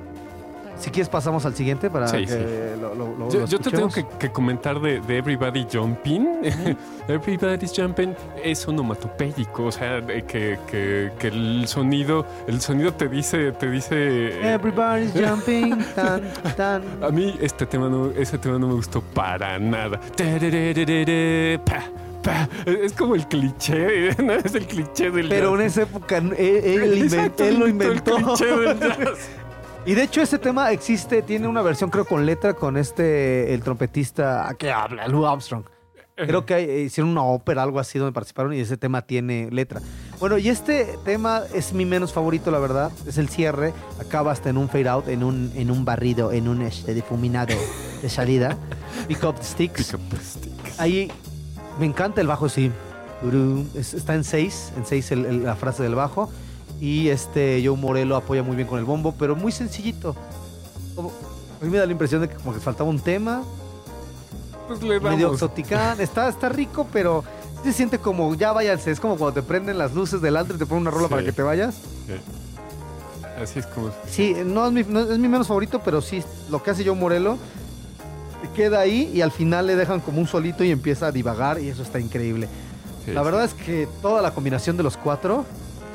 Si 0.78 0.90
quieres 0.90 1.08
pasamos 1.08 1.46
al 1.46 1.54
siguiente 1.54 1.88
para 1.88 2.08
Sí, 2.08 2.18
que 2.26 2.26
sí. 2.28 2.80
lo, 2.80 2.94
lo- 2.94 3.16
lo- 3.16 3.30
Yo, 3.30 3.46
yo 3.46 3.58
te 3.60 3.70
tengo 3.70 3.88
que, 3.88 4.04
que 4.18 4.30
comentar 4.32 4.80
de, 4.80 5.00
de 5.00 5.18
Everybody 5.18 5.66
Jumping. 5.72 6.26
Everybody's 7.08 7.72
Jumping 7.74 8.14
es 8.42 8.66
onomatopéyico, 8.66 9.64
o 9.66 9.72
sea, 9.72 10.04
que, 10.06 10.58
que- 10.70 11.10
que 11.18 11.28
el 11.28 11.64
sonido, 11.68 12.26
el 12.48 12.60
sonido 12.60 12.92
te 12.92 13.08
dice, 13.08 13.52
te 13.52 13.70
dice. 13.70 14.52
Everybody's 14.54 15.12
jumping, 15.28 15.78
tan, 15.94 16.22
tan. 16.56 16.82
A 17.02 17.10
mí 17.10 17.36
este 17.40 17.66
tema 17.66 17.88
no, 17.88 18.10
ese 18.10 18.36
tema 18.38 18.58
no 18.58 18.68
me 18.68 18.74
gustó 18.74 19.00
para 19.00 19.58
nada. 19.58 20.00
Es 22.64 22.92
como 22.94 23.14
el 23.14 23.26
cliché, 23.28 24.14
¿no? 24.22 24.32
Es 24.32 24.54
el 24.54 24.66
cliché 24.66 25.10
del 25.10 25.28
Pero 25.28 25.54
en 25.56 25.66
esa 25.66 25.82
época 25.82 26.16
él, 26.18 26.32
él 26.38 26.96
inventó, 26.98 27.44
él 27.44 27.58
lo 27.58 27.64
el 27.66 27.72
inventó. 27.72 28.16
cliché 28.16 28.46
del 28.46 28.80
jazz. 28.80 29.28
Y 29.86 29.94
de 29.94 30.02
hecho 30.04 30.22
ese 30.22 30.38
tema 30.38 30.70
existe, 30.72 31.20
tiene 31.22 31.46
una 31.46 31.60
versión 31.62 31.90
creo 31.90 32.06
con 32.06 32.24
letra 32.24 32.54
con 32.54 32.76
este, 32.78 33.52
el 33.52 33.62
trompetista 33.62 34.54
que 34.58 34.72
habla, 34.72 35.06
Lou 35.08 35.26
Armstrong. 35.26 35.64
Creo 36.16 36.46
que 36.46 36.54
hay- 36.54 36.70
hicieron 36.82 37.10
una 37.10 37.24
ópera, 37.24 37.64
algo 37.64 37.80
así, 37.80 37.98
donde 37.98 38.12
participaron 38.12 38.52
y 38.54 38.60
ese 38.60 38.76
tema 38.76 39.02
tiene 39.02 39.48
letra. 39.50 39.80
Bueno, 40.20 40.38
y 40.38 40.48
este 40.48 40.96
tema 41.04 41.42
es 41.52 41.72
mi 41.72 41.84
menos 41.84 42.12
favorito, 42.12 42.52
la 42.52 42.60
verdad. 42.60 42.92
Es 43.04 43.18
el 43.18 43.28
cierre. 43.28 43.72
Acaba 44.00 44.30
hasta 44.30 44.48
en 44.48 44.56
un 44.56 44.68
fade 44.68 44.88
out, 44.88 45.08
en 45.08 45.24
un, 45.24 45.50
en 45.56 45.72
un 45.72 45.84
barrido, 45.84 46.30
en 46.30 46.46
un 46.46 46.62
este, 46.62 46.94
difuminado 46.94 47.52
de 48.00 48.08
salida. 48.08 48.56
Pick 49.08 49.24
up 49.24 49.34
the 49.34 49.42
sticks. 49.44 49.86
Pick 49.90 49.94
up 50.00 50.08
the 50.08 50.16
sticks. 50.24 50.78
Ahí 50.80 51.10
me 51.80 51.86
encanta 51.86 52.20
el 52.20 52.28
bajo, 52.28 52.48
sí. 52.48 52.70
Está 53.74 54.14
en 54.14 54.22
6, 54.22 54.72
en 54.76 54.86
6 54.86 55.10
la 55.42 55.56
frase 55.56 55.82
del 55.82 55.96
bajo. 55.96 56.30
Y 56.80 57.08
este 57.08 57.62
Joe 57.64 57.76
Morello 57.76 58.16
apoya 58.16 58.42
muy 58.42 58.56
bien 58.56 58.68
con 58.68 58.78
el 58.78 58.84
bombo, 58.84 59.14
pero 59.18 59.36
muy 59.36 59.52
sencillito. 59.52 60.14
Como- 60.94 61.10
a 61.60 61.64
mí 61.64 61.70
me 61.70 61.78
da 61.78 61.86
la 61.86 61.92
impresión 61.92 62.20
de 62.20 62.28
que 62.28 62.34
como 62.36 62.52
que 62.52 62.60
faltaba 62.60 62.88
un 62.90 63.00
tema, 63.00 63.42
Pues 64.66 64.82
le 64.82 65.00
medio 65.00 65.26
damos. 65.26 65.34
exoticán. 65.34 66.00
Está, 66.00 66.28
está 66.28 66.48
rico, 66.48 66.86
pero 66.92 67.24
se 67.62 67.72
siente 67.72 67.98
como 67.98 68.34
ya 68.34 68.52
váyanse. 68.52 68.90
Es 68.90 69.00
como 69.00 69.16
cuando 69.16 69.40
te 69.40 69.46
prenden 69.46 69.78
las 69.78 69.94
luces 69.94 70.20
del 70.20 70.36
antro 70.36 70.56
y 70.56 70.58
te 70.58 70.66
ponen 70.66 70.82
una 70.82 70.90
rola 70.90 71.06
Sí. 71.08 71.10
para 71.10 71.24
que 71.24 71.32
te 71.32 71.42
vayas. 71.42 71.76
Así 73.40 73.58
es 73.58 73.66
como. 73.66 73.90
Sí, 74.08 74.34
no 74.44 74.66
es, 74.66 74.72
mi, 74.72 74.82
no 74.84 75.00
es 75.00 75.18
mi 75.18 75.28
menos 75.28 75.48
favorito, 75.48 75.80
pero 75.84 76.00
sí 76.00 76.22
lo 76.50 76.62
que 76.62 76.70
hace 76.70 76.84
Joe 76.84 76.94
Morello 76.94 77.36
queda 78.54 78.80
ahí 78.80 79.10
y 79.12 79.22
al 79.22 79.32
final 79.32 79.66
le 79.66 79.74
dejan 79.74 80.00
como 80.00 80.20
un 80.20 80.28
solito 80.28 80.62
y 80.64 80.70
empieza 80.70 81.06
a 81.06 81.12
divagar 81.12 81.58
y 81.60 81.68
eso 81.68 81.82
está 81.82 81.98
increíble. 81.98 82.48
sí, 83.04 83.12
La 83.12 83.22
sí. 83.22 83.24
verdad 83.24 83.44
es 83.44 83.54
que 83.54 83.88
toda 84.02 84.20
la 84.22 84.32
combinación 84.32 84.76
de 84.76 84.82
los 84.82 84.96
cuatro 84.96 85.44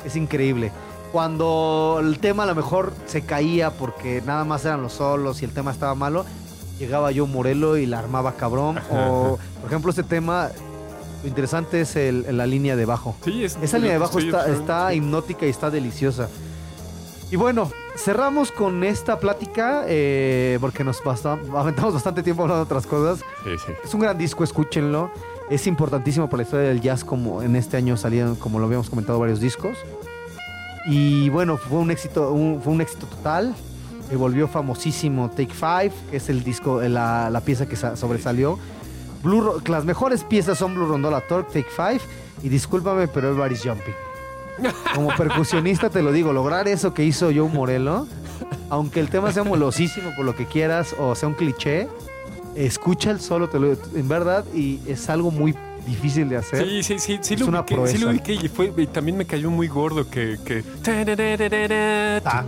es 0.04 0.16
increíble. 0.16 0.72
Cuando 1.12 1.98
el 2.00 2.18
tema 2.20 2.44
a 2.44 2.46
lo 2.46 2.54
mejor 2.54 2.92
se 3.06 3.22
caía 3.22 3.70
porque 3.70 4.22
nada 4.24 4.44
más 4.44 4.64
eran 4.64 4.80
los 4.82 4.92
solos 4.92 5.42
y 5.42 5.44
el 5.44 5.52
tema 5.52 5.70
estaba 5.72 5.94
malo, 5.94 6.24
llegaba 6.78 7.10
yo 7.10 7.26
Morelo 7.26 7.76
y 7.76 7.86
la 7.86 7.98
armaba 7.98 8.32
cabrón. 8.34 8.78
Ajá, 8.78 9.10
O, 9.10 9.38
por 9.60 9.66
ejemplo, 9.68 9.90
este 9.90 10.04
tema, 10.04 10.50
lo 11.22 11.28
interesante 11.28 11.80
es 11.82 11.96
el- 11.96 12.24
la 12.36 12.46
línea 12.46 12.76
de 12.76 12.86
bajo. 12.86 13.16
Sí, 13.24 13.44
es- 13.44 13.58
Esa 13.60 13.78
línea 13.78 13.92
de 13.94 13.98
bajo 13.98 14.18
está, 14.20 14.48
está 14.48 14.94
hipnótica 14.94 15.46
y 15.46 15.50
está 15.50 15.68
deliciosa. 15.70 16.28
Y 17.32 17.36
bueno, 17.36 17.70
cerramos 17.96 18.50
con 18.50 18.82
esta 18.82 19.18
plática 19.18 19.84
eh, 19.86 20.58
porque 20.60 20.82
nos 20.84 21.02
basta- 21.04 21.38
aventamos 21.54 21.94
bastante 21.94 22.22
tiempo 22.22 22.42
hablando 22.42 22.64
de 22.64 22.68
otras 22.68 22.86
cosas. 22.86 23.18
Sí, 23.44 23.50
sí. 23.66 23.72
Es 23.84 23.92
un 23.94 24.00
gran 24.00 24.16
disco, 24.16 24.42
escúchenlo. 24.44 25.10
Es 25.50 25.66
importantísimo 25.66 26.28
para 26.28 26.38
la 26.38 26.42
historia 26.44 26.68
del 26.68 26.80
jazz, 26.80 27.04
como 27.04 27.42
en 27.42 27.56
este 27.56 27.76
año 27.76 27.96
salieron, 27.96 28.36
como 28.36 28.58
lo 28.60 28.66
habíamos 28.66 28.88
comentado, 28.88 29.18
varios 29.18 29.40
discos. 29.40 29.76
Y 30.86 31.28
bueno, 31.30 31.56
fue 31.56 31.78
un 31.80 31.90
éxito, 31.90 32.32
un- 32.32 32.60
fue 32.62 32.72
un 32.72 32.80
éxito 32.80 33.06
total. 33.06 33.54
Se 34.08 34.16
volvió 34.16 34.48
famosísimo 34.48 35.28
Take 35.30 35.52
Five, 35.52 35.92
que 36.10 36.16
es 36.18 36.28
el 36.28 36.42
disco, 36.44 36.80
la, 36.82 37.30
la 37.30 37.40
pieza 37.40 37.66
que 37.66 37.76
sa- 37.76 37.96
sobresalió. 37.96 38.58
Blue, 39.22 39.60
las 39.66 39.84
mejores 39.84 40.24
piezas 40.24 40.56
son 40.56 40.74
Blue 40.74 40.86
Rondola 40.86 41.20
Torque, 41.20 41.62
Take 41.62 41.70
Five 41.74 42.00
y 42.42 42.48
discúlpame, 42.48 43.06
pero 43.08 43.28
Everybody's 43.28 43.62
Jumping. 43.62 43.94
Como 44.94 45.08
percusionista 45.16 45.90
te 45.90 46.00
lo 46.00 46.12
digo, 46.12 46.32
lograr 46.32 46.68
eso 46.68 46.94
que 46.94 47.04
hizo 47.04 47.26
Joe 47.26 47.48
Morello, 47.52 48.06
aunque 48.70 49.00
el 49.00 49.10
tema 49.10 49.32
sea 49.32 49.42
molosísimo 49.44 50.10
por 50.16 50.24
lo 50.24 50.34
que 50.34 50.46
quieras 50.46 50.94
o 50.98 51.14
sea 51.14 51.28
un 51.28 51.34
cliché, 51.34 51.88
escucha 52.54 53.10
el 53.10 53.20
solo, 53.20 53.48
te 53.48 53.58
lo, 53.58 53.72
en 53.72 54.08
verdad, 54.08 54.44
y 54.54 54.80
es 54.86 55.08
algo 55.08 55.30
muy 55.30 55.54
difícil 55.86 56.28
de 56.28 56.36
hacer. 56.36 56.64
Sí, 56.66 56.82
sí, 56.82 56.98
sí, 56.98 57.18
sí 57.22 57.34
Es 57.34 57.40
lo 57.40 57.46
una 57.46 57.60
ubiqué, 57.60 57.74
sí 57.88 57.98
lo 57.98 58.06
proeza. 58.06 58.10
ubiqué 58.10 58.34
y, 58.34 58.48
fue, 58.48 58.72
y 58.76 58.86
también 58.86 59.16
me 59.16 59.26
cayó 59.26 59.50
muy 59.50 59.68
gordo 59.68 60.08
que... 60.08 60.36
Ah. 62.24 62.44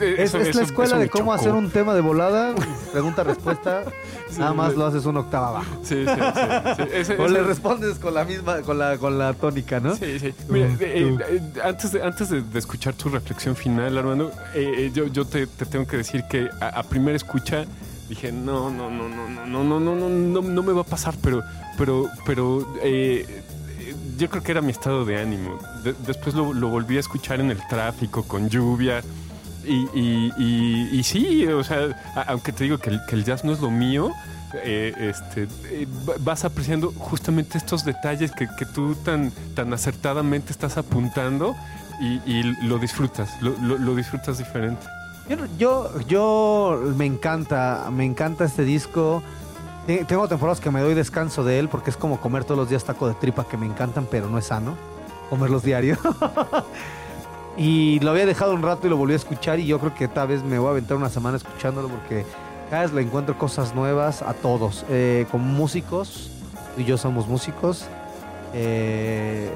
Es, 0.00 0.54
la 0.54 0.62
escuela 0.62 0.98
de 0.98 1.08
cómo 1.08 1.32
hacer 1.32 1.52
un 1.52 1.70
tema 1.70 1.94
de 1.94 2.00
volada, 2.00 2.54
pregunta-respuesta, 2.92 3.84
Sí, 4.30 4.38
nada 4.38 4.52
más 4.52 4.76
lo 4.76 4.86
haces 4.86 5.04
una 5.06 5.20
octava 5.20 5.48
abajo. 5.48 5.80
Sí, 5.82 6.04
sí, 6.06 6.22
sí. 6.76 6.82
Ese- 6.92 7.16
O 7.18 7.26
le 7.26 7.42
respondes 7.42 7.98
con 7.98 8.14
la 8.14 8.24
misma, 8.24 8.60
con 8.62 8.78
la, 8.78 8.96
con 8.96 9.18
la 9.18 9.32
tónica, 9.34 9.80
¿no? 9.80 9.96
Sí, 9.96 10.18
sí. 10.20 10.32
Mira, 10.48 10.66
eh, 10.80 11.18
eh, 11.18 11.42
antes, 11.64 11.90
de, 11.92 12.02
antes 12.02 12.28
de, 12.30 12.40
de 12.42 12.58
escuchar 12.58 12.94
tu 12.94 13.08
reflexión 13.08 13.56
final, 13.56 13.98
Armando, 13.98 14.30
eh, 14.54 14.72
eh, 14.86 14.90
yo, 14.94 15.06
yo 15.08 15.24
te, 15.24 15.46
te 15.48 15.66
tengo 15.66 15.84
que 15.86 15.96
decir 15.96 16.22
que 16.30 16.48
a, 16.60 16.68
a 16.68 16.82
primera 16.84 17.16
escucha 17.16 17.64
dije, 18.10 18.30
no, 18.32 18.68
no, 18.70 18.90
no, 18.90 19.08
no, 19.08 19.28
no, 19.28 19.46
no, 19.46 19.64
no, 19.64 19.80
no, 19.80 20.08
no, 20.08 20.42
no, 20.42 20.62
me 20.62 20.72
va 20.72 20.82
a 20.82 20.84
pasar, 20.84 21.14
pero, 21.22 21.42
pero, 21.78 22.08
pero 22.26 22.74
eh, 22.82 23.24
eh, 23.78 23.94
yo 24.18 24.28
creo 24.28 24.42
que 24.42 24.52
era 24.52 24.60
mi 24.60 24.72
estado 24.72 25.04
de 25.06 25.18
ánimo. 25.20 25.58
De- 25.84 25.94
después 26.06 26.34
lo, 26.34 26.52
lo 26.52 26.68
volví 26.68 26.96
a 26.98 27.00
escuchar 27.00 27.40
en 27.40 27.50
el 27.50 27.58
tráfico, 27.68 28.24
con 28.24 28.48
lluvia. 28.50 29.02
Y, 29.64 29.86
y, 29.94 30.32
y- 30.38 30.88
y 30.92 31.02
sí, 31.04 31.46
o 31.46 31.62
sea, 31.64 31.88
aunque 32.26 32.52
te 32.52 32.64
digo 32.64 32.78
que 32.78 32.90
el, 32.90 33.00
que 33.08 33.14
el 33.14 33.24
jazz 33.24 33.44
no 33.44 33.52
es 33.52 33.60
lo 33.60 33.70
mío, 33.70 34.10
eh, 34.64 34.92
este, 34.98 35.46
eh, 35.66 35.86
va- 36.08 36.14
vas 36.18 36.44
apreciando 36.44 36.92
justamente 36.98 37.56
estos 37.58 37.84
detalles 37.84 38.32
que, 38.32 38.48
que 38.58 38.66
tú 38.66 38.96
tan, 39.04 39.30
tan 39.54 39.72
acertadamente 39.72 40.50
estás 40.50 40.76
apuntando 40.78 41.54
y, 42.00 42.20
y 42.30 42.42
lo 42.62 42.78
disfrutas, 42.78 43.30
lo, 43.40 43.50
lo- 43.62 43.78
lo 43.78 43.94
disfrutas 43.94 44.38
diferente. 44.38 44.84
Yo, 45.28 45.36
yo, 45.58 46.00
yo 46.08 46.80
me 46.96 47.06
encanta, 47.06 47.88
me 47.92 48.04
encanta 48.04 48.44
este 48.44 48.64
disco. 48.64 49.22
Te- 49.86 50.04
Tengo 50.04 50.26
temporadas 50.28 50.60
que 50.60 50.70
me 50.70 50.80
doy 50.80 50.94
descanso 50.94 51.44
de 51.44 51.58
él 51.58 51.68
porque 51.68 51.90
es 51.90 51.96
como 51.96 52.20
comer 52.20 52.44
todos 52.44 52.58
los 52.58 52.68
días 52.68 52.84
taco 52.84 53.06
de 53.08 53.14
tripa 53.14 53.44
que 53.44 53.56
me 53.56 53.66
encantan, 53.66 54.06
pero 54.10 54.28
no 54.28 54.38
es 54.38 54.46
sano 54.46 54.74
comerlos 55.28 55.62
diario. 55.62 55.96
y 57.56 58.00
lo 58.00 58.10
había 58.10 58.26
dejado 58.26 58.54
un 58.54 58.62
rato 58.62 58.86
y 58.86 58.90
lo 58.90 58.96
volví 58.96 59.12
a 59.12 59.16
escuchar 59.16 59.60
y 59.60 59.66
yo 59.66 59.78
creo 59.78 59.94
que 59.94 60.08
tal 60.08 60.28
vez 60.28 60.42
me 60.42 60.58
voy 60.58 60.68
a 60.68 60.70
aventar 60.72 60.96
una 60.96 61.08
semana 61.08 61.36
escuchándolo 61.36 61.88
porque 61.88 62.26
cada 62.68 62.82
vez 62.82 62.92
le 62.92 63.02
encuentro 63.02 63.38
cosas 63.38 63.72
nuevas 63.74 64.22
a 64.22 64.34
todos. 64.34 64.84
Eh, 64.90 65.26
como 65.30 65.44
músicos, 65.44 66.30
y 66.76 66.84
yo 66.84 66.98
somos 66.98 67.28
músicos. 67.28 67.84
Eh, 68.52 69.48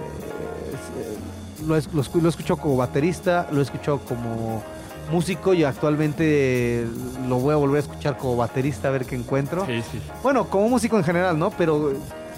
eh, 0.97 1.19
lo, 1.67 1.75
lo 1.75 2.21
lo 2.21 2.27
he 2.27 2.31
escuchado 2.31 2.57
como 2.61 2.77
baterista, 2.77 3.49
lo 3.51 3.61
he 3.61 3.65
como 4.07 4.63
músico 5.11 5.55
y 5.55 5.65
actualmente 5.65 6.87
lo 7.29 7.37
voy 7.39 7.53
a 7.53 7.57
volver 7.57 7.77
a 7.79 7.81
escuchar 7.81 8.17
como 8.17 8.37
baterista 8.37 8.89
a 8.89 8.91
ver 8.91 9.05
qué 9.05 9.15
encuentro. 9.17 9.65
Sí, 9.67 9.83
sí. 9.93 10.01
Bueno, 10.23 10.49
como 10.49 10.69
músico 10.69 10.97
en 10.97 11.05
general, 11.05 11.39
¿no? 11.39 11.51
Pero 11.51 11.93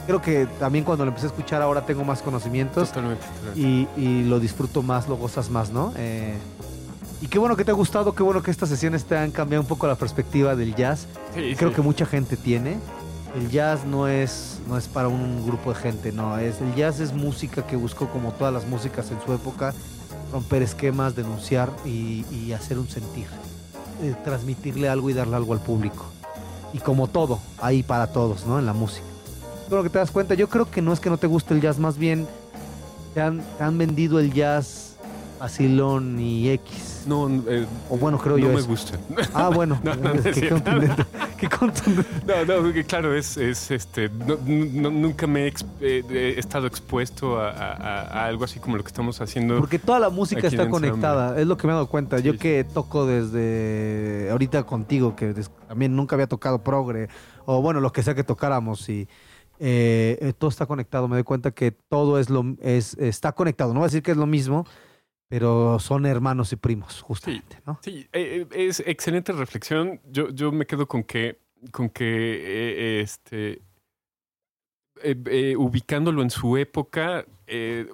creo 0.06 0.20
que 0.22 0.46
también 0.58 0.84
cuando 0.84 1.04
lo 1.04 1.10
empecé 1.10 1.26
a 1.26 1.30
escuchar 1.30 1.62
ahora 1.62 1.82
tengo 1.82 2.04
más 2.04 2.22
conocimientos 2.22 2.88
Totalmente. 2.88 3.24
totalmente. 3.26 3.60
y, 3.60 3.88
y 3.96 4.24
lo 4.24 4.38
disfruto 4.40 4.82
más, 4.82 5.08
lo 5.08 5.16
gozas 5.16 5.50
más, 5.50 5.70
¿no? 5.70 5.92
Eh, 5.96 6.34
Y 7.22 7.28
qué 7.28 7.38
bueno 7.38 7.56
que 7.56 7.64
te 7.64 7.70
ha 7.70 7.74
gustado, 7.74 8.14
qué 8.14 8.22
bueno 8.22 8.42
que 8.42 8.50
estas 8.50 8.68
sesiones 8.68 9.04
te 9.04 9.16
han 9.16 9.30
cambiado 9.30 9.62
un 9.62 9.68
poco 9.68 9.86
la 9.86 9.94
perspectiva 9.94 10.54
del 10.54 10.74
jazz. 10.74 11.06
Sí, 11.34 11.54
Creo 11.56 11.72
que 11.72 11.80
mucha 11.82 12.04
gente 12.06 12.36
tiene. 12.36 12.76
El 13.34 13.50
jazz 13.50 13.84
no 13.84 14.06
es, 14.08 14.60
no 14.68 14.76
es 14.78 14.86
para 14.88 15.08
un 15.08 15.44
grupo 15.46 15.72
de 15.72 15.78
gente, 15.80 16.12
no. 16.12 16.38
Es, 16.38 16.60
el 16.60 16.74
jazz 16.74 17.00
es 17.00 17.12
música 17.12 17.66
que 17.66 17.76
buscó, 17.76 18.06
como 18.08 18.32
todas 18.32 18.52
las 18.52 18.66
músicas 18.66 19.10
en 19.10 19.18
su 19.24 19.32
época, 19.32 19.74
romper 20.32 20.62
esquemas, 20.62 21.14
denunciar 21.16 21.70
y, 21.84 22.24
y 22.32 22.52
hacer 22.52 22.78
un 22.78 22.88
sentir. 22.88 23.26
Eh, 24.02 24.14
transmitirle 24.24 24.88
algo 24.88 25.08
y 25.10 25.14
darle 25.14 25.36
algo 25.36 25.52
al 25.54 25.60
público. 25.60 26.04
Y 26.72 26.78
como 26.78 27.06
todo, 27.06 27.38
ahí 27.60 27.82
para 27.82 28.08
todos, 28.08 28.44
¿no? 28.46 28.58
En 28.58 28.66
la 28.66 28.72
música. 28.74 29.06
Creo 29.68 29.82
que 29.82 29.88
te 29.90 29.98
das 29.98 30.10
cuenta, 30.10 30.34
yo 30.34 30.48
creo 30.48 30.70
que 30.70 30.82
no 30.82 30.92
es 30.92 31.00
que 31.00 31.08
no 31.10 31.16
te 31.16 31.26
guste 31.26 31.54
el 31.54 31.60
jazz, 31.60 31.78
más 31.78 31.96
bien 31.96 32.26
te 33.14 33.20
han, 33.22 33.42
te 33.56 33.64
han 33.64 33.78
vendido 33.78 34.18
el 34.20 34.32
jazz 34.32 34.96
vacilón 35.40 36.20
y 36.20 36.50
X. 36.50 37.04
No, 37.06 37.28
eh, 37.48 37.66
O 37.88 37.96
bueno, 37.96 38.18
creo 38.18 38.36
no 38.36 38.42
yo 38.46 38.52
me 38.52 38.58
eso. 38.60 38.68
gusta. 38.68 38.98
Ah, 39.32 39.48
bueno. 39.48 39.78
No, 39.82 39.94
no, 39.96 40.14
no 40.14 40.20
es. 40.20 40.36
Qué 41.40 41.48
contundente. 41.48 42.44
No, 42.46 42.62
no, 42.62 42.72
que 42.72 42.84
claro, 42.84 43.14
es, 43.14 43.36
es 43.36 43.70
este. 43.70 44.08
no- 44.08 44.38
no- 44.46 44.90
nunca 44.90 45.26
me 45.26 45.44
he, 45.44 45.46
ex- 45.48 45.64
eh, 45.80 46.02
he 46.10 46.38
estado 46.38 46.66
expuesto 46.66 47.38
a, 47.38 47.50
a- 47.50 47.72
a- 47.72 48.02
a 48.02 48.26
algo 48.26 48.44
así 48.44 48.58
como 48.58 48.76
lo 48.76 48.82
que 48.82 48.88
estamos 48.88 49.20
haciendo. 49.20 49.58
Porque 49.58 49.78
toda 49.78 49.98
la 50.00 50.10
música 50.10 50.46
está 50.46 50.68
conectada, 50.70 51.38
es 51.40 51.46
lo 51.46 51.56
que 51.56 51.66
me 51.66 51.72
he 51.72 51.74
dado 51.74 51.88
cuenta. 51.88 52.18
Yo 52.20 52.36
que 52.38 52.64
toco 52.64 53.06
desde 53.06 54.28
ahorita 54.30 54.62
contigo, 54.64 55.14
que 55.16 55.34
también 55.68 55.94
nunca 55.94 56.16
había 56.16 56.26
tocado 56.26 56.62
progre, 56.62 57.08
o 57.44 57.60
bueno, 57.62 57.80
lo 57.80 57.92
que 57.92 58.02
sea 58.02 58.14
que 58.14 58.24
tocáramos, 58.24 58.88
y 58.88 59.08
eh, 59.58 60.18
eh, 60.20 60.32
todo 60.36 60.50
está 60.50 60.66
conectado. 60.66 61.08
Me 61.08 61.16
doy 61.16 61.24
cuenta 61.24 61.50
que 61.50 61.70
todo 61.72 62.18
es 62.18 62.28
lo 62.30 62.44
es 62.60 62.94
está 62.98 63.32
conectado. 63.32 63.72
No 63.72 63.80
voy 63.80 63.84
a 63.86 63.88
decir 63.88 64.02
que 64.02 64.10
es 64.10 64.16
lo 64.16 64.26
mismo, 64.26 64.66
pero 65.28 65.78
son 65.78 66.06
hermanos 66.06 66.52
y 66.52 66.56
primos, 66.56 67.02
justamente, 67.02 67.60
¿no? 67.66 67.78
Sí, 67.82 68.08
eh, 68.12 68.46
eh, 68.50 68.68
es 68.68 68.80
excelente 68.80 69.32
reflexión. 69.32 70.00
Yo, 70.10 70.30
yo 70.30 70.52
me 70.52 70.66
quedo 70.66 70.86
con 70.86 71.02
que, 71.02 71.40
con 71.72 71.90
que 71.90 72.04
eh, 72.06 73.00
este, 73.00 73.62
eh, 75.02 75.54
ubicándolo 75.56 76.22
en 76.22 76.30
su 76.30 76.56
época, 76.56 77.26
eh, 77.46 77.86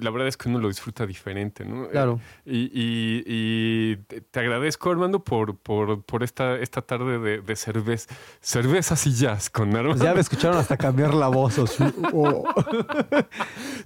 la 0.00 0.10
verdad 0.10 0.28
es 0.28 0.36
que 0.36 0.48
uno 0.48 0.58
lo 0.58 0.68
disfruta 0.68 1.06
diferente, 1.06 1.64
¿no? 1.64 1.84
Eh, 1.84 1.88
Claro. 1.90 2.20
y, 2.44 2.70
y- 2.72 3.22
y 3.26 3.96
te- 3.96 4.40
agradezco, 4.40 4.90
Armando, 4.90 5.22
por, 5.22 5.56
por, 5.56 6.02
por 6.02 6.22
esta, 6.22 6.56
esta 6.58 6.82
tarde 6.82 7.18
de, 7.18 7.40
de 7.40 7.56
cerveza, 7.56 8.14
cervezas 8.40 9.06
y 9.06 9.12
jazz 9.14 9.50
con 9.50 9.68
Armando. 9.68 9.90
Pues 9.98 10.02
ya 10.02 10.14
me 10.14 10.20
escucharon 10.20 10.56
hasta 10.58 10.76
cambiar 10.76 11.14
la 11.14 11.28
voz. 11.28 11.56
Yo 11.58 11.72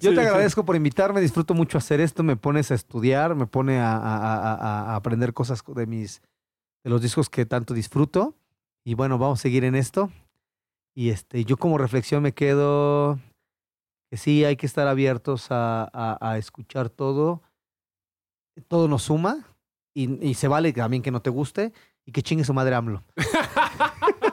Sí, 0.01 0.09
te 0.09 0.15
sí. 0.15 0.21
agradezco 0.21 0.65
por 0.65 0.77
invitarme, 0.77 1.21
disfruto 1.21 1.55
mucho 1.55 1.79
hacer 1.79 2.01
esto, 2.01 2.23
me 2.23 2.37
pones 2.37 2.71
a 2.71 2.75
estudiar, 2.75 3.35
me 3.35 3.47
pone 3.47 3.79
a, 3.79 3.97
a- 3.97 4.17
a- 4.17 4.55
a- 4.55 4.93
a 4.93 4.97
aprender 4.97 5.33
cosas 5.33 5.63
de 5.75 5.87
mis 5.87 6.23
de 6.85 6.91
los 6.91 7.01
discos 7.01 7.31
que 7.31 7.47
tanto 7.47 7.75
disfruto. 7.75 8.35
Y 8.85 8.95
bueno, 8.95 9.17
vamos 9.19 9.39
a 9.39 9.43
seguir 9.43 9.65
en 9.65 9.75
esto. 9.77 10.11
Y 10.95 11.11
este, 11.11 11.45
yo 11.45 11.57
como 11.57 11.79
reflexión 11.79 12.23
me 12.23 12.33
quedo 12.33 13.19
que 14.13 14.19
sí 14.19 14.45
hay 14.45 14.57
que 14.57 14.67
estar 14.67 14.87
abiertos 14.89 15.47
a, 15.49 16.37
escuchar 16.37 16.91
todo. 16.91 17.41
Todo 18.69 18.87
nos 18.87 19.05
suma 19.05 19.57
y, 19.95 20.23
y 20.23 20.35
se 20.35 20.49
vale 20.49 20.75
también 20.75 21.03
que 21.03 21.11
no 21.11 21.23
te 21.23 21.31
guste 21.31 21.73
y 22.05 22.13
que 22.13 22.23
chingue 22.23 22.45
su 22.45 22.53
madre 22.53 22.75
AMLO. 22.75 23.03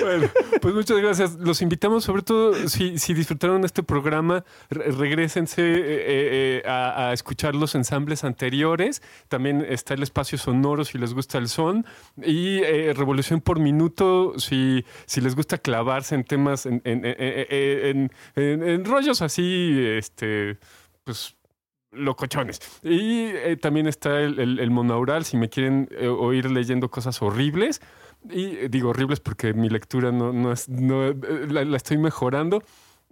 Bueno, 0.00 0.28
pues 0.60 0.74
muchas 0.74 0.98
gracias. 0.98 1.34
Los 1.36 1.62
invitamos, 1.62 2.04
sobre 2.04 2.22
todo, 2.22 2.54
si, 2.68 2.98
si 2.98 3.14
disfrutaron 3.14 3.64
este 3.64 3.82
programa, 3.82 4.44
re- 4.70 4.90
regrésense 4.92 5.62
eh, 5.62 5.74
eh, 5.78 6.62
eh, 6.64 6.68
a, 6.68 7.12
escuchar 7.12 7.54
los 7.54 7.74
ensambles 7.74 8.24
anteriores. 8.24 9.02
También 9.28 9.64
está 9.68 9.94
el 9.94 10.02
espacio 10.02 10.38
sonoro 10.38 10.84
si 10.84 10.98
les 10.98 11.14
gusta 11.14 11.38
el 11.38 11.48
son. 11.48 11.86
Y 12.22 12.60
Revolución 12.92 13.40
por 13.40 13.58
Minuto 13.58 14.34
si, 14.38 14.84
si 15.06 15.20
les 15.20 15.34
gusta 15.34 15.58
clavarse 15.58 16.14
en 16.14 16.24
temas, 16.24 16.66
en, 16.66 16.80
en- 16.84 17.04
en- 17.04 18.10
en- 18.36 18.84
rollos 18.84 19.22
así, 19.22 19.74
este, 19.98 20.58
pues 21.04 21.34
locochones. 21.90 22.60
Y 22.82 23.56
también 23.56 23.86
está 23.86 24.20
el, 24.20 24.70
monaural, 24.70 25.24
si 25.24 25.36
me 25.38 25.48
quieren 25.48 25.88
oír 26.18 26.50
leyendo 26.50 26.90
cosas 26.90 27.20
horribles. 27.22 27.80
Y 28.30 28.44
eh, 28.56 28.68
digo 28.68 28.90
horribles 28.90 29.20
porque 29.20 29.54
mi 29.54 29.68
lectura 29.68 30.10
no, 30.12 30.32
no 30.32 30.52
es, 30.52 30.68
no, 30.68 31.06
eh, 31.08 31.16
la, 31.48 31.64
la 31.64 31.76
estoy 31.76 31.98
mejorando. 31.98 32.62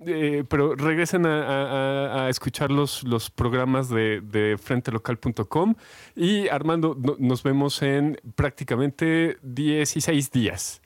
Eh, 0.07 0.45
pero 0.47 0.75
regresen 0.75 1.25
a, 1.25 2.25
a- 2.27 2.29
escuchar 2.29 2.71
los, 2.71 3.03
los 3.03 3.31
programas 3.31 3.89
de, 3.89 4.21
de 4.21 4.59
frentelocal.com 4.59 5.75
y 6.15 6.49
Armando, 6.49 6.95
no- 7.01 7.17
nos 7.19 7.43
vemos 7.43 7.81
en 7.83 8.19
prácticamente 8.35 9.39
16 9.43 10.31
días. 10.31 10.83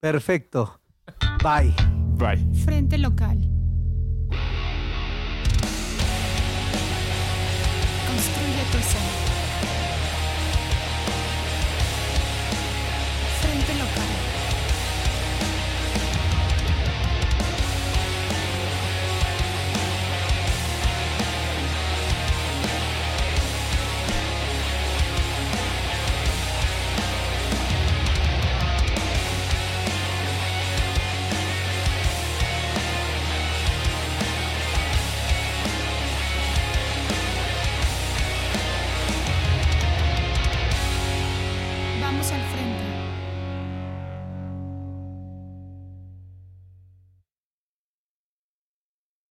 Perfecto. 0.00 0.80
Bye. 1.42 1.72
Bye. 2.16 2.44
Frente 2.64 2.98
local. 2.98 3.38
Construye 8.08 8.62
tu 8.72 8.78
escena. 8.78 9.27